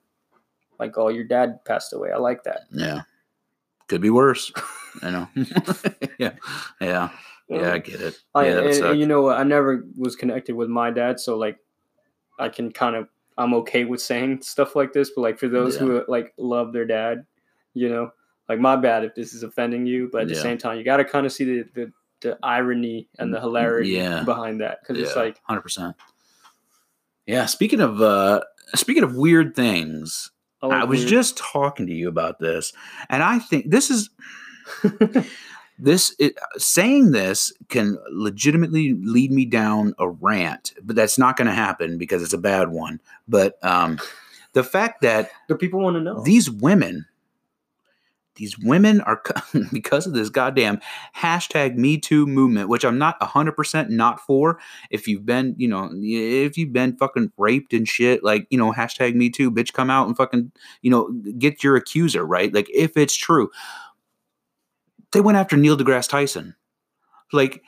Like 0.78 0.96
oh 0.96 1.08
your 1.08 1.24
dad 1.24 1.64
passed 1.64 1.92
away, 1.92 2.12
I 2.12 2.18
like 2.18 2.44
that. 2.44 2.62
yeah, 2.70 3.02
could 3.88 4.00
be 4.00 4.10
worse. 4.10 4.52
I 5.02 5.10
know. 5.10 5.28
yeah, 6.18 6.32
yeah, 6.80 7.08
yeah. 7.48 7.72
I 7.72 7.78
get 7.78 8.00
it. 8.00 8.18
I, 8.34 8.46
yeah, 8.46 8.58
and, 8.58 8.84
and 8.84 9.00
you 9.00 9.06
know? 9.06 9.28
I 9.28 9.42
never 9.42 9.84
was 9.96 10.14
connected 10.14 10.54
with 10.54 10.68
my 10.68 10.90
dad, 10.90 11.18
so 11.18 11.36
like 11.36 11.58
I 12.38 12.48
can 12.48 12.70
kind 12.72 12.94
of 12.94 13.08
I'm 13.38 13.54
okay 13.54 13.84
with 13.84 14.02
saying 14.02 14.42
stuff 14.42 14.76
like 14.76 14.92
this. 14.92 15.10
But 15.14 15.22
like 15.22 15.38
for 15.38 15.48
those 15.48 15.76
who 15.76 16.02
like 16.08 16.34
love 16.36 16.72
their 16.74 16.84
dad, 16.84 17.24
you 17.72 17.88
know, 17.88 18.10
like 18.48 18.58
my 18.58 18.76
bad 18.76 19.04
if 19.04 19.14
this 19.14 19.32
is 19.32 19.42
offending 19.42 19.86
you, 19.86 20.08
but 20.12 20.22
at 20.22 20.28
the 20.28 20.34
same 20.34 20.58
time, 20.58 20.76
you 20.76 20.84
got 20.84 20.96
to 20.98 21.04
kind 21.04 21.24
of 21.24 21.32
see 21.32 21.44
the, 21.44 21.64
the 21.74 21.92
the 22.20 22.38
irony 22.42 23.08
and 23.18 23.32
the 23.32 23.40
hilarity 23.40 23.90
Yeah. 23.90 24.24
behind 24.24 24.60
that 24.60 24.80
because 24.82 25.00
it's 25.00 25.14
like 25.16 25.38
hundred 25.44 25.60
percent. 25.62 25.94
Yeah. 27.26 27.46
Speaking 27.46 27.80
of 27.80 28.02
uh 28.02 28.40
speaking 28.74 29.04
of 29.04 29.14
weird 29.16 29.54
things, 29.54 30.30
oh, 30.60 30.70
I 30.70 30.82
was 30.84 31.00
weird. 31.00 31.10
just 31.10 31.38
talking 31.38 31.86
to 31.86 31.92
you 31.94 32.08
about 32.08 32.40
this, 32.40 32.72
and 33.08 33.22
I 33.22 33.38
think 33.38 33.70
this 33.70 33.90
is 33.90 34.10
this 35.78 36.14
it, 36.18 36.36
saying 36.56 37.12
this 37.12 37.52
can 37.68 37.98
legitimately 38.10 38.94
lead 38.94 39.30
me 39.30 39.44
down 39.44 39.94
a 39.98 40.08
rant, 40.08 40.74
but 40.82 40.96
that's 40.96 41.18
not 41.18 41.36
going 41.36 41.46
to 41.46 41.54
happen 41.54 41.98
because 41.98 42.22
it's 42.22 42.32
a 42.32 42.38
bad 42.38 42.70
one. 42.70 43.00
But 43.28 43.62
um, 43.64 43.98
the 44.52 44.64
fact 44.64 45.02
that 45.02 45.30
The 45.48 45.56
people 45.56 45.80
want 45.80 45.96
to 45.96 46.00
know. 46.00 46.22
these 46.22 46.50
women 46.50 47.06
these 48.38 48.56
women 48.58 49.00
are 49.02 49.20
because 49.72 50.06
of 50.06 50.14
this 50.14 50.30
goddamn 50.30 50.80
hashtag 51.14 51.74
me 51.74 51.98
too 51.98 52.26
movement 52.26 52.68
which 52.68 52.84
i'm 52.84 52.96
not 52.96 53.20
100% 53.20 53.90
not 53.90 54.20
for 54.20 54.58
if 54.90 55.06
you've 55.06 55.26
been 55.26 55.54
you 55.58 55.68
know 55.68 55.90
if 55.94 56.56
you've 56.56 56.72
been 56.72 56.96
fucking 56.96 57.30
raped 57.36 57.74
and 57.74 57.88
shit 57.88 58.24
like 58.24 58.46
you 58.48 58.56
know 58.56 58.72
hashtag 58.72 59.14
me 59.14 59.28
too 59.28 59.50
bitch 59.50 59.72
come 59.72 59.90
out 59.90 60.06
and 60.06 60.16
fucking 60.16 60.50
you 60.82 60.90
know 60.90 61.10
get 61.36 61.62
your 61.62 61.76
accuser 61.76 62.24
right 62.24 62.54
like 62.54 62.68
if 62.72 62.96
it's 62.96 63.16
true 63.16 63.50
they 65.12 65.20
went 65.20 65.38
after 65.38 65.56
neil 65.56 65.76
degrasse 65.76 66.08
tyson 66.08 66.54
like 67.32 67.62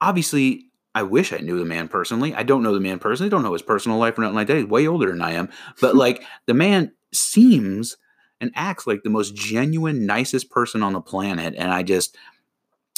obviously 0.00 0.68
I 0.94 1.02
wish 1.02 1.32
I 1.32 1.38
knew 1.38 1.58
the 1.58 1.64
man 1.64 1.86
personally. 1.86 2.34
I 2.34 2.42
don't 2.42 2.64
know 2.64 2.74
the 2.74 2.80
man 2.80 2.98
personally. 2.98 3.28
I 3.28 3.30
don't 3.30 3.44
know 3.44 3.52
his 3.52 3.62
personal 3.62 3.98
life 3.98 4.18
or 4.18 4.22
nothing 4.22 4.34
like 4.34 4.48
that. 4.48 4.56
He's 4.56 4.66
way 4.66 4.88
older 4.88 5.10
than 5.10 5.22
I 5.22 5.32
am. 5.32 5.48
But 5.80 5.94
like 6.04 6.24
the 6.46 6.54
man 6.54 6.92
seems 7.12 7.96
and 8.40 8.50
acts 8.54 8.86
like 8.86 9.02
the 9.02 9.10
most 9.10 9.34
genuine, 9.34 10.06
nicest 10.06 10.50
person 10.50 10.82
on 10.82 10.94
the 10.94 11.00
planet. 11.00 11.54
And 11.56 11.72
I 11.72 11.82
just 11.82 12.16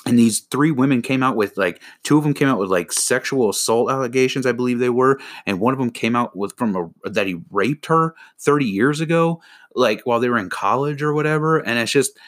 and 0.06 0.18
these 0.18 0.40
three 0.40 0.70
women 0.70 1.02
came 1.02 1.22
out 1.22 1.36
with 1.36 1.58
like 1.58 1.82
two 2.02 2.16
of 2.16 2.24
them 2.24 2.32
came 2.32 2.48
out 2.48 2.58
with 2.58 2.70
like 2.70 2.90
sexual 2.90 3.50
assault 3.50 3.90
allegations, 3.90 4.46
I 4.46 4.52
believe 4.52 4.78
they 4.78 4.88
were, 4.88 5.20
and 5.44 5.60
one 5.60 5.74
of 5.74 5.78
them 5.78 5.90
came 5.90 6.16
out 6.16 6.34
with 6.34 6.56
from 6.56 6.74
a 6.74 7.10
that 7.10 7.26
he 7.26 7.42
raped 7.50 7.84
her 7.86 8.14
30 8.38 8.64
years 8.64 9.00
ago, 9.00 9.42
like 9.74 10.00
while 10.04 10.18
they 10.18 10.30
were 10.30 10.38
in 10.38 10.48
college 10.48 11.02
or 11.02 11.12
whatever. 11.12 11.58
And 11.58 11.78
it's 11.78 11.92
just 11.92 12.18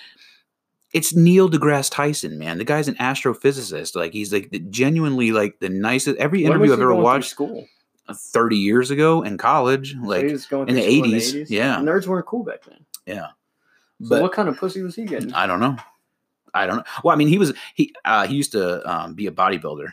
it's 0.92 1.14
Neil 1.14 1.48
deGrasse 1.48 1.90
Tyson, 1.90 2.38
man. 2.38 2.58
The 2.58 2.64
guy's 2.64 2.88
an 2.88 2.96
astrophysicist. 2.96 3.94
Like 3.96 4.12
he's 4.12 4.32
like 4.32 4.50
the, 4.50 4.58
genuinely 4.58 5.32
like 5.32 5.58
the 5.58 5.68
nicest. 5.68 6.18
Every 6.18 6.44
interview 6.44 6.72
I've 6.72 6.80
ever 6.80 6.94
watched 6.94 7.30
school. 7.30 7.66
thirty 8.14 8.56
years 8.56 8.90
ago 8.90 9.22
in 9.22 9.38
college, 9.38 9.94
So 9.94 10.06
like 10.06 10.26
he 10.26 10.32
was 10.32 10.46
going 10.46 10.68
in 10.68 10.74
the 10.74 10.82
80s, 10.82 11.46
yeah. 11.48 11.76
nerds 11.76 12.06
weren't 12.06 12.26
cool 12.26 12.44
back 12.44 12.64
then. 12.64 12.84
yeah. 13.06 13.28
So 14.02 14.08
But 14.08 14.22
what 14.22 14.32
kind 14.32 14.48
of 14.48 14.56
pussy 14.56 14.82
was 14.82 14.96
he 14.96 15.04
getting? 15.04 15.32
I 15.32 15.46
don't 15.46 15.60
know. 15.60 15.76
I 16.54 16.66
don't 16.66 16.76
know. 16.76 16.84
Well, 17.04 17.14
I 17.14 17.16
mean, 17.16 17.28
he 17.28 17.38
was 17.38 17.54
he 17.74 17.94
uh, 18.04 18.26
he 18.26 18.34
used 18.34 18.52
to 18.52 18.86
um, 18.90 19.14
be 19.14 19.26
a 19.26 19.30
bodybuilder, 19.30 19.92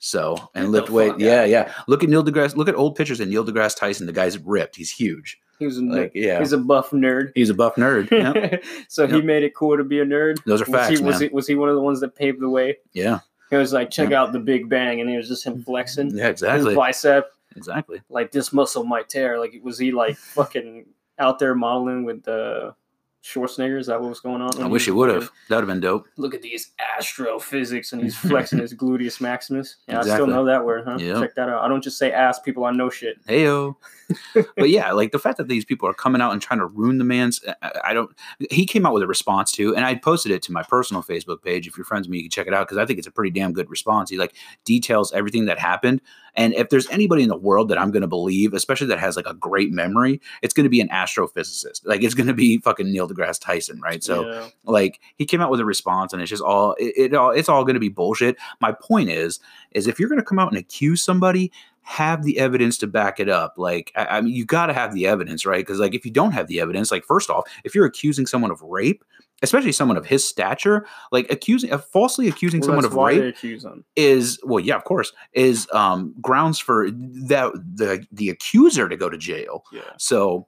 so 0.00 0.50
and 0.54 0.72
lift 0.72 0.90
weight. 0.90 1.18
Yeah, 1.18 1.44
yeah. 1.44 1.72
Look 1.86 2.02
at 2.02 2.08
Neil 2.08 2.24
deGrasse. 2.24 2.56
Look 2.56 2.68
at 2.68 2.74
old 2.74 2.96
pictures 2.96 3.20
of 3.20 3.28
Neil 3.28 3.44
deGrasse 3.44 3.76
Tyson. 3.76 4.06
The 4.06 4.12
guy's 4.12 4.38
ripped. 4.38 4.74
He's 4.74 4.90
huge. 4.90 5.38
He 5.58 5.66
was 5.66 5.78
a 5.78 5.82
Like, 5.82 6.12
yeah, 6.14 6.38
He's 6.40 6.52
a 6.52 6.58
buff 6.58 6.90
nerd. 6.90 7.32
he's 7.34 7.50
a 7.50 7.54
buff 7.54 7.76
nerd. 7.76 8.10
Yeah, 8.10 8.58
so 8.88 9.06
he 9.06 9.22
made 9.22 9.42
it 9.44 9.54
cool 9.54 9.76
to 9.76 9.84
be 9.84 10.00
a 10.00 10.04
nerd. 10.04 10.42
those 10.44 10.60
are 10.62 10.64
Was 10.70 10.80
facts, 10.80 10.98
he, 10.98 11.04
was 11.04 11.20
he 11.20 11.28
was 11.28 11.46
he 11.46 11.54
one 11.54 11.68
of 11.68 11.74
the 11.76 11.82
ones 11.82 12.00
that 12.00 12.14
paved 12.16 12.40
the 12.40 12.48
way? 12.48 12.78
Yeah, 12.92 13.20
He 13.50 13.56
was 13.56 13.72
like, 13.72 13.90
check 13.90 14.10
Yep. 14.10 14.18
out 14.18 14.32
the 14.32 14.38
Big 14.40 14.68
Bang, 14.68 15.00
and 15.00 15.08
it 15.10 15.16
was 15.16 15.28
just 15.28 15.44
him 15.44 15.62
flexing 15.62 16.10
yeah, 16.16 16.24
his 16.30 16.42
exactly, 16.42 16.74
bicep. 16.74 17.30
exactly. 17.56 18.00
Like 18.08 18.32
this 18.32 18.52
muscle 18.52 18.84
might 18.84 19.08
tear. 19.08 19.38
Like 19.38 19.54
was 19.62 19.78
he 19.78 19.92
like 19.92 20.16
fucking 20.16 20.86
out 21.18 21.38
there 21.38 21.54
modeling 21.54 22.04
with 22.04 22.24
the 22.24 22.74
Schwarzenegger? 23.22 23.78
Is 23.78 23.86
that 23.86 24.00
what 24.00 24.08
was 24.08 24.20
going 24.20 24.42
on? 24.42 24.60
I 24.60 24.66
wish 24.66 24.86
he 24.86 24.90
would 24.90 25.08
have. 25.08 25.30
That 25.48 25.56
would 25.56 25.62
have 25.62 25.68
been 25.68 25.80
dope. 25.80 26.08
Look 26.16 26.34
at 26.34 26.42
these 26.42 26.72
astrophysics, 26.98 27.92
and 27.92 28.02
he's 28.02 28.16
flexing 28.18 28.58
his 28.58 28.74
gluteus 28.74 29.20
maximus. 29.20 29.76
Yeah, 29.86 30.00
I 30.00 30.02
still 30.02 30.26
know 30.26 30.44
that 30.44 30.64
word, 30.64 30.84
huh? 30.86 30.98
Yep. 30.98 31.20
Check 31.20 31.34
that 31.36 31.48
out. 31.48 31.62
I 31.62 31.68
don't 31.68 31.84
just 31.84 31.98
say 31.98 32.10
ass 32.10 32.40
people. 32.40 32.64
I 32.64 32.72
know 32.72 32.90
shit. 32.90 33.24
Heyo. 33.26 33.76
but 34.34 34.70
yeah, 34.70 34.90
like 34.92 35.12
the 35.12 35.18
fact 35.20 35.38
that 35.38 35.48
these 35.48 35.64
people 35.64 35.88
are 35.88 35.94
coming 35.94 36.20
out 36.20 36.32
and 36.32 36.42
trying 36.42 36.58
to 36.58 36.66
ruin 36.66 36.98
the 36.98 37.04
man's, 37.04 37.40
I, 37.62 37.72
I 37.84 37.94
don't. 37.94 38.10
He 38.50 38.66
came 38.66 38.84
out 38.84 38.92
with 38.92 39.04
a 39.04 39.06
response 39.06 39.52
to, 39.52 39.74
and 39.76 39.84
I 39.84 39.94
posted 39.94 40.32
it 40.32 40.42
to 40.42 40.52
my 40.52 40.64
personal 40.64 41.02
Facebook 41.02 41.42
page. 41.42 41.68
If 41.68 41.76
you're 41.76 41.84
friends 41.84 42.08
with 42.08 42.12
me, 42.12 42.18
you 42.18 42.24
can 42.24 42.30
check 42.30 42.48
it 42.48 42.54
out 42.54 42.66
because 42.66 42.78
I 42.78 42.86
think 42.86 42.98
it's 42.98 43.08
a 43.08 43.12
pretty 43.12 43.30
damn 43.30 43.52
good 43.52 43.70
response. 43.70 44.10
He 44.10 44.18
like 44.18 44.34
details 44.64 45.12
everything 45.12 45.44
that 45.44 45.60
happened, 45.60 46.00
and 46.34 46.54
if 46.54 46.70
there's 46.70 46.88
anybody 46.90 47.22
in 47.22 47.28
the 47.28 47.36
world 47.36 47.68
that 47.68 47.78
I'm 47.78 47.90
going 47.90 48.02
to 48.02 48.08
believe, 48.08 48.54
especially 48.54 48.86
that 48.88 48.98
has 48.98 49.16
like 49.16 49.26
a 49.26 49.34
great 49.34 49.70
memory, 49.72 50.20
it's 50.42 50.54
going 50.54 50.64
to 50.64 50.70
be 50.70 50.80
an 50.80 50.88
astrophysicist. 50.88 51.86
Like 51.86 52.02
it's 52.02 52.14
going 52.14 52.26
to 52.26 52.34
be 52.34 52.58
fucking 52.58 52.90
Neil 52.90 53.08
deGrasse 53.08 53.40
Tyson, 53.40 53.80
right? 53.80 54.02
So 54.02 54.28
Yeah. 54.30 54.48
like 54.64 55.00
he 55.16 55.26
came 55.26 55.40
out 55.40 55.50
with 55.50 55.60
a 55.60 55.64
response 55.64 56.12
and 56.12 56.22
it's 56.22 56.30
just 56.30 56.42
all 56.42 56.74
it, 56.78 56.94
it 56.96 57.14
all 57.14 57.30
it's 57.30 57.48
all 57.48 57.64
going 57.64 57.74
to 57.74 57.80
be 57.80 57.88
bullshit 57.88 58.36
my 58.60 58.72
point 58.72 59.10
is 59.10 59.40
is 59.72 59.86
if 59.86 59.98
you're 59.98 60.08
going 60.08 60.20
to 60.20 60.24
come 60.24 60.38
out 60.38 60.48
and 60.50 60.58
accuse 60.58 61.02
somebody 61.02 61.50
have 61.82 62.22
the 62.22 62.38
evidence 62.38 62.78
to 62.78 62.86
back 62.86 63.18
it 63.18 63.28
up 63.28 63.54
like 63.56 63.90
i, 63.96 64.06
I 64.06 64.20
mean 64.20 64.34
you 64.34 64.44
got 64.44 64.66
to 64.66 64.72
have 64.72 64.94
the 64.94 65.06
evidence 65.06 65.44
right 65.44 65.64
because 65.66 65.80
like 65.80 65.94
if 65.94 66.04
you 66.06 66.12
don't 66.12 66.32
have 66.32 66.46
the 66.46 66.60
evidence 66.60 66.90
like 66.92 67.04
first 67.04 67.28
off 67.28 67.48
if 67.64 67.74
you're 67.74 67.86
accusing 67.86 68.26
someone 68.26 68.50
of 68.52 68.62
rape 68.62 69.04
especially 69.42 69.72
someone 69.72 69.96
of 69.96 70.06
his 70.06 70.26
stature 70.26 70.86
like 71.10 71.30
accusing 71.30 71.72
uh, 71.72 71.78
falsely 71.78 72.28
accusing 72.28 72.60
Well, 72.60 72.68
someone 72.68 72.84
of 72.84 72.94
rape 72.94 73.20
they 73.20 73.28
accuse 73.28 73.64
him. 73.64 73.84
is 73.96 74.38
well 74.44 74.60
yeah 74.60 74.76
of 74.76 74.84
course 74.84 75.12
is 75.32 75.68
um 75.72 76.14
grounds 76.20 76.58
for 76.58 76.90
that 76.90 77.52
the 77.54 78.06
the 78.12 78.28
accuser 78.30 78.88
to 78.88 78.96
go 78.96 79.08
to 79.10 79.18
jail 79.18 79.64
Yeah. 79.72 79.82
so 79.98 80.46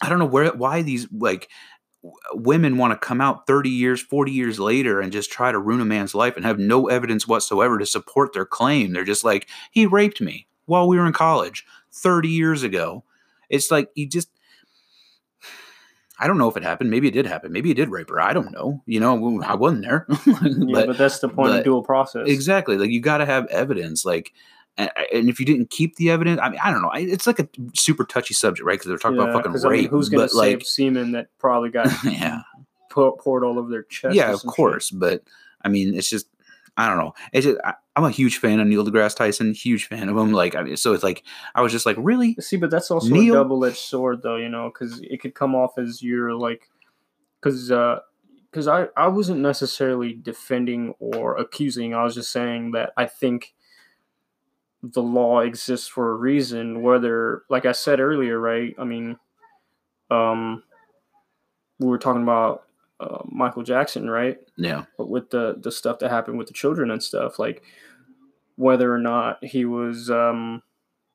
I 0.00 0.08
don't 0.08 0.18
know 0.20 0.26
where 0.26 0.50
why 0.52 0.82
these 0.82 1.08
like 1.12 1.48
women 2.32 2.76
want 2.78 2.92
to 2.92 3.06
come 3.06 3.20
out 3.20 3.46
30 3.48 3.68
years, 3.70 4.00
40 4.00 4.30
years 4.30 4.60
later 4.60 5.00
and 5.00 5.10
just 5.12 5.32
try 5.32 5.50
to 5.50 5.58
ruin 5.58 5.80
a 5.80 5.84
man's 5.84 6.14
life 6.14 6.36
and 6.36 6.44
have 6.46 6.58
no 6.58 6.86
evidence 6.88 7.26
whatsoever 7.26 7.76
to 7.78 7.84
support 7.84 8.32
their 8.32 8.46
claim. 8.46 8.92
They're 8.92 9.04
just 9.04 9.24
like, 9.24 9.48
he 9.72 9.84
raped 9.84 10.20
me 10.20 10.46
while 10.66 10.86
we 10.86 10.96
were 10.96 11.06
in 11.06 11.12
college 11.12 11.64
30 11.92 12.28
years 12.28 12.62
ago. 12.62 13.02
It's 13.48 13.70
like 13.72 13.90
you 13.96 14.06
just 14.06 14.30
I 16.20 16.26
don't 16.26 16.38
know 16.38 16.48
if 16.48 16.56
it 16.56 16.62
happened. 16.64 16.90
Maybe 16.90 17.06
it 17.08 17.12
did 17.12 17.26
happen. 17.26 17.52
Maybe 17.52 17.68
he 17.68 17.74
did 17.74 17.90
rape 17.90 18.10
her. 18.10 18.20
I 18.20 18.32
don't 18.32 18.50
know. 18.52 18.82
You 18.86 18.98
know, 19.00 19.40
I 19.42 19.54
wasn't 19.54 19.82
there. 19.82 20.06
Yeah, 20.26 20.34
but 20.72 20.86
but, 20.88 20.98
that's 20.98 21.20
the 21.20 21.28
point 21.28 21.50
but- 21.52 21.58
of 21.60 21.64
dual 21.64 21.82
process. 21.82 22.26
Exactly. 22.26 22.76
Like 22.76 22.90
you 22.90 23.00
got 23.00 23.18
to 23.18 23.26
have 23.26 23.46
evidence. 23.46 24.04
Like, 24.04 24.32
and, 24.76 24.90
and 25.12 25.28
if 25.28 25.38
you 25.40 25.46
didn't 25.46 25.70
keep 25.70 25.96
the 25.96 26.10
evidence, 26.10 26.40
I 26.42 26.48
mean, 26.50 26.60
I 26.62 26.70
don't 26.72 26.82
know. 26.82 26.90
I- 26.90 26.98
It's 27.00 27.26
like 27.26 27.38
a 27.38 27.48
super 27.74 28.04
touchy 28.04 28.34
subject, 28.34 28.66
right? 28.66 28.74
Because 28.74 28.88
they're 28.88 28.98
talking 28.98 29.18
about 29.18 29.32
fucking 29.32 29.52
'cause, 29.52 29.64
I 29.64 29.68
mean, 29.70 29.82
rape. 29.82 29.90
who's 29.90 30.08
going 30.08 30.22
but 30.24 30.30
to 30.30 30.36
save 30.36 30.58
like, 30.58 30.66
semen 30.66 31.12
that 31.12 31.28
probably 31.38 31.70
got 31.70 31.88
yeah, 32.04 32.40
poured 32.90 33.44
all 33.44 33.58
over 33.58 33.70
their 33.70 33.84
chest? 33.84 34.14
yeah, 34.14 34.32
of 34.32 34.40
some 34.40 34.50
shit? 34.50 34.56
course. 34.56 34.90
But 34.90 35.22
I 35.62 35.68
mean, 35.68 35.94
it's 35.94 36.08
just, 36.10 36.26
I 36.78 36.88
don't 36.88 36.96
know. 36.96 37.12
It's 37.32 37.44
just, 37.44 37.58
I, 37.64 37.74
I'm 37.96 38.04
a 38.04 38.10
huge 38.10 38.38
fan 38.38 38.60
of 38.60 38.68
Neil 38.68 38.86
deGrasse 38.86 39.16
Tyson. 39.16 39.52
Huge 39.52 39.86
fan 39.86 40.08
of 40.08 40.16
him. 40.16 40.32
Like, 40.32 40.54
I 40.54 40.62
mean, 40.62 40.76
so 40.76 40.92
it's 40.92 41.02
like, 41.02 41.24
I 41.56 41.60
was 41.60 41.72
just 41.72 41.86
like, 41.86 41.96
really? 41.98 42.36
See, 42.38 42.56
but 42.56 42.70
that's 42.70 42.92
also 42.92 43.08
Neil- 43.08 43.34
a 43.34 43.38
double-edged 43.38 43.76
sword, 43.76 44.22
though. 44.22 44.36
You 44.36 44.48
know, 44.48 44.70
because 44.72 45.00
it 45.00 45.20
could 45.20 45.34
come 45.34 45.56
off 45.56 45.76
as 45.76 46.00
you're 46.04 46.34
like, 46.34 46.70
because 47.40 47.68
because 48.50 48.68
I 48.68 48.86
I 48.96 49.08
wasn't 49.08 49.40
necessarily 49.40 50.12
defending 50.12 50.94
or 51.00 51.36
accusing. 51.36 51.94
I 51.94 52.04
was 52.04 52.14
just 52.14 52.30
saying 52.30 52.70
that 52.70 52.92
I 52.96 53.06
think 53.06 53.54
the 54.80 55.02
law 55.02 55.40
exists 55.40 55.88
for 55.88 56.12
a 56.12 56.14
reason. 56.14 56.82
Whether, 56.82 57.42
like 57.50 57.66
I 57.66 57.72
said 57.72 57.98
earlier, 57.98 58.38
right? 58.38 58.72
I 58.78 58.84
mean, 58.84 59.18
um, 60.12 60.62
we 61.80 61.88
were 61.88 61.98
talking 61.98 62.22
about 62.22 62.67
uh, 63.00 63.18
Michael 63.26 63.62
Jackson, 63.62 64.10
right? 64.10 64.38
Yeah, 64.56 64.84
but 64.96 65.08
with 65.08 65.30
the 65.30 65.56
the 65.58 65.72
stuff 65.72 65.98
that 66.00 66.10
happened 66.10 66.38
with 66.38 66.48
the 66.48 66.54
children 66.54 66.90
and 66.90 67.02
stuff 67.02 67.38
like 67.38 67.62
whether 68.58 68.92
or 68.92 68.98
not 68.98 69.42
he 69.42 69.64
was 69.64 70.10
um 70.10 70.60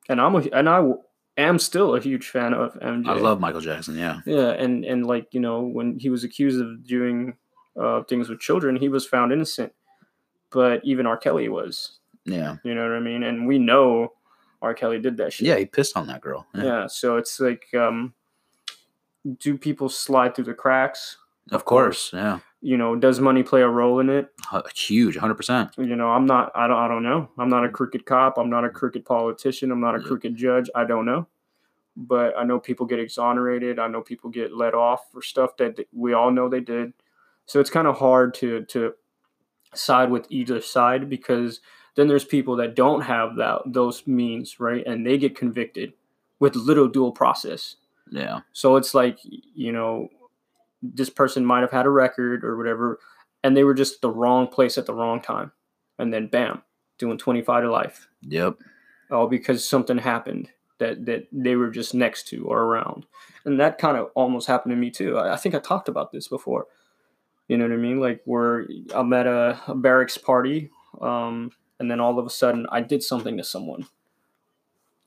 and 0.08 0.18
i'm 0.18 0.34
a, 0.34 0.38
and 0.52 0.66
I 0.66 0.82
am 1.36 1.58
still 1.58 1.94
a 1.94 2.00
huge 2.00 2.28
fan 2.28 2.54
of 2.54 2.72
mj 2.80 3.06
I 3.06 3.14
love 3.14 3.38
Michael 3.38 3.60
Jackson. 3.60 3.98
Yeah, 3.98 4.20
yeah 4.24 4.50
and 4.50 4.84
and 4.84 5.06
like 5.06 5.28
you 5.32 5.40
know 5.40 5.60
when 5.60 5.98
he 5.98 6.08
was 6.08 6.24
accused 6.24 6.60
of 6.60 6.86
doing 6.86 7.36
uh 7.78 8.02
things 8.04 8.28
with 8.28 8.40
children 8.40 8.76
he 8.76 8.88
was 8.88 9.06
found 9.06 9.32
innocent. 9.32 9.72
But 10.50 10.84
even 10.84 11.04
r. 11.06 11.16
Kelly 11.16 11.48
was. 11.48 11.98
Yeah, 12.24 12.56
you 12.64 12.74
know 12.74 12.82
what 12.82 12.96
i 12.96 13.00
mean? 13.00 13.22
And 13.22 13.46
we 13.46 13.58
know 13.58 14.12
r. 14.62 14.72
Kelly 14.72 14.98
did 14.98 15.18
that 15.18 15.34
shit. 15.34 15.46
Yeah. 15.46 15.56
He 15.56 15.66
pissed 15.66 15.96
on 15.96 16.06
that 16.06 16.22
girl. 16.22 16.46
Yeah, 16.54 16.64
yeah 16.64 16.86
so 16.86 17.18
it's 17.18 17.38
like 17.40 17.66
um 17.74 18.14
do 19.38 19.58
people 19.58 19.90
slide 19.90 20.34
through 20.34 20.44
the 20.44 20.54
cracks 20.54 21.18
of 21.52 21.64
course. 21.64 22.10
Yeah, 22.12 22.38
you 22.60 22.76
know 22.76 22.96
does 22.96 23.20
money 23.20 23.42
play 23.42 23.62
a 23.62 23.68
role 23.68 24.00
in 24.00 24.08
it? 24.10 24.28
Hu- 24.50 24.62
huge, 24.74 25.16
hundred 25.16 25.34
percent. 25.34 25.70
you 25.78 25.96
know 25.96 26.08
i'm 26.10 26.26
not 26.26 26.50
i 26.54 26.66
don't 26.66 26.76
i 26.78 26.88
don't 26.88 27.02
know. 27.02 27.28
I'm 27.38 27.48
not 27.48 27.64
a 27.64 27.68
crooked 27.68 28.06
cop. 28.06 28.38
I'm 28.38 28.50
not 28.50 28.64
a 28.64 28.70
crooked 28.70 29.04
politician. 29.04 29.70
I'm 29.70 29.80
not 29.80 29.94
a 29.96 30.00
Yeah. 30.00 30.06
crooked 30.06 30.36
judge. 30.36 30.70
I 30.74 30.84
don't 30.84 31.04
know. 31.06 31.26
But 31.96 32.34
i 32.36 32.42
know 32.44 32.58
people 32.58 32.86
get 32.86 32.98
exonerated. 32.98 33.78
I 33.78 33.88
know 33.88 34.00
people 34.02 34.30
get 34.30 34.52
let 34.56 34.74
off 34.74 35.10
for 35.12 35.22
stuff 35.22 35.56
that 35.58 35.86
we 35.92 36.12
all 36.12 36.30
know 36.30 36.48
they 36.48 36.60
did. 36.60 36.92
So 37.46 37.60
it's 37.60 37.70
kind 37.70 37.86
of 37.86 37.98
hard 37.98 38.34
to 38.34 38.64
to 38.66 38.94
side 39.74 40.10
with 40.10 40.26
either 40.30 40.60
side 40.60 41.08
because 41.10 41.60
then 41.96 42.08
there's 42.08 42.24
people 42.24 42.56
that 42.56 42.74
don't 42.74 43.02
have 43.02 43.36
that 43.36 43.60
those 43.66 44.06
means 44.06 44.58
right? 44.58 44.84
And 44.86 45.06
they 45.06 45.18
get 45.18 45.36
convicted 45.36 45.92
with 46.40 46.56
little 46.56 46.88
dual 46.88 47.12
process. 47.12 47.76
Yeah, 48.10 48.40
so 48.52 48.76
it's 48.76 48.92
like, 48.94 49.18
you 49.22 49.72
know, 49.72 50.08
this 50.94 51.08
person 51.10 51.44
might 51.46 51.60
have 51.62 51.70
had 51.70 51.86
a 51.86 51.90
record 51.90 52.44
or 52.44 52.56
whatever, 52.56 52.98
and 53.42 53.56
they 53.56 53.64
were 53.64 53.74
just 53.74 54.00
the 54.02 54.10
wrong 54.10 54.46
place 54.46 54.76
at 54.78 54.86
the 54.86 54.94
wrong 54.94 55.20
time. 55.20 55.52
And 55.98 56.12
then 56.12 56.26
bam, 56.26 56.62
doing 56.98 57.18
25 57.18 57.62
to 57.64 57.70
life. 57.70 58.08
yep. 58.22 58.56
All 59.10 59.26
because 59.28 59.66
something 59.68 59.98
happened 59.98 60.50
that 60.78 61.04
that 61.06 61.28
they 61.30 61.54
were 61.56 61.70
just 61.70 61.94
next 61.94 62.26
to 62.28 62.44
or 62.46 62.62
around. 62.62 63.06
And 63.44 63.60
that 63.60 63.78
kind 63.78 63.96
of 63.96 64.10
almost 64.14 64.46
happened 64.48 64.72
to 64.72 64.76
me 64.76 64.90
too. 64.90 65.18
I, 65.18 65.34
I 65.34 65.36
think 65.36 65.54
I 65.54 65.58
talked 65.60 65.88
about 65.88 66.10
this 66.10 66.26
before. 66.28 66.66
You 67.48 67.58
know 67.58 67.64
what 67.64 67.74
I 67.74 67.76
mean? 67.76 68.00
Like 68.00 68.22
where 68.24 68.66
I'm 68.94 69.12
at 69.12 69.26
a, 69.26 69.60
a 69.68 69.74
barracks 69.74 70.16
party, 70.18 70.70
um, 71.00 71.52
and 71.78 71.90
then 71.90 72.00
all 72.00 72.18
of 72.18 72.26
a 72.26 72.30
sudden 72.30 72.66
I 72.72 72.80
did 72.80 73.02
something 73.02 73.36
to 73.36 73.44
someone. 73.44 73.86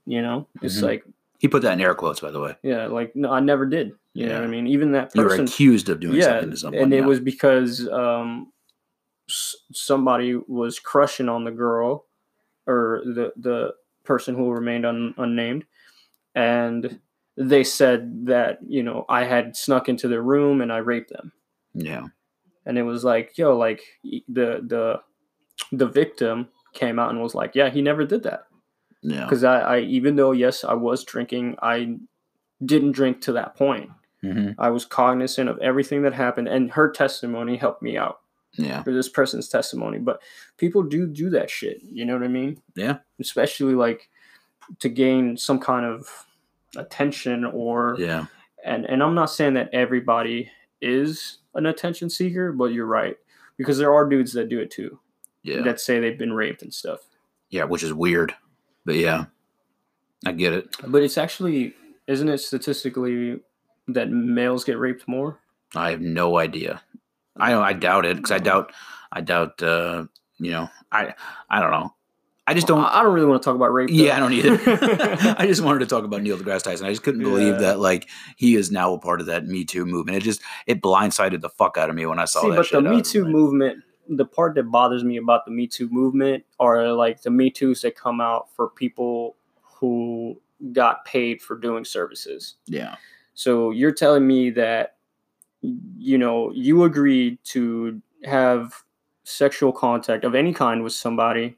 You 0.06 0.22
know, 0.22 0.48
it's 0.62 0.78
Mhm. 0.80 0.84
like 0.84 1.04
He 1.40 1.48
put 1.48 1.64
that 1.64 1.74
in 1.74 1.82
air 1.82 1.96
quotes, 1.96 2.20
by 2.20 2.32
the 2.32 2.40
way. 2.40 2.56
yeah, 2.64 2.86
like 2.86 3.16
no, 3.16 3.32
I 3.32 3.40
never 3.40 3.66
did. 3.66 3.94
You 4.18 4.30
know 4.30 4.36
what 4.40 4.44
I 4.46 4.48
mean? 4.48 4.68
Even 4.68 4.92
that 4.94 5.12
You 5.14 5.22
were 5.22 5.30
person, 5.30 5.46
accused 5.46 5.90
of 5.90 6.00
doing 6.00 6.16
yeah, 6.16 6.24
something 6.26 6.52
to 6.52 6.58
someone. 6.58 6.84
and 6.84 6.94
it 6.94 7.02
yeah. 7.02 7.06
was 7.06 7.20
because 7.20 7.88
um, 7.90 8.52
s- 9.30 9.56
somebody 9.74 10.36
was 10.48 10.80
crushing 10.80 11.30
on 11.30 11.44
the 11.44 11.52
girl, 11.52 12.06
or 12.66 13.02
the 13.06 13.32
the 13.38 13.74
person 14.04 14.36
who 14.36 14.50
remained 14.50 14.86
un, 14.86 15.14
unnamed, 15.18 15.66
and 16.34 17.00
they 17.36 17.64
said 17.64 18.26
that 18.26 18.60
you 18.68 18.82
know 18.82 19.06
I 19.08 19.24
had 19.26 19.56
snuck 19.56 19.88
into 19.88 20.08
their 20.08 20.24
room 20.24 20.62
and 20.62 20.74
I 20.74 20.78
raped 20.78 21.12
them, 21.12 21.32
yeah, 21.76 22.08
and 22.66 22.78
it 22.78 22.84
was 22.84 23.04
like 23.04 23.38
yo, 23.38 23.56
like 23.56 23.82
the 24.04 24.64
the 24.66 25.02
the 25.72 25.88
victim 25.88 26.50
came 26.74 26.98
out 26.98 27.12
and 27.12 27.22
was 27.22 27.36
like, 27.36 27.54
yeah, 27.54 27.70
he 27.70 27.82
never 27.82 28.04
did 28.06 28.24
that 28.24 28.46
yeah, 29.04 29.26
because 29.26 29.44
I, 29.44 29.60
I 29.60 29.80
even 29.82 30.16
though 30.16 30.32
yes 30.32 30.64
I 30.64 30.74
was 30.74 31.04
drinking, 31.04 31.56
I 31.62 31.98
didn't 32.66 32.94
drink 32.94 33.22
to 33.22 33.34
that 33.34 33.56
point. 33.56 33.92
Hmm 34.22 34.52
I 34.58 34.70
was 34.70 34.86
cognizant 34.86 35.50
of 35.50 35.60
everything 35.60 36.02
that 36.04 36.14
happened, 36.14 36.48
and 36.48 36.72
her 36.72 36.90
testimony 36.92 37.58
helped 37.58 37.82
me 37.82 37.98
out 37.98 38.20
yeah, 38.54 38.84
for 38.84 38.94
this 38.94 39.10
person's 39.10 39.48
testimony. 39.48 40.00
But 40.00 40.22
people 40.58 40.84
do 40.84 41.08
do 41.08 41.30
that 41.32 41.50
shit. 41.50 41.82
You 41.84 42.06
know 42.06 42.14
what 42.14 42.24
I 42.24 42.30
mean? 42.30 42.62
Yeah. 42.76 42.98
Especially 43.20 43.76
like 43.76 44.10
to 44.80 44.90
gain 44.90 45.38
some 45.38 45.60
kind 45.60 45.86
of 45.86 46.08
attention 46.76 47.46
or 47.46 47.96
yeah, 48.00 48.26
and 48.66 48.86
and 48.86 49.02
I'm 49.02 49.16
not 49.16 49.30
saying 49.30 49.54
that 49.54 49.70
everybody 49.74 50.52
is 50.82 51.40
an 51.56 51.66
attention 51.66 52.10
seeker, 52.10 52.52
but 52.52 52.74
you're 52.74 52.86
right 52.86 53.18
because 53.58 53.78
there 53.78 53.94
are 53.94 54.08
dudes 54.08 54.34
that 54.34 54.50
do 54.50 54.60
it 54.60 54.70
too 54.70 55.00
yeah, 55.44 55.62
that 55.62 55.80
say 55.80 56.00
they've 56.00 56.18
been 56.18 56.34
raped 56.34 56.62
and 56.62 56.74
stuff. 56.74 57.00
yeah, 57.50 57.64
which 57.64 57.84
is 57.84 57.94
weird, 57.94 58.36
but 58.86 58.96
yeah, 58.96 59.26
I 60.26 60.34
get 60.34 60.54
it. 60.54 60.76
But 60.86 61.04
it's 61.04 61.18
actually 61.18 61.74
isn't 62.08 62.30
it 62.30 62.40
statistically 62.40 63.40
that 63.90 64.10
males 64.10 64.64
get 64.64 64.78
raped 64.80 65.08
more? 65.08 65.40
I 65.76 65.92
have 65.92 66.02
no 66.02 66.38
idea. 66.38 66.82
I 67.38 67.54
I 67.56 67.74
doubt 67.74 68.06
it 68.06 68.18
because 68.18 68.32
I 68.32 68.40
doubt 68.40 68.72
I 69.12 69.22
doubt 69.22 69.62
uh 69.62 70.06
you 70.40 70.52
know 70.52 70.70
I 70.92 71.14
I 71.50 71.60
don't 71.62 71.72
know. 71.72 71.94
I 72.50 72.54
just 72.54 72.66
don't. 72.66 72.80
I 72.86 73.04
don't 73.04 73.14
really 73.14 73.26
want 73.28 73.42
to 73.42 73.46
talk 73.46 73.58
about 73.58 73.74
rape. 73.74 73.90
Yeah, 73.92 74.16
I 74.16 74.20
don't 74.20 74.32
either. 74.32 74.54
I 75.38 75.46
just 75.48 75.62
wanted 75.62 75.80
to 75.80 75.86
talk 75.86 76.06
about 76.06 76.22
Neil 76.22 76.38
deGrasse 76.38 76.64
Tyson. 76.64 76.86
I 76.88 76.92
just 76.92 77.04
couldn't 77.04 77.22
believe 77.22 77.56
Yeah. 77.56 77.60
that 77.60 77.80
like 77.80 78.08
he 78.38 78.56
is 78.56 78.72
now 78.72 78.94
a 78.94 78.98
part 79.00 79.20
of 79.20 79.28
that 79.28 79.46
Me 79.48 79.66
Too 79.66 79.86
movement. 79.86 80.18
It 80.18 80.24
just 80.24 80.42
it 80.66 80.82
blindsided 80.82 81.42
the 81.42 81.50
fuck 81.50 81.78
out 81.78 81.90
of 81.90 81.96
me 81.98 82.06
when 82.06 82.20
I 82.20 82.26
saw 82.26 82.44
See, 82.44 82.52
that. 82.52 82.56
but 82.56 82.70
the 82.72 82.82
Me 82.90 83.02
Too 83.02 83.26
like, 83.26 83.34
movement, 83.34 83.84
the 84.08 84.24
part 84.26 84.56
that 84.56 84.64
bothers 84.72 85.04
me 85.04 85.18
about 85.18 85.44
the 85.44 85.52
Me 85.52 85.68
Too 85.68 85.90
movement 85.90 86.46
are 86.58 86.94
like 86.94 87.22
the 87.22 87.32
Me 87.32 87.50
Too's 87.50 87.82
that 87.82 87.98
come 87.98 88.22
out 88.22 88.48
for 88.56 88.70
people 88.70 89.36
who 89.62 90.42
got 90.72 91.04
paid 91.04 91.42
for 91.42 91.58
doing 91.58 91.84
services. 91.84 92.56
Yeah, 92.66 92.96
So 93.38 93.70
you're 93.70 93.92
telling 93.92 94.26
me 94.26 94.50
that 94.52 94.96
you 95.62 96.18
know 96.18 96.52
you 96.54 96.86
agreed 96.86 97.38
to 97.46 98.02
have 98.26 98.74
sexual 99.26 99.72
contact 99.72 100.24
of 100.24 100.34
any 100.34 100.52
kind 100.52 100.82
with 100.84 100.94
somebody, 100.94 101.56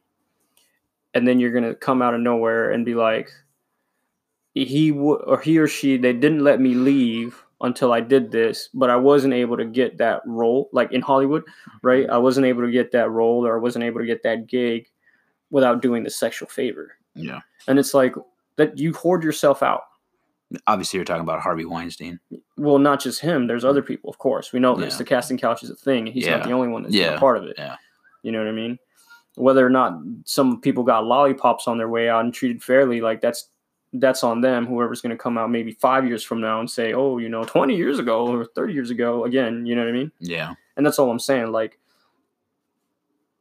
and 1.13 1.25
then 1.25 1.39
you're 1.39 1.53
gonna 1.53 1.73
come 1.73 2.01
out 2.01 2.13
of 2.13 2.19
nowhere 2.19 2.71
and 2.71 2.83
be 2.83 2.95
like, 2.95 3.31
he 4.55 4.91
w- 4.91 5.23
or 5.25 5.39
he 5.39 5.57
or 5.57 5.69
she 5.69 5.95
they 5.95 6.11
didn't 6.11 6.43
let 6.43 6.59
me 6.59 6.73
leave 6.73 7.41
until 7.61 7.93
I 7.93 8.01
did 8.01 8.29
this, 8.29 8.67
but 8.73 8.89
I 8.89 8.97
wasn't 8.97 9.33
able 9.33 9.55
to 9.55 9.65
get 9.65 9.97
that 9.99 10.21
role 10.25 10.69
like 10.73 10.91
in 10.91 11.01
Hollywood, 11.01 11.45
right? 11.81 12.03
Mm-hmm. 12.03 12.13
I 12.13 12.17
wasn't 12.17 12.45
able 12.45 12.63
to 12.63 12.71
get 12.71 12.91
that 12.91 13.09
role 13.09 13.47
or 13.47 13.55
I 13.55 13.61
wasn't 13.61 13.85
able 13.85 14.01
to 14.01 14.05
get 14.05 14.21
that 14.23 14.47
gig 14.47 14.89
without 15.49 15.81
doing 15.81 16.03
the 16.03 16.09
sexual 16.09 16.49
favor. 16.49 16.97
yeah. 17.15 17.39
And 17.69 17.79
it's 17.79 17.93
like 17.93 18.15
that 18.57 18.77
you 18.77 18.93
hoard 18.93 19.23
yourself 19.23 19.63
out. 19.63 19.83
Obviously, 20.65 20.97
you're 20.97 21.05
talking 21.05 21.21
about 21.21 21.41
Harvey 21.41 21.65
Weinstein. 21.65 22.19
Well, 22.57 22.79
not 22.79 22.99
just 22.99 23.21
him. 23.21 23.45
There's 23.47 23.63
other 23.65 23.83
mm. 23.83 23.87
people, 23.87 24.09
of 24.09 24.17
course. 24.17 24.51
We 24.51 24.59
know 24.59 24.75
this. 24.75 24.97
The 24.97 25.03
casting 25.05 25.37
couch 25.37 25.61
is 25.63 25.69
a 25.69 25.75
thing. 25.75 26.07
and 26.07 26.13
He's 26.13 26.25
Yeah. 26.25 26.37
not 26.37 26.45
the 26.47 26.53
only 26.53 26.69
one 26.69 26.83
that's 26.83 26.95
Yeah. 26.95 27.15
a 27.15 27.19
part 27.19 27.37
of 27.37 27.43
it. 27.43 27.55
Yeah. 27.57 27.75
You 28.23 28.31
know 28.31 28.39
what 28.39 28.47
I 28.47 28.51
mean? 28.53 28.79
Whether 29.35 29.65
or 29.65 29.69
not 29.69 29.99
some 30.25 30.59
people 30.59 30.83
got 30.83 31.05
lollipops 31.05 31.67
on 31.67 31.77
their 31.77 31.87
way 31.87 32.09
out 32.09 32.25
and 32.25 32.33
treated 32.33 32.63
fairly, 32.63 32.99
like 32.99 33.21
that's 33.21 33.49
that's 33.93 34.23
on 34.23 34.41
them. 34.41 34.67
Whoever's 34.67 35.01
going 35.01 35.11
to 35.11 35.17
come 35.17 35.35
out 35.37 35.49
maybe 35.49 35.71
five 35.71 36.05
years 36.07 36.23
from 36.23 36.41
now 36.41 36.59
and 36.59 36.69
say, 36.69 36.93
"Oh, 36.93 37.17
you 37.17 37.27
know, 37.27 37.43
20 37.43 37.75
years 37.75 37.97
ago 37.97 38.27
or 38.27 38.45
30 38.45 38.73
years 38.73 38.91
ago," 38.91 39.25
again, 39.25 39.65
you 39.65 39.75
know 39.75 39.81
what 39.81 39.89
I 39.89 39.93
mean? 39.93 40.11
Yeah, 40.19 40.53
And 40.77 40.85
that's 40.85 40.99
all 40.99 41.09
I'm 41.09 41.17
saying. 41.19 41.51
Like, 41.51 41.79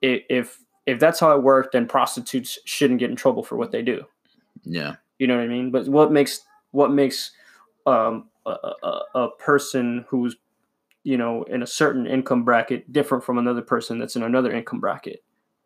if 0.00 0.59
if 0.86 0.98
that's 0.98 1.20
how 1.20 1.36
it 1.36 1.42
worked, 1.42 1.72
then 1.72 1.86
prostitutes 1.86 2.59
shouldn't 2.64 2.98
get 3.00 3.11
in 3.11 3.16
trouble 3.16 3.42
for 3.42 3.56
what 3.56 3.72
they 3.72 3.82
do. 3.82 4.04
yeah, 4.64 4.96
You 5.18 5.26
know 5.26 5.36
what 5.36 5.44
I 5.44 5.48
mean? 5.48 5.70
But 5.70 5.86
what 5.88 6.11
makes 6.12 6.40
what 6.71 6.91
makes 6.93 7.33
um, 7.87 8.29
a, 8.47 8.51
a, 8.83 9.03
a 9.14 9.31
person 9.39 10.05
who's 10.09 10.37
you 11.05 11.16
know 11.16 11.45
in 11.45 11.62
a 11.62 11.66
certain 11.66 12.07
income 12.07 12.45
bracket 12.45 12.93
different 12.93 13.25
from 13.25 13.39
another 13.39 13.62
person 13.62 13.99
that's 13.99 14.16
in 14.16 14.23
another 14.23 14.53
income 14.53 14.81
bracket? 14.81 15.23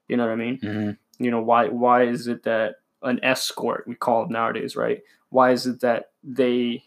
You 0.08 0.16
know 0.16 0.26
what 0.26 0.32
I 0.32 0.36
mean? 0.36 0.58
hmm 0.58 0.90
You 1.24 1.30
know 1.30 1.42
why 1.42 1.68
why 1.68 2.04
is 2.04 2.26
it 2.26 2.42
that 2.44 2.76
an 3.02 3.18
escort 3.24 3.84
we 3.88 3.94
call 3.94 4.24
it 4.24 4.30
nowadays, 4.30 4.76
right? 4.76 5.00
Why 5.30 5.52
is 5.52 5.66
it 5.66 5.80
that 5.80 6.12
they 6.22 6.84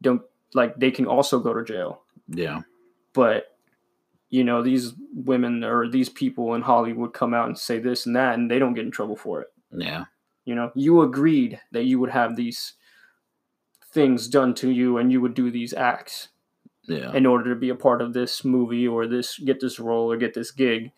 don't 0.00 0.22
like 0.54 0.76
they 0.76 0.90
can 0.90 1.06
also 1.06 1.40
go 1.40 1.52
to 1.52 1.64
jail, 1.64 2.02
yeah, 2.28 2.62
but 3.12 3.56
you 4.30 4.44
know 4.44 4.62
these 4.62 4.94
women 5.14 5.64
or 5.64 5.88
these 5.88 6.08
people 6.08 6.54
in 6.54 6.62
Hollywood 6.62 7.12
come 7.12 7.34
out 7.34 7.48
and 7.48 7.58
say 7.58 7.78
this 7.78 8.06
and 8.06 8.14
that, 8.16 8.34
and 8.34 8.50
they 8.50 8.58
don't 8.58 8.74
get 8.74 8.84
in 8.84 8.90
trouble 8.90 9.16
for 9.16 9.42
it. 9.42 9.48
yeah, 9.72 10.04
You 10.44 10.54
know, 10.54 10.70
you 10.74 11.02
agreed 11.02 11.60
that 11.72 11.84
you 11.84 11.98
would 11.98 12.10
have 12.10 12.36
these 12.36 12.74
things 13.98 14.28
done 14.28 14.54
to 14.54 14.70
you 14.70 14.96
and 14.98 15.10
you 15.10 15.20
would 15.20 15.34
do 15.34 15.50
these 15.50 15.74
acts 15.74 16.28
yeah, 16.84 17.12
in 17.12 17.26
order 17.26 17.52
to 17.52 17.58
be 17.58 17.68
a 17.70 17.74
part 17.74 18.00
of 18.00 18.12
this 18.12 18.44
movie 18.44 18.86
or 18.86 19.08
this 19.08 19.36
get 19.40 19.58
this 19.60 19.80
role 19.80 20.12
or 20.12 20.16
get 20.16 20.34
this 20.34 20.52
gig. 20.52 20.92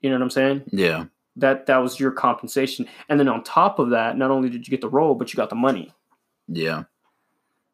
You 0.00 0.10
know 0.10 0.14
what 0.16 0.22
I'm 0.22 0.30
saying? 0.30 0.62
yeah, 0.70 1.06
That 1.34 1.66
that 1.66 1.78
was 1.78 1.98
your 1.98 2.12
compensation. 2.12 2.86
And 3.08 3.18
then 3.18 3.26
on 3.28 3.42
top 3.42 3.80
of 3.80 3.90
that, 3.90 4.16
not 4.16 4.30
only 4.30 4.48
did 4.48 4.64
you 4.64 4.70
get 4.70 4.80
the 4.80 4.88
role, 4.88 5.16
but 5.16 5.32
you 5.32 5.36
got 5.36 5.50
the 5.50 5.56
money. 5.56 5.92
yeah, 6.46 6.84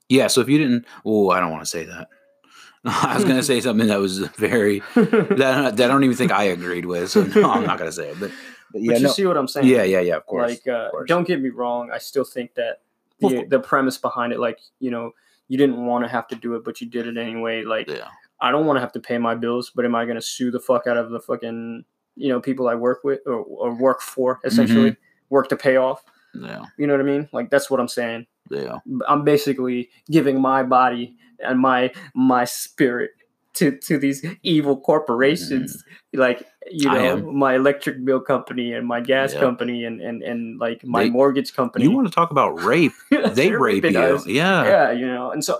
yeah. 0.08 0.28
So 0.28 0.40
if 0.40 0.48
you 0.48 0.56
didn't, 0.56 0.86
oh, 1.04 1.28
I 1.28 1.38
don't 1.38 1.50
want 1.50 1.62
to 1.62 1.70
say 1.70 1.84
that. 1.84 2.08
I 2.86 3.14
was 3.14 3.24
going 3.24 3.36
to 3.36 3.42
say 3.42 3.60
something 3.60 3.88
that 3.88 4.00
was 4.00 4.20
very 4.38 4.78
that, 4.94 5.74
that 5.76 5.80
I 5.80 5.86
don't 5.86 6.04
even 6.04 6.16
think 6.16 6.32
I 6.32 6.44
agreed 6.44 6.86
with. 6.86 7.10
So 7.10 7.24
no, 7.24 7.50
I'm 7.50 7.66
not 7.66 7.76
going 7.78 7.90
to 7.90 7.94
say 7.94 8.08
it. 8.08 8.18
But, 8.18 8.30
but 8.72 8.80
yeah, 8.80 8.92
but 8.92 9.00
you 9.00 9.06
no, 9.06 9.12
see 9.12 9.26
what 9.26 9.36
I'm 9.36 9.48
saying? 9.48 9.66
yeah, 9.66 9.82
yeah, 9.82 10.00
yeah. 10.00 10.16
Of 10.16 10.24
course. 10.24 10.50
like 10.50 10.66
uh, 10.66 10.90
course. 10.90 11.08
don't 11.08 11.26
get 11.28 11.40
me 11.40 11.50
wrong 11.50 11.90
i 11.92 11.98
still 11.98 12.24
think 12.24 12.54
that 12.54 12.80
the, 13.20 13.46
the 13.48 13.60
premise 13.60 13.98
behind 13.98 14.32
it 14.32 14.40
like 14.40 14.58
you 14.80 14.90
know 14.90 15.12
you 15.48 15.56
didn't 15.56 15.84
want 15.84 16.04
to 16.04 16.08
have 16.08 16.26
to 16.28 16.34
do 16.34 16.54
it 16.54 16.64
but 16.64 16.80
you 16.80 16.88
did 16.88 17.06
it 17.06 17.16
anyway. 17.16 17.62
Like 17.62 17.88
yeah, 17.88 18.08
i 18.40 18.50
don't 18.50 18.66
want 18.66 18.76
to 18.76 18.80
have 18.80 18.92
to 18.92 19.00
pay 19.00 19.18
my 19.18 19.34
bills 19.34 19.70
but 19.74 19.84
am 19.84 19.94
i 19.94 20.04
going 20.04 20.16
to 20.16 20.22
sue 20.22 20.50
the 20.50 20.60
fuck 20.60 20.86
out 20.86 20.96
of 20.96 21.10
the 21.10 21.20
fucking 21.20 21.84
you 22.16 22.28
know 22.28 22.40
people 22.40 22.68
i 22.68 22.74
work 22.74 23.04
with 23.04 23.20
or, 23.26 23.42
or 23.42 23.74
work 23.74 24.00
for 24.00 24.40
essentially? 24.44 24.90
Mm-hmm. 24.92 25.00
work 25.30 25.48
to 25.48 25.56
pay 25.56 25.76
off? 25.76 26.04
Yeah, 26.34 26.64
you 26.78 26.86
know 26.86 26.94
what 26.94 27.00
i 27.00 27.04
mean? 27.04 27.28
Like 27.32 27.50
that's 27.50 27.70
what 27.70 27.80
i'm 27.80 27.88
saying. 27.88 28.26
Yeah, 28.50 28.78
i'm 29.08 29.24
basically 29.24 29.90
giving 30.10 30.40
my 30.40 30.62
body 30.62 31.16
and 31.40 31.58
my 31.58 31.92
my 32.14 32.44
spirit 32.44 33.10
to 33.56 33.76
to 33.88 33.98
these 33.98 34.24
evil 34.42 34.76
corporations 34.80 35.84
like 36.14 36.42
you 36.70 36.88
know 36.90 37.16
my 37.32 37.54
electric 37.54 38.04
bill 38.04 38.20
company 38.20 38.72
and 38.72 38.86
my 38.86 39.00
gas 39.00 39.32
Yeah. 39.34 39.40
company 39.40 39.84
and 39.84 40.00
and 40.00 40.22
and 40.22 40.58
like 40.58 40.84
my 40.84 41.04
They- 41.04 41.10
mortgage 41.10 41.54
company 41.54 41.84
You 41.84 41.90
want 41.90 42.06
to 42.08 42.14
talk 42.14 42.30
about 42.30 42.62
rape? 42.62 42.92
they 43.40 43.50
rape 43.52 43.84
you. 43.84 44.20
Yeah. 44.26 44.64
yeah 44.64 44.90
you 44.92 45.06
know 45.06 45.30
and 45.30 45.44
so 45.44 45.58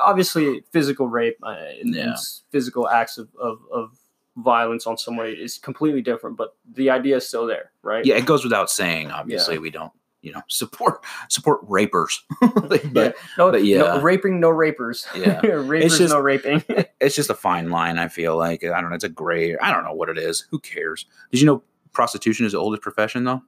obviously 0.00 0.62
physical 0.72 1.08
rape 1.08 1.38
uh, 1.42 1.50
and, 1.80 1.94
and 1.94 1.94
Yeah. 1.94 2.12
s- 2.12 2.42
physical 2.50 2.88
acts 2.88 3.18
of, 3.18 3.28
of 3.40 3.58
of 3.72 3.90
violence 4.36 4.86
on 4.86 4.98
somebody 4.98 5.32
is 5.32 5.56
completely 5.58 6.02
different 6.02 6.36
but 6.36 6.50
the 6.74 6.90
idea 6.90 7.16
is 7.16 7.26
still 7.28 7.46
there 7.46 7.70
right 7.82 8.04
Yeah, 8.04 8.16
it 8.16 8.26
goes 8.26 8.44
without 8.44 8.70
saying. 8.70 9.10
Obviously, 9.10 9.58
we 9.58 9.70
don't, 9.70 9.92
you 10.26 10.32
know, 10.32 10.42
support 10.48 11.04
support 11.28 11.60
rapers. 11.62 12.22
but 12.40 12.84
yeah. 12.94 13.12
No, 13.38 13.50
but 13.52 13.64
yeah. 13.64 13.78
no, 13.78 14.00
raping 14.02 14.40
no 14.40 14.50
rapers 14.50 15.06
Yeah. 15.14 15.40
rapers 15.44 15.98
just- 15.98 16.12
no 16.12 16.18
raping 16.20 16.62
it's 17.00 17.14
just 17.14 17.30
a 17.30 17.34
fine 17.34 17.70
line. 17.70 17.98
I 17.98 18.08
feel 18.08 18.36
like 18.36 18.64
I 18.64 18.80
don't 18.80 18.90
know. 18.90 18.96
It's 18.96 19.04
a 19.04 19.08
gray. 19.08 19.56
I 19.56 19.72
don't 19.72 19.84
know 19.84 19.92
what 19.92 20.08
it 20.08 20.18
is. 20.18 20.46
Who 20.50 20.58
cares? 20.58 21.06
Did 21.30 21.40
you 21.40 21.46
know 21.46 21.62
prostitution 21.92 22.44
is 22.44 22.52
the 22.52 22.58
oldest 22.58 22.82
profession 22.82 23.24
though? 23.24 23.42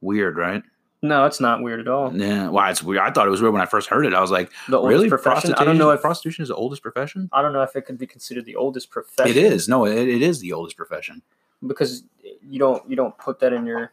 Weird, 0.00 0.36
right? 0.36 0.62
no 1.04 1.24
it's 1.26 1.40
not 1.40 1.62
weird 1.62 1.80
at 1.80 1.88
all 1.88 2.16
Yeah. 2.16 2.48
Well, 2.48 2.68
it's 2.70 2.80
weird. 2.82 3.00
I 3.02 3.10
thought 3.10 3.26
it 3.26 3.30
was 3.30 3.40
weird 3.42 3.52
when 3.52 3.62
I 3.62 3.66
first 3.66 3.88
heard 3.88 4.06
it. 4.06 4.14
I 4.14 4.20
was 4.20 4.30
like, 4.30 4.50
the 4.68 4.76
oldest 4.78 4.88
really? 4.90 5.08
profession. 5.08 5.32
Prostitution? 5.32 5.62
I 5.62 5.64
don't 5.64 5.78
know 5.78 5.90
if 5.90 6.00
prostitution 6.00 6.42
is 6.42 6.48
the 6.48 6.54
oldest 6.54 6.80
profession. 6.82 7.28
I 7.32 7.42
don't 7.42 7.52
know 7.52 7.62
if 7.62 7.74
it 7.74 7.82
could 7.86 7.98
be 7.98 8.06
considered 8.06 8.44
the 8.44 8.54
oldest 8.56 8.90
profession. 8.90 9.30
It 9.30 9.36
is. 9.36 9.68
No, 9.68 9.84
it, 9.84 9.96
it 10.08 10.22
is 10.22 10.38
the 10.40 10.52
oldest 10.52 10.76
profession. 10.76 11.22
because 11.66 12.04
you 12.48 12.58
don't 12.60 12.88
you 12.88 12.94
don't 12.96 13.16
put 13.18 13.38
that 13.40 13.52
in 13.52 13.66
your 13.66 13.92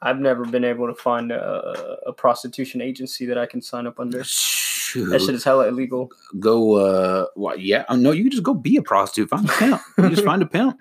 I've 0.00 0.20
never 0.20 0.44
been 0.44 0.64
able 0.64 0.86
to 0.86 0.94
find 0.94 1.32
a, 1.32 1.98
a 2.06 2.12
prostitution 2.12 2.80
agency 2.80 3.26
that 3.26 3.38
I 3.38 3.46
can 3.46 3.60
sign 3.60 3.86
up 3.86 3.98
under. 3.98 4.22
Shoot. 4.24 5.10
That 5.10 5.20
shit 5.20 5.34
is 5.34 5.44
hella 5.44 5.68
illegal. 5.68 6.10
go 6.40 6.76
uh 6.76 7.26
well, 7.36 7.58
yeah 7.58 7.84
oh, 7.90 7.96
no 7.96 8.10
you 8.10 8.22
can 8.22 8.30
just 8.30 8.42
go 8.42 8.54
be 8.54 8.76
a 8.76 8.82
prostitute 8.82 9.28
find 9.28 9.46
a 9.46 9.52
pimp 9.52 9.82
you 9.98 10.08
just 10.08 10.24
find 10.24 10.40
a 10.42 10.46
pimp 10.56 10.78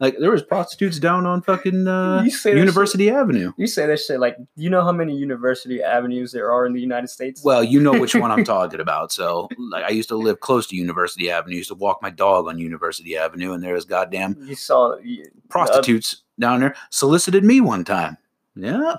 like 0.00 0.16
there 0.18 0.30
was 0.30 0.42
prostitutes 0.42 0.98
down 0.98 1.26
on 1.26 1.42
fucking 1.42 1.86
uh 1.86 2.22
You 2.24 2.30
say 2.30 2.52
that 2.54 2.58
university 2.58 3.10
avenue 3.10 3.52
You 3.58 3.66
say 3.66 3.84
that 3.86 4.00
shit 4.00 4.20
like 4.20 4.36
you 4.56 4.70
know 4.70 4.82
how 4.82 4.92
many 4.92 5.14
university 5.14 5.82
avenues 5.82 6.32
there 6.32 6.50
are 6.50 6.64
in 6.64 6.72
the 6.72 6.80
United 6.80 7.08
States? 7.08 7.44
well 7.44 7.62
you 7.62 7.78
know 7.78 7.92
which 8.00 8.14
one 8.14 8.30
i'm 8.30 8.44
talking 8.56 8.80
about 8.80 9.12
so 9.12 9.48
like 9.58 9.84
i 9.84 9.90
used 9.90 10.08
to 10.08 10.16
live 10.16 10.40
close 10.40 10.66
to 10.68 10.76
university 10.76 11.30
avenue 11.30 11.56
used 11.56 11.68
to 11.68 11.74
walk 11.74 12.00
my 12.00 12.10
dog 12.10 12.48
on 12.48 12.58
university 12.58 13.18
avenue 13.18 13.52
and 13.52 13.62
there 13.62 13.74
was 13.74 13.84
goddamn 13.84 14.34
you 14.46 14.54
saw 14.54 14.96
you, 15.02 15.26
prostitutes 15.50 16.22
down 16.40 16.60
there 16.60 16.74
solicited 16.88 17.44
me 17.44 17.60
one 17.60 17.84
time 17.84 18.16
yeah 18.56 18.96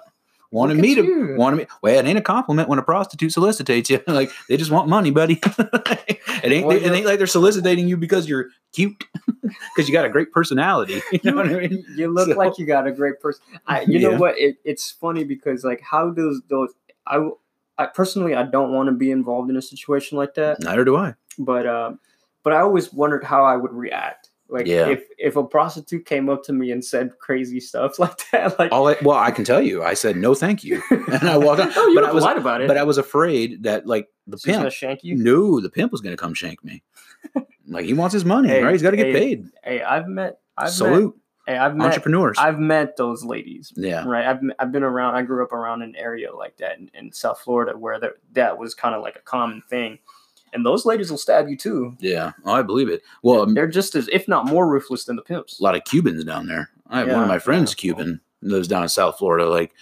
wanted 0.52 0.76
Look 0.78 0.84
me 0.84 0.92
at 0.92 0.96
to 0.98 1.04
you. 1.04 1.36
wanted 1.38 1.56
me 1.58 1.66
well 1.82 1.98
it 2.00 2.06
ain't 2.08 2.18
a 2.18 2.22
compliment 2.22 2.70
when 2.70 2.78
a 2.80 2.84
prostitute 2.84 3.32
solicitates 3.32 3.90
you 3.90 4.00
like 4.08 4.30
they 4.50 4.58
just 4.58 4.70
want 4.72 4.88
money 4.88 5.10
buddy 5.12 5.40
it 5.44 6.20
ain't 6.44 6.68
Well, 6.68 6.78
it 6.78 6.84
ain't 6.92 7.06
like 7.06 7.18
they're 7.18 7.26
soliciting 7.28 7.88
you 7.88 7.98
because 7.98 8.28
you're 8.30 8.48
cute 8.72 9.04
because 9.42 9.88
you 9.88 9.94
got 9.94 10.06
a 10.06 10.10
great 10.10 10.32
personality 10.32 11.02
you 11.12 11.20
know 11.32 11.36
what 11.38 11.48
i 11.48 11.54
mean 11.56 11.72
you, 11.72 11.84
you 11.96 12.08
look 12.14 12.30
So- 12.30 12.36
like 12.38 12.58
you 12.58 12.66
got 12.66 12.86
a 12.88 12.92
great 12.92 13.20
person. 13.20 13.44
I, 13.68 13.82
you 13.82 14.00
Yeah. 14.00 14.10
know 14.10 14.18
what? 14.18 14.38
It, 14.38 14.58
it's 14.64 14.92
funny 14.92 15.24
because 15.24 15.64
like 15.64 15.82
how 15.82 16.10
does 16.12 16.42
those 16.50 16.70
I, 17.08 17.30
I 17.78 17.88
personally 17.88 18.36
I 18.36 18.44
don't 18.44 18.72
want 18.72 18.88
to 18.88 18.94
be 18.94 19.10
involved 19.12 19.50
in 19.50 19.58
a 19.58 19.62
situation 19.62 20.18
like 20.18 20.36
that, 20.36 20.62
neither 20.62 20.86
do 20.86 20.96
i 20.98 21.16
but 21.40 21.66
uh, 21.66 21.94
but 22.44 22.54
I 22.54 22.60
always 22.60 22.94
wondered 22.94 23.24
how 23.24 23.44
I 23.44 23.56
would 23.58 23.74
react. 23.74 24.30
Like 24.50 24.68
Yeah. 24.68 24.90
if 24.90 25.04
if 25.18 25.36
a 25.36 25.44
prostitute 25.44 26.06
came 26.06 26.30
up 26.30 26.44
to 26.44 26.54
me 26.54 26.72
and 26.72 26.84
said 26.84 27.18
crazy 27.20 27.60
stuff 27.60 27.98
like 28.00 28.18
that, 28.32 28.60
like 28.60 28.72
all 28.72 28.88
I, 28.90 28.98
well 29.02 29.18
i 29.18 29.32
can 29.32 29.44
tell 29.46 29.62
you 29.62 29.82
i 29.84 29.94
said 29.96 30.16
no 30.18 30.36
thank 30.36 30.64
you 30.64 30.82
and 30.92 31.24
i 31.30 31.38
walked 31.38 31.62
out 31.62 31.76
no, 31.76 31.88
you 31.88 31.96
but 31.96 32.04
i 32.04 32.12
was 32.12 32.24
polite 32.24 32.38
about 32.38 32.62
it. 32.62 32.68
but 32.68 32.78
i 32.78 32.84
was 32.84 32.98
afraid 32.98 33.64
that 33.64 33.88
like 33.88 34.10
the 34.28 34.38
She's 34.38 34.56
pimp 34.58 34.72
shank 34.72 35.04
you. 35.04 35.16
no 35.16 35.60
the 35.60 35.70
pimp 35.70 35.92
was 35.92 36.02
gonna 36.02 36.18
come 36.18 36.34
shank 36.34 36.64
me 36.64 36.84
like 37.68 37.86
he 37.86 37.94
wants 37.94 38.14
his 38.14 38.26
money 38.26 38.50
Hey, 38.50 38.62
right 38.64 38.74
he's 38.74 38.82
got 38.82 38.92
to 38.92 38.98
get 38.98 39.08
hey, 39.08 39.14
paid 39.14 39.46
Hey, 39.64 39.82
I've 39.82 40.08
met 40.08 40.40
I've 40.58 40.70
salute 40.72 41.16
met 41.48 41.54
hey, 41.56 41.58
I've 41.58 41.76
met 41.76 41.86
entrepreneurs 41.88 42.38
I've 42.38 42.60
met 42.60 42.96
those 42.98 43.24
ladies. 43.24 43.72
yeah 43.76 44.06
Right. 44.06 44.26
I've, 44.26 44.40
I've 44.60 44.72
been 44.72 44.84
around, 44.84 45.16
I 45.16 45.22
grew 45.24 45.44
up 45.44 45.52
around 45.54 45.82
an 45.82 45.96
area 45.96 46.34
like 46.36 46.58
that 46.58 46.78
in, 46.78 46.92
in 46.94 47.12
South 47.12 47.40
Florida 47.40 47.78
where 47.78 48.00
that, 48.00 48.14
that 48.34 48.58
was 48.58 48.76
kind 48.76 48.94
of 48.94 49.02
like 49.02 49.16
a 49.16 49.22
common 49.22 49.62
thing. 49.70 50.00
And 50.54 50.66
those 50.66 50.86
ladies 50.86 51.10
will 51.10 51.18
stab 51.18 51.48
you 51.50 51.58
too. 51.58 51.96
Yeah, 52.00 52.32
oh, 52.46 52.54
I 52.54 52.62
believe 52.62 52.90
it. 52.90 53.02
Well, 53.24 53.42
um, 53.42 53.54
They're 53.54 53.68
just 53.68 53.96
as, 53.96 54.08
if 54.12 54.28
not 54.28 54.46
more 54.46 54.68
ruthless 54.68 55.06
than 55.06 55.16
the 55.16 55.22
pimps. 55.22 55.60
a 55.60 55.64
lot 55.64 55.76
of 55.76 55.84
Cubans 55.86 56.24
down 56.24 56.48
there. 56.48 56.70
I 56.90 57.00
have 57.00 57.08
one 57.10 57.24
of 57.24 57.28
my 57.28 57.40
friends, 57.40 57.72
yeah. 57.72 57.82
Cuban, 57.82 58.22
lives 58.42 58.68
down 58.68 58.84
in 58.84 58.90
South 58.90 59.18
Florida. 59.18 59.50
Like, 59.50 59.74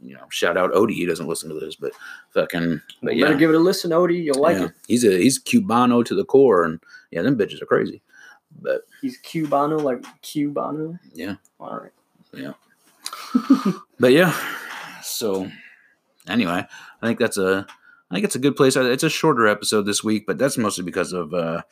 you 0.00 0.14
know, 0.14 0.26
shout 0.30 0.56
out 0.56 0.72
Odie. 0.72 0.92
He 0.94 1.06
doesn't 1.06 1.26
listen 1.26 1.48
to 1.48 1.58
this, 1.58 1.74
but 1.74 1.92
fucking, 2.30 2.80
but 3.02 3.14
You 3.14 3.20
yeah, 3.20 3.26
better 3.26 3.38
give 3.38 3.50
it 3.50 3.56
a 3.56 3.58
listen, 3.58 3.90
Odie. 3.90 4.22
You'll 4.22 4.40
like 4.40 4.58
yeah. 4.58 4.66
it. 4.66 4.72
he's 4.86 5.04
a 5.04 5.16
he's 5.18 5.42
Cubano 5.42 6.04
to 6.04 6.14
the 6.14 6.24
core, 6.24 6.64
and 6.64 6.78
yeah, 7.10 7.22
them 7.22 7.36
bitches 7.36 7.60
are 7.62 7.66
crazy. 7.66 8.02
But 8.60 8.82
He's 9.00 9.20
Cubano, 9.20 9.82
like 9.82 10.02
Cubano. 10.22 10.98
yeah, 11.12 11.36
All 11.58 11.76
right. 11.80 11.92
Yeah. 12.32 12.52
but 13.98 14.12
yeah. 14.12 14.32
So 15.02 15.50
anyway, 16.28 16.64
I 17.02 17.06
think 17.06 17.18
that's 17.18 17.38
a 17.38 17.66
I 18.14 18.18
think 18.18 18.26
it's 18.26 18.36
a 18.36 18.38
good 18.38 18.54
place. 18.54 18.76
It's 18.76 19.02
a 19.02 19.10
shorter 19.10 19.48
episode 19.48 19.86
this 19.86 20.04
week, 20.04 20.24
but 20.24 20.38
that's 20.38 20.56
mostly 20.56 20.84
because 20.84 21.12
of 21.12 21.34
uh, 21.34 21.62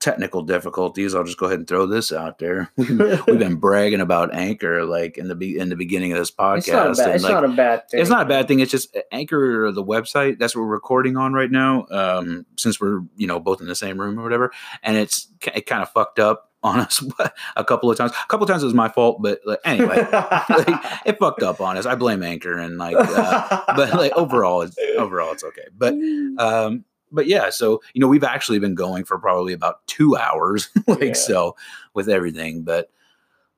technical 0.00 0.42
difficulties. 0.42 1.14
I'll 1.14 1.22
just 1.22 1.38
go 1.38 1.46
ahead 1.46 1.60
and 1.60 1.68
throw 1.68 1.86
this 1.86 2.10
out 2.10 2.40
there. 2.40 2.72
We've 2.76 2.98
been 2.98 3.54
bragging 3.60 4.00
about 4.00 4.34
Anchor 4.34 4.84
like 4.84 5.16
in 5.16 5.28
the 5.28 5.36
be- 5.36 5.56
in 5.56 5.68
the 5.68 5.76
beginning 5.76 6.10
of 6.10 6.18
this 6.18 6.32
podcast. 6.32 6.56
It's, 6.56 6.68
not 6.68 6.90
a, 6.90 6.94
bad, 6.94 7.14
it's 7.14 7.22
like, 7.22 7.32
not 7.32 7.44
a 7.44 7.48
bad 7.48 7.88
thing. 7.88 8.00
it's 8.00 8.10
not 8.10 8.22
a 8.22 8.28
bad 8.28 8.48
thing. 8.48 8.58
It's 8.58 8.72
just 8.72 8.96
Anchor, 9.12 9.70
the 9.70 9.84
website. 9.84 10.40
That's 10.40 10.56
what 10.56 10.62
we're 10.62 10.72
recording 10.72 11.16
on 11.16 11.34
right 11.34 11.50
now. 11.52 11.86
Um, 11.88 12.46
since 12.58 12.80
we're 12.80 13.02
you 13.14 13.28
know 13.28 13.38
both 13.38 13.60
in 13.60 13.68
the 13.68 13.76
same 13.76 14.00
room 14.00 14.18
or 14.18 14.24
whatever, 14.24 14.50
and 14.82 14.96
it's 14.96 15.28
it 15.54 15.66
kind 15.66 15.82
of 15.82 15.90
fucked 15.90 16.18
up 16.18 16.50
on 16.62 16.80
us 16.80 17.04
a 17.56 17.64
couple 17.64 17.90
of 17.90 17.96
times. 17.98 18.12
A 18.12 18.26
couple 18.28 18.44
of 18.44 18.50
times 18.50 18.62
it 18.62 18.66
was 18.66 18.74
my 18.74 18.88
fault, 18.88 19.20
but 19.20 19.40
like, 19.44 19.58
anyway, 19.64 19.96
like, 20.12 20.84
it 21.06 21.18
fucked 21.18 21.42
up 21.42 21.60
on 21.60 21.76
us. 21.76 21.86
I 21.86 21.94
blame 21.94 22.22
Anchor 22.22 22.56
and 22.58 22.78
like, 22.78 22.96
uh, 22.98 23.62
but 23.76 23.94
like 23.94 24.12
overall, 24.12 24.62
it's 24.62 24.76
overall 24.96 25.32
it's 25.32 25.44
okay. 25.44 25.66
But 25.76 25.94
um, 26.38 26.84
but 27.10 27.26
yeah, 27.26 27.50
so 27.50 27.82
you 27.94 28.00
know 28.00 28.08
we've 28.08 28.24
actually 28.24 28.58
been 28.58 28.74
going 28.74 29.04
for 29.04 29.18
probably 29.18 29.52
about 29.52 29.86
two 29.86 30.16
hours, 30.16 30.68
like 30.86 31.00
Yeah. 31.02 31.12
so 31.14 31.56
with 31.94 32.08
everything, 32.08 32.62
but. 32.62 32.90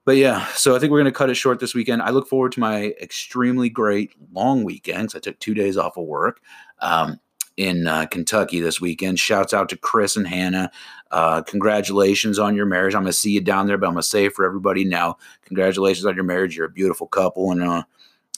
But 0.06 0.18
yeah, 0.18 0.46
so 0.48 0.76
I 0.76 0.78
think 0.78 0.92
we're 0.92 0.98
going 1.00 1.10
to 1.10 1.16
cut 1.18 1.30
it 1.30 1.34
short 1.34 1.60
this 1.60 1.74
weekend. 1.74 2.02
I 2.02 2.10
look 2.10 2.28
forward 2.28 2.52
to 2.52 2.60
my 2.60 2.92
extremely 3.00 3.70
great 3.70 4.10
long 4.34 4.62
weekend. 4.62 5.08
'cause 5.08 5.14
I 5.14 5.20
took 5.20 5.38
two 5.38 5.54
days 5.54 5.78
off 5.78 5.96
of 5.96 6.04
work 6.04 6.42
um, 6.80 7.18
in 7.56 7.86
uh, 7.86 8.04
Kentucky 8.04 8.60
this 8.60 8.82
weekend. 8.82 9.18
Shouts 9.18 9.54
out 9.54 9.70
to 9.70 9.78
Chris 9.78 10.14
and 10.14 10.28
Hannah. 10.28 10.70
Uh, 11.14 11.40
congratulations 11.42 12.40
on 12.40 12.56
your 12.56 12.66
marriage. 12.66 12.92
I'm 12.92 13.02
going 13.02 13.12
to 13.12 13.18
see 13.18 13.30
you 13.30 13.40
down 13.40 13.68
there, 13.68 13.78
but 13.78 13.86
I'm 13.86 13.92
going 13.92 14.02
to 14.02 14.08
say 14.08 14.28
for 14.28 14.44
everybody 14.44 14.84
now, 14.84 15.16
congratulations 15.44 16.04
on 16.06 16.16
your 16.16 16.24
marriage. 16.24 16.56
You're 16.56 16.66
a 16.66 16.70
beautiful 16.70 17.06
couple. 17.06 17.52
And, 17.52 17.62
uh, 17.62 17.84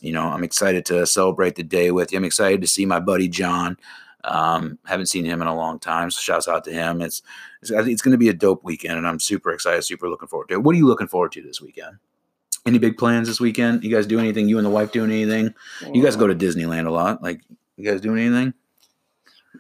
you 0.02 0.12
know, 0.12 0.24
I'm 0.24 0.44
excited 0.44 0.84
to 0.86 1.06
celebrate 1.06 1.54
the 1.54 1.62
day 1.62 1.90
with 1.90 2.12
you. 2.12 2.18
I'm 2.18 2.24
excited 2.24 2.60
to 2.60 2.66
see 2.66 2.84
my 2.84 3.00
buddy 3.00 3.28
John. 3.28 3.78
Um, 4.24 4.78
haven't 4.84 5.06
seen 5.06 5.24
him 5.24 5.40
in 5.40 5.48
a 5.48 5.56
long 5.56 5.78
time, 5.78 6.10
so 6.10 6.20
shouts 6.20 6.48
out 6.48 6.64
to 6.64 6.70
him. 6.70 7.00
It's 7.00 7.22
it's, 7.62 7.70
it's 7.70 8.02
going 8.02 8.12
to 8.12 8.18
be 8.18 8.28
a 8.28 8.34
dope 8.34 8.62
weekend, 8.62 8.98
and 8.98 9.08
I'm 9.08 9.20
super 9.20 9.52
excited, 9.52 9.82
super 9.82 10.10
looking 10.10 10.28
forward 10.28 10.48
to 10.48 10.54
it. 10.54 10.62
What 10.62 10.74
are 10.74 10.78
you 10.78 10.86
looking 10.86 11.08
forward 11.08 11.32
to 11.32 11.42
this 11.42 11.62
weekend? 11.62 11.96
Any 12.66 12.78
big 12.78 12.98
plans 12.98 13.26
this 13.26 13.40
weekend? 13.40 13.84
You 13.84 13.90
guys 13.90 14.06
do 14.06 14.18
anything? 14.18 14.50
You 14.50 14.58
and 14.58 14.66
the 14.66 14.70
wife 14.70 14.92
doing 14.92 15.10
anything? 15.10 15.54
You 15.94 16.02
guys 16.02 16.16
go 16.16 16.26
to 16.26 16.34
Disneyland 16.34 16.86
a 16.86 16.90
lot. 16.90 17.22
Like, 17.22 17.40
you 17.76 17.90
guys 17.90 18.02
doing 18.02 18.18
anything? 18.18 18.52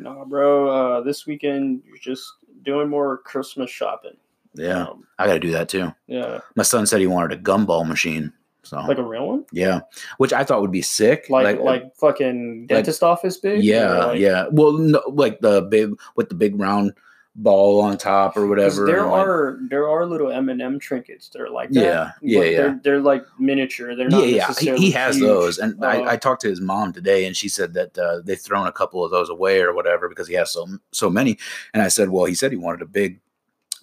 Nah, 0.00 0.24
bro. 0.26 0.68
Uh, 0.68 1.00
this 1.00 1.26
weekend, 1.26 1.82
you're 1.86 1.96
just 1.96 2.30
doing 2.66 2.88
more 2.90 3.18
Christmas 3.18 3.70
shopping. 3.70 4.16
Yeah, 4.54 4.88
Um, 4.88 5.06
I 5.18 5.26
got 5.26 5.34
to 5.34 5.40
do 5.40 5.52
that 5.52 5.68
too. 5.68 5.92
yeah. 6.06 6.40
My 6.56 6.62
son 6.62 6.84
said 6.86 7.00
he 7.00 7.06
wanted 7.06 7.38
a 7.38 7.42
gumball 7.42 7.86
machine. 7.88 8.32
So 8.62 8.78
Like 8.80 8.98
a 8.98 9.02
real 9.02 9.28
one? 9.28 9.44
yeah, 9.52 9.80
which 10.18 10.32
I 10.32 10.42
thought 10.42 10.60
would 10.60 10.72
be 10.72 10.82
sick. 10.82 11.26
Like, 11.30 11.60
like, 11.60 11.94
fucking 11.94 12.66
dentist 12.66 13.00
office 13.02 13.36
big? 13.36 13.62
yeah, 13.62 14.06
like- 14.06 14.18
yeah. 14.18 14.46
Well, 14.50 14.72
no, 14.72 15.00
like 15.06 15.38
the 15.40 15.62
big 15.62 15.94
with 16.16 16.30
the 16.30 16.34
big 16.34 16.58
round 16.60 16.92
ball 17.38 17.82
on 17.82 17.98
top 17.98 18.34
or 18.34 18.46
whatever. 18.46 18.86
There 18.86 19.02
like- 19.04 19.12
are 19.26 19.58
there 19.68 19.86
are 19.86 20.06
little 20.06 20.32
M 20.32 20.48
and 20.48 20.60
M 20.62 20.78
trinkets 20.78 21.28
that 21.28 21.42
are 21.42 21.50
like 21.50 21.70
that. 21.70 21.82
Yeah, 21.82 22.12
yeah, 22.22 22.40
yeah. 22.44 22.56
They're, 22.56 22.80
they're 22.82 23.00
like 23.00 23.24
miniature. 23.38 23.94
They're 23.94 24.10
yeah, 24.10 24.16
not 24.16 24.26
yeah. 24.26 24.32
He, 24.32 24.38
necessarily 24.38 24.82
he 24.86 24.90
has 24.92 25.16
huge. 25.16 25.26
those, 25.26 25.58
and 25.58 25.84
Uh, 25.84 25.86
I, 25.86 26.12
I 26.12 26.16
talked 26.16 26.40
to 26.42 26.48
his 26.48 26.60
mom 26.60 26.92
today, 26.92 27.26
and 27.26 27.36
she 27.36 27.48
said 27.48 27.74
that 27.74 27.98
uh, 27.98 28.22
they've 28.24 28.40
thrown 28.40 28.66
a 28.66 28.72
couple 28.72 29.04
of 29.04 29.10
those 29.10 29.28
away 29.28 29.60
or 29.60 29.74
whatever 29.74 30.08
because 30.08 30.28
he 30.28 30.34
has 30.34 30.50
so 30.50 30.66
so 30.92 31.10
many. 31.10 31.38
And 31.74 31.82
I 31.82 31.88
said, 31.88 32.08
well, 32.08 32.24
he 32.24 32.34
said 32.34 32.52
he 32.52 32.56
wanted 32.56 32.80
a 32.82 32.86
big 32.86 33.20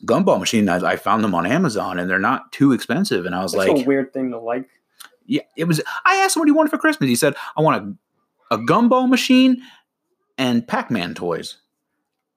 gumball 0.06 0.39
machine. 0.39 0.68
I, 0.68 0.78
I 0.78 0.95
found 0.95 1.24
them 1.24 1.36
on 1.36 1.45
Amazon, 1.45 1.99
and 1.99 2.10
they're 2.10 2.20
not 2.20 2.51
too 2.51 2.72
expensive. 2.72 3.26
And 3.26 3.36
I 3.36 3.43
was 3.43 3.51
That's 3.54 3.70
like, 3.70 3.84
a 3.84 3.88
weird 3.88 4.12
thing 4.14 4.32
to 4.32 4.39
like. 4.39 4.68
yeah, 5.28 5.43
it 5.56 5.66
was. 5.66 5.80
I 6.06 6.16
asked 6.18 6.36
him 6.36 6.41
what 6.41 6.47
he 6.47 6.51
wanted 6.54 6.72
for 6.72 6.80
Christmas. 6.80 7.08
He 7.08 7.16
said, 7.16 7.36
I 7.56 7.62
want 7.62 7.97
a, 8.51 8.56
a 8.56 8.58
gumball 8.58 9.08
machine 9.08 9.62
and 10.39 10.68
Pac 10.68 10.89
Man 10.89 11.14
toys. 11.14 11.58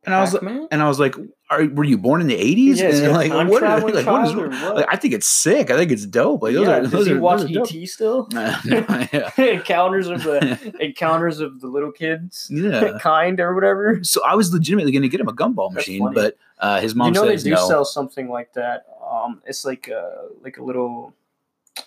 And 0.06 0.14
I 0.14 0.20
was 0.20 0.32
like, 0.32 0.42
Pac-Man? 0.42 0.68
and 0.70 0.82
I 0.82 0.88
was 0.88 1.00
like, 1.00 1.16
Are, 1.50 1.66
were 1.66 1.82
you 1.82 1.98
born 1.98 2.20
in 2.20 2.28
the 2.28 2.36
eighties? 2.36 2.80
Yeah, 2.80 2.90
and 2.90 3.12
like, 3.12 3.32
what, 3.50 3.64
are- 3.64 3.80
like, 3.80 4.06
what 4.06 4.28
is? 4.28 4.34
what? 4.34 4.76
Like, 4.76 4.86
I 4.88 4.94
think 4.94 5.14
it's 5.14 5.26
sick. 5.26 5.68
I 5.68 5.76
think 5.76 5.90
it's 5.90 6.06
dope. 6.06 6.42
Like, 6.42 6.54
those 6.54 6.68
yeah, 6.68 6.76
are, 6.76 6.80
does 6.82 6.92
those 6.92 7.06
he 7.06 7.12
are, 7.12 7.20
watch 7.20 7.42
are 7.42 7.48
dope. 7.48 7.74
ET 7.74 7.88
still? 7.88 8.28
Uh, 8.36 8.56
no, 8.64 9.06
yeah. 9.12 9.30
encounters 9.44 10.06
of 10.06 10.22
the 10.22 10.74
encounters 10.80 11.40
of 11.40 11.60
the 11.60 11.66
little 11.66 11.90
kids 11.90 12.48
yeah. 12.50 12.98
kind 13.00 13.40
or 13.40 13.54
whatever. 13.54 13.98
So 14.04 14.24
I 14.24 14.36
was 14.36 14.52
legitimately 14.52 14.92
going 14.92 15.02
to 15.02 15.08
get 15.08 15.20
him 15.20 15.28
a 15.28 15.32
gumball 15.32 15.72
That's 15.72 15.88
machine, 15.88 16.02
funny. 16.02 16.14
but 16.14 16.36
uh, 16.60 16.80
his 16.80 16.94
mom 16.94 17.08
you 17.08 17.12
know 17.14 17.26
they 17.26 17.36
do 17.36 17.50
no. 17.50 17.68
sell 17.68 17.84
something 17.84 18.28
like 18.28 18.52
that. 18.52 18.86
Um, 19.10 19.42
it's 19.44 19.64
like 19.64 19.88
a 19.88 20.28
like 20.42 20.58
a 20.58 20.62
little 20.62 21.14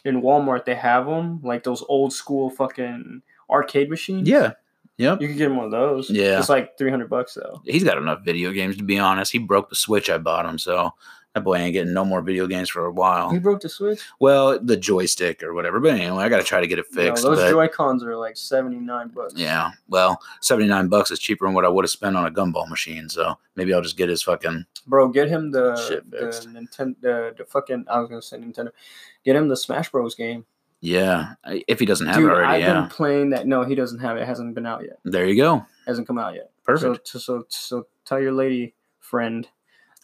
in 0.04 0.22
Walmart. 0.22 0.66
They 0.66 0.76
have 0.76 1.06
them 1.06 1.40
like 1.42 1.64
those 1.64 1.84
old 1.88 2.12
school 2.12 2.50
fucking 2.50 3.22
arcade 3.50 3.90
machines. 3.90 4.28
yeah, 4.28 4.54
yep. 5.00 5.20
you 5.22 5.28
can 5.28 5.38
get 5.38 5.48
him 5.48 5.56
one 5.56 5.66
of 5.66 5.72
those. 5.72 6.10
Yeah. 6.12 6.38
it's 6.38 6.50
like 6.50 6.78
three 6.78 6.92
hundred 6.92 7.10
bucks 7.10 7.34
though. 7.34 7.62
He's 7.66 7.84
got 7.84 7.98
enough 7.98 8.24
video 8.24 8.52
games 8.52 8.78
to 8.78 8.84
be 8.84 9.00
honest. 9.00 9.32
He 9.32 9.40
broke 9.40 9.70
the 9.70 9.76
Switch 9.76 10.10
I 10.12 10.20
bought 10.20 10.46
him, 10.46 10.60
so 10.60 10.94
that 11.36 11.44
boy 11.44 11.58
ain't 11.58 11.74
getting 11.74 11.94
no 11.94 12.04
more 12.04 12.22
video 12.22 12.48
games 12.48 12.70
for 12.70 12.86
a 12.86 12.92
while. 12.92 13.30
He 13.30 13.38
broke 13.38 13.62
the 13.62 13.70
Switch. 13.70 14.02
Well, 14.20 14.60
the 14.60 14.76
joystick 14.76 15.44
or 15.44 15.54
whatever. 15.54 15.80
But 15.80 15.94
anyway, 15.94 16.24
I 16.24 16.28
got 16.30 16.38
to 16.38 16.44
try 16.44 16.60
to 16.60 16.66
get 16.68 16.80
it 16.80 16.86
No, 16.92 17.02
fixed. 17.04 17.24
those 17.24 17.38
but 17.38 17.52
Joy 17.52 17.68
Cons 17.68 18.04
are 18.04 18.16
like 18.16 18.36
seventy 18.36 18.78
nine 18.78 19.10
bucks. 19.10 19.34
yeah, 19.36 19.72
well, 19.88 20.20
seventy 20.42 20.68
nine 20.68 20.88
bucks 20.88 21.12
is 21.12 21.20
cheaper 21.20 21.46
than 21.46 21.54
what 21.54 21.66
I 21.66 21.70
would 21.70 21.86
have 21.86 21.92
spent 21.92 22.16
on 22.18 22.26
a 22.26 22.32
gumball 22.32 22.68
machine. 22.68 23.10
So 23.10 23.38
maybe 23.56 23.74
I'll 23.74 23.82
just 23.82 23.98
get 23.98 24.10
his 24.10 24.22
fucking. 24.24 24.66
Bro, 24.88 25.10
get 25.10 25.30
him 25.30 25.52
the 25.52 25.76
Shit 25.88 26.10
the 26.10 26.18
fixed. 26.20 26.50
Nintendo 26.50 26.96
the, 27.02 27.36
the 27.38 27.46
fucking 27.46 27.86
I 27.90 28.00
was 28.00 28.10
gonna 28.10 28.22
say 28.24 28.38
Nintendo. 28.38 28.72
Get 29.24 29.36
him 29.36 29.48
the 29.50 29.58
Smash 29.58 29.92
Bros 29.92 30.16
game. 30.16 30.46
Yeah, 30.82 31.34
if 31.46 31.80
he 31.80 31.86
doesn't 31.86 32.08
have 32.08 32.16
Dude, 32.16 32.26
it 32.32 32.34
already, 32.34 32.48
I've 32.54 32.62
yeah. 32.62 32.80
been 32.82 32.90
playing 32.90 33.30
that. 33.32 33.46
No, 33.48 33.64
he 33.64 33.76
doesn't 33.76 34.00
have 34.00 34.16
it. 34.18 34.22
It 34.22 34.28
hasn't 34.28 34.56
been 34.56 34.66
out 34.66 34.84
yet. 34.84 35.00
There 35.04 35.26
you 35.28 35.36
go. 35.36 35.66
hasn't 35.86 36.08
come 36.08 36.18
out 36.18 36.36
yet. 36.36 36.52
Perfect. 36.64 37.08
So, 37.08 37.20
so, 37.20 37.46
so 37.50 37.88
tell 38.06 38.20
your 38.22 38.32
lady 38.32 38.76
friend 39.00 39.48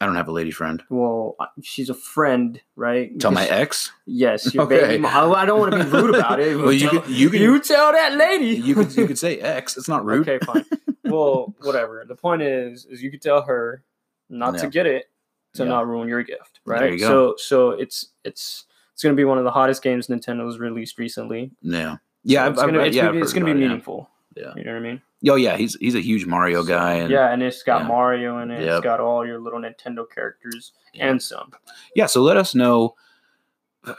I 0.02 0.06
don't 0.06 0.16
have 0.16 0.28
a 0.28 0.32
lady 0.34 0.52
friend. 0.52 0.84
Well, 0.90 1.38
she's 1.64 1.90
a 1.90 1.94
friend, 1.94 2.60
right? 2.76 3.18
Tell 3.18 3.32
my 3.32 3.48
ex. 3.48 3.94
Yes, 4.06 4.54
your 4.54 4.66
Okay. 4.66 4.82
baby 4.82 4.98
mom. 5.04 5.34
I 5.34 5.46
don't 5.46 5.58
want 5.58 5.72
to 5.72 5.82
be 5.86 5.90
rude 5.90 6.16
about 6.16 6.42
it. 6.42 6.58
Well, 6.58 6.74
you 6.74 6.90
Tell- 6.90 7.00
could- 7.02 7.12
you 7.12 7.30
could- 7.30 7.40
you 7.40 7.60
tell 7.62 7.94
that 7.94 8.14
lady. 8.18 8.48
You 8.48 8.76
could 8.76 8.94
you 8.98 9.08
could 9.08 9.18
say 9.26 9.38
ex. 9.40 9.78
It's 9.78 9.88
not 9.88 10.04
rude. 10.04 10.28
Okay, 10.28 10.46
fine. 10.46 10.66
well, 11.06 11.56
whatever. 11.62 12.04
The 12.06 12.16
point 12.16 12.42
is, 12.42 12.86
is 12.86 13.02
you 13.02 13.10
could 13.10 13.22
tell 13.22 13.44
her 13.44 13.84
not 14.30 14.56
Yeah. 14.56 14.62
to 14.64 14.68
get 14.68 14.86
it 14.86 15.06
to 15.54 15.64
Yeah. 15.64 15.70
not 15.70 15.88
ruin 15.88 16.10
your 16.10 16.24
gift, 16.24 16.60
There 16.66 16.76
right? 16.76 16.92
you 16.92 17.00
go. 17.00 17.08
So, 17.08 17.36
so 17.38 17.70
it's 17.70 18.08
it's 18.26 18.66
it's 18.96 19.04
gonna 19.04 19.14
be 19.16 19.26
one 19.26 19.38
of 19.38 19.44
the 19.44 19.52
hottest 19.52 19.84
games 19.84 20.08
Nintendo's 20.08 20.58
released 20.58 20.98
recently. 20.98 21.52
Yeah. 21.62 21.98
Yeah. 22.24 22.46
So 22.46 22.52
it's 22.52 22.62
gonna, 22.62 22.86
yeah, 22.88 23.12
be, 23.12 23.18
it's 23.20 23.34
gonna 23.34 23.46
be 23.46 23.52
it, 23.52 23.58
yeah. 23.58 23.68
meaningful. 23.68 24.10
Yeah. 24.38 24.54
You 24.56 24.64
know 24.64 24.72
what 24.72 24.80
I 24.80 24.82
mean? 24.84 25.02
Oh 25.30 25.36
yeah, 25.36 25.58
he's 25.58 25.76
he's 25.82 25.96
a 25.96 26.00
huge 26.00 26.26
Mario 26.26 26.64
guy, 26.64 26.94
and 26.94 27.12
yeah. 27.12 27.34
and 27.34 27.44
it's 27.44 27.62
got 27.62 27.82
yeah. 27.82 27.88
Mario 27.90 28.38
in 28.40 28.52
it. 28.52 28.64
Yep. 28.64 28.70
It's 28.78 28.84
got 28.86 29.02
all 29.02 29.26
your 29.28 29.38
little 29.40 29.60
Nintendo 29.60 30.06
characters 30.10 30.72
Yeah. 30.94 31.10
and 31.10 31.22
some. 31.22 31.52
Yeah, 31.94 32.06
so 32.06 32.22
let 32.22 32.38
us 32.38 32.56
know. 32.56 32.96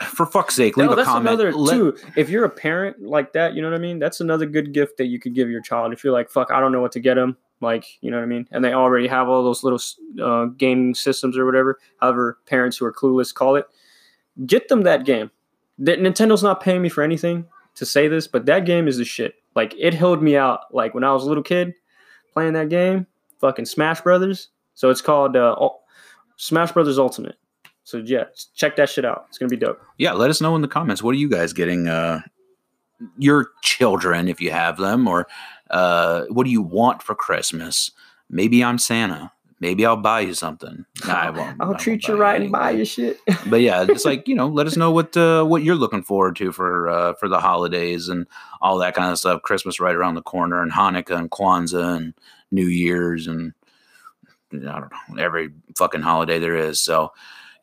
For 0.03 0.25
fuck's 0.25 0.57
sake, 0.57 0.77
leave 0.79 0.87
No, 0.87 0.95
a 0.95 0.97
that's 0.97 1.07
comment. 1.07 1.29
another 1.29 1.53
Let- 1.53 1.75
too. 1.77 1.97
If 2.17 2.29
you're 2.31 2.45
a 2.45 2.51
parent 2.51 3.03
like 3.03 3.35
that, 3.35 3.55
you 3.55 3.61
know 3.63 3.71
what 3.71 3.77
I 3.77 3.81
mean. 3.81 3.99
That's 3.99 4.21
another 4.21 4.47
good 4.47 4.73
gift 4.73 4.97
that 4.97 5.07
you 5.07 5.21
could 5.21 5.35
give 5.35 5.49
your 5.51 5.61
child. 5.61 5.93
If 5.93 6.03
you're 6.03 6.13
like, 6.13 6.31
"Fuck, 6.31 6.51
I 6.51 6.59
don't 6.59 6.73
know 6.73 6.81
what 6.81 6.91
to 6.93 7.01
get 7.01 7.19
him," 7.19 7.37
like, 7.61 7.85
you 8.01 8.11
know 8.11 8.17
what 8.17 8.25
I 8.25 8.27
mean, 8.27 8.49
and 8.51 8.65
they 8.65 8.73
already 8.73 9.07
have 9.09 9.29
all 9.29 9.45
those 9.45 9.63
little 9.63 9.79
uh, 10.21 10.47
game 10.47 10.95
systems 10.95 11.37
or 11.37 11.45
whatever. 11.45 11.79
However, 12.01 12.39
parents 12.47 12.79
who 12.79 12.87
are 12.87 12.93
clueless 12.93 13.33
call 13.33 13.57
it. 13.57 13.67
Get 14.45 14.69
them 14.69 14.83
that 14.83 15.05
game. 15.05 15.31
That 15.79 16.01
Nintendo's 16.01 16.43
not 16.43 16.61
paying 16.61 16.83
me 16.83 16.89
for 16.89 17.03
anything 17.03 17.47
to 17.77 17.87
say 17.87 18.09
this, 18.09 18.27
but 18.27 18.47
that 18.47 18.67
game 18.67 18.89
is 18.89 18.99
the 18.99 19.05
shit. 19.05 19.35
Like, 19.55 19.75
it 19.79 19.95
held 19.95 20.23
me 20.23 20.37
out. 20.37 20.75
Like 20.75 20.95
when 20.95 21.05
I 21.05 21.13
was 21.13 21.25
a 21.25 21.27
little 21.29 21.43
kid 21.43 21.75
playing 22.33 22.55
that 22.55 22.69
game, 22.69 23.07
fucking 23.41 23.65
Smash 23.67 24.01
Brothers. 24.01 24.49
So 24.75 24.91
it's 24.91 25.01
called 25.01 25.37
uh, 25.37 25.57
Smash 26.37 26.73
Brothers 26.73 26.99
Ultimate. 26.99 27.37
So 27.85 27.99
yeah, 27.99 28.25
check 28.55 28.77
that 28.77 28.91
shit 28.91 29.05
out. 29.05 29.27
It's 29.29 29.39
gonna 29.39 29.49
be 29.49 29.57
dope. 29.57 29.81
yeah, 29.97 30.13
let 30.13 30.29
us 30.29 30.41
know 30.41 30.57
in 30.57 30.63
the 30.63 30.69
comments. 30.69 31.03
What 31.03 31.15
are 31.15 31.19
you 31.19 31.29
guys 31.29 31.53
getting? 31.53 31.87
Uh, 31.87 32.21
your 33.19 33.51
children, 33.63 34.29
if 34.29 34.41
you 34.41 34.51
have 34.51 34.77
them, 34.79 35.07
or 35.07 35.27
uh, 35.71 36.25
what 36.29 36.45
do 36.45 36.51
you 36.51 36.63
want 36.63 37.03
for 37.03 37.15
Christmas? 37.15 37.91
Maybe 38.31 38.65
I'm 38.65 38.79
Santa. 38.79 39.33
Maybe 39.59 39.87
I'll 39.87 39.97
buy 39.97 40.21
you 40.21 40.35
something. 40.35 40.85
I 41.05 41.31
won't. 41.31 41.57
I 41.61 41.65
I'll 41.65 41.69
won't 41.71 41.81
treat 41.81 42.07
you 42.07 42.15
buy 42.15 42.21
right 42.21 42.43
and 42.43 42.53
buy 42.53 42.71
you 42.73 42.85
shit. 42.85 43.19
but 43.47 43.61
yeah, 43.63 43.85
just 43.85 44.05
like 44.05 44.29
you 44.29 44.35
know, 44.35 44.49
let 44.49 44.67
us 44.67 44.77
know 44.77 44.91
what 44.91 45.17
uh, 45.17 45.45
what 45.45 45.63
you're 45.63 45.75
looking 45.77 46.03
forward 46.03 46.37
to 46.37 46.53
for 46.53 46.89
uh, 46.89 47.15
for 47.15 47.29
the 47.29 47.41
holidays 47.41 48.09
and 48.09 48.27
all 48.61 48.79
that 48.79 48.95
kind 48.95 49.11
of 49.11 49.19
stuff. 49.19 49.43
Christmas 49.43 49.81
right 49.81 49.95
around 49.95 50.15
the 50.15 50.23
corner, 50.23 50.63
and 50.63 50.73
Hanukkah 50.73 51.17
and 51.17 51.31
Kwanzaa 51.31 51.97
and 51.97 52.15
New 52.51 52.67
Year's 52.67 53.27
and 53.27 53.55
I 54.53 54.81
don't 54.81 54.93
know 54.93 55.23
every 55.23 55.51
fucking 55.77 56.03
holiday 56.03 56.39
there 56.39 56.57
is. 56.57 56.81
So 56.81 57.13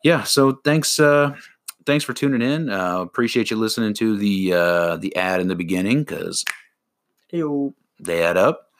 yeah, 0.02 0.24
so 0.24 0.52
thanks 0.64 0.98
uh, 0.98 1.34
thanks 1.86 2.04
for 2.04 2.12
tuning 2.12 2.42
in. 2.42 2.70
Uh, 2.70 3.00
appreciate 3.00 3.50
you 3.50 3.56
listening 3.56 3.94
to 3.94 4.16
the 4.16 4.52
uh, 4.52 4.96
the 4.96 5.14
ad 5.16 5.40
in 5.40 5.48
the 5.48 5.54
beginning 5.54 6.04
because 6.04 6.44
they 7.30 8.22
add 8.22 8.36
up. 8.36 8.70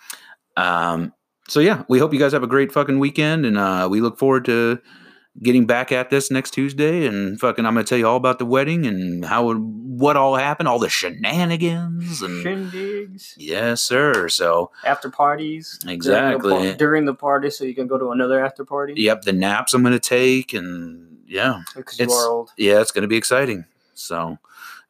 Um, 0.56 1.12
so 1.48 1.60
yeah, 1.60 1.82
we 1.88 1.98
hope 1.98 2.12
you 2.12 2.18
guys 2.18 2.32
have 2.32 2.42
a 2.42 2.46
great 2.48 2.72
fucking 2.72 2.98
weekend, 2.98 3.44
and 3.46 3.58
uh, 3.58 3.88
we 3.90 4.00
look 4.00 4.18
forward 4.18 4.44
to 4.46 4.80
getting 5.42 5.66
back 5.66 5.90
at 5.92 6.10
this 6.10 6.30
next 6.30 6.52
Tuesday. 6.52 7.06
And 7.06 7.38
fucking, 7.40 7.66
I'm 7.66 7.74
gonna 7.74 7.84
tell 7.84 7.98
you 7.98 8.06
all 8.06 8.16
about 8.16 8.38
the 8.38 8.46
wedding 8.46 8.86
and 8.86 9.24
how 9.24 9.50
it- 9.50 9.58
what 9.94 10.16
all 10.16 10.34
happened, 10.36 10.68
all 10.68 10.78
the 10.80 10.88
shenanigans, 10.88 12.20
and 12.22 12.44
Shindigs, 12.44 13.34
yes, 13.36 13.80
sir. 13.82 14.28
So 14.28 14.70
after 14.84 15.08
parties. 15.10 15.78
during 15.82 15.88
the 15.88 15.94
Exactly. 15.94 16.74
During 16.76 17.04
the, 17.04 17.14
party, 17.14 17.50
so 17.50 17.64
you 17.64 17.74
can 17.74 17.86
go 17.86 17.98
to 17.98 18.10
another 18.10 18.44
after 18.44 18.64
party. 18.64 18.94
yep, 18.96 19.22
the 19.22 19.32
naps 19.32 19.72
I'm 19.74 19.82
gonna 19.82 19.98
take, 20.00 20.52
and 20.52 21.18
yeah, 21.28 21.62
Because 21.76 21.98
you 21.98 22.04
It's- 22.04 22.18
are 22.18 22.28
old. 22.28 22.50
yeah, 22.56 22.80
it's 22.80 22.90
gonna 22.90 23.06
be 23.06 23.16
exciting. 23.16 23.64
So 23.94 24.38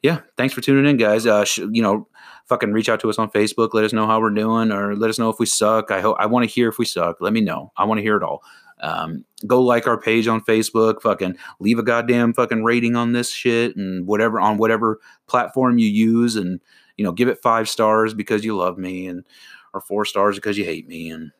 yeah, 0.02 0.20
thanks 0.36 0.55
for 0.55 0.61
tuning 0.61 0.86
in, 0.88 0.96
guys. 0.96 1.26
Uh, 1.26 1.44
sh- 1.44 1.59
you 1.70 1.82
know. 1.82 2.07
Fucking 2.47 2.72
reach 2.72 2.88
out 2.88 3.01
to 3.01 3.11
us 3.11 3.18
on 3.18 3.30
Facebook. 3.30 3.72
Let 3.72 3.84
us 3.84 3.92
know 3.92 4.07
how 4.07 4.20
we're 4.20 4.30
doing, 4.30 4.70
or 4.70 4.95
let 4.95 5.11
us 5.11 5.18
know 5.18 5.30
if 5.30 5.38
we 5.38 5.47
suck. 5.47 5.90
I 5.90 6.01
hope 6.01 6.16
I 6.20 6.26
want 6.26 6.49
to 6.49 6.55
hear 6.55 6.68
if 6.68 6.78
we 6.78 6.84
suck. 6.84 7.16
Let 7.20 7.32
me 7.32 7.40
know. 7.40 7.72
I 7.76 7.84
want 7.84 7.99
to 7.99 8.03
hear 8.03 8.16
it 8.16 8.22
all. 8.22 8.42
Um, 8.80 9.24
go 9.47 9.62
like 9.62 9.86
our 9.86 9.99
page 9.99 10.26
on 10.26 10.42
Facebook. 10.42 11.01
Fucking 11.01 11.36
leave 11.61 11.78
a 11.78 11.82
goddamn 11.82 12.34
fucking 12.34 12.64
rating 12.64 12.97
on 12.97 13.12
this 13.12 13.30
shit 13.30 13.76
and 13.76 14.07
whatever 14.07 14.40
on 14.40 14.59
whatever 14.59 15.01
platform 15.26 15.78
you 15.78 15.88
use, 15.88 16.36
and 16.36 16.61
you 16.97 17.05
know 17.05 17.12
give 17.12 17.28
it 17.28 17.42
five 17.42 17.68
stars 17.68 18.12
because 18.12 18.45
you 18.45 18.57
love 18.57 18.76
me, 18.76 19.07
and 19.07 19.24
or 19.72 19.80
four 19.80 20.05
stars 20.05 20.36
because 20.36 20.59
you 20.59 20.64
hate 20.64 20.86
me, 20.86 21.11
and 21.11 21.32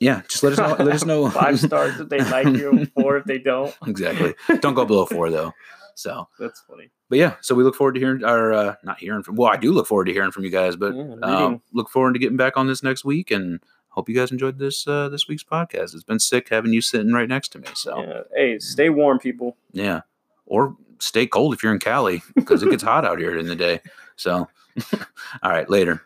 yeah, 0.00 0.22
just 0.28 0.42
let 0.42 0.52
us 0.52 0.58
know. 0.58 0.84
let 0.84 0.94
us 0.94 1.04
know 1.04 1.30
Five 1.30 1.60
stars 1.60 1.98
if 2.00 2.08
they 2.08 2.18
like 2.18 2.46
you, 2.46 2.86
four 2.94 3.16
if 3.16 3.24
they 3.24 3.38
don't. 3.38 3.74
exactly. 3.86 4.34
Don't 4.60 4.74
go 4.74 4.84
below 4.84 5.06
four 5.06 5.30
though. 5.30 5.52
So, 5.94 6.28
That's 6.38 6.60
funny. 6.68 6.90
But 7.08 7.18
yeah, 7.18 7.34
so 7.40 7.54
we 7.54 7.62
look 7.64 7.74
forward 7.74 7.94
to 7.94 8.00
hearing 8.00 8.24
our 8.24 8.52
uh, 8.52 8.74
not 8.82 8.98
hearing 8.98 9.22
from. 9.22 9.36
Well, 9.36 9.50
I 9.50 9.56
do 9.56 9.72
look 9.72 9.86
forward 9.86 10.06
to 10.06 10.12
hearing 10.12 10.30
from 10.32 10.44
you 10.44 10.50
guys, 10.50 10.76
but 10.76 10.94
Yeah, 10.94 11.14
um, 11.22 11.62
look 11.72 11.88
forward 11.90 12.14
to 12.14 12.18
getting 12.18 12.36
back 12.36 12.56
on 12.56 12.66
this 12.66 12.82
next 12.82 13.04
week 13.04 13.30
and 13.30 13.60
hope 13.90 14.08
you 14.08 14.14
guys 14.14 14.30
enjoyed 14.30 14.58
this 14.58 14.86
uh, 14.86 15.08
this 15.08 15.28
week's 15.28 15.44
podcast. 15.44 15.94
It's 15.94 16.02
been 16.04 16.18
sick 16.18 16.48
having 16.48 16.72
you 16.72 16.80
sitting 16.80 17.12
right 17.12 17.28
next 17.28 17.48
to 17.52 17.58
me. 17.58 17.68
So 17.74 17.98
yeah, 18.00 18.08
Yeah. 18.08 18.20
Hey, 18.34 18.58
stay 18.58 18.88
warm, 18.90 19.18
people. 19.18 19.56
Yeah, 19.72 20.00
or 20.46 20.76
stay 20.98 21.26
cold 21.26 21.54
if 21.54 21.62
you're 21.62 21.72
in 21.72 21.78
Cali 21.78 22.22
because 22.34 22.62
it 22.62 22.70
gets 22.70 22.82
hot 22.82 23.04
out 23.04 23.18
here 23.18 23.36
in 23.38 23.46
the 23.46 23.56
day. 23.56 23.80
So, 24.16 24.48
all 25.42 25.50
right, 25.50 25.68
later. 25.68 26.02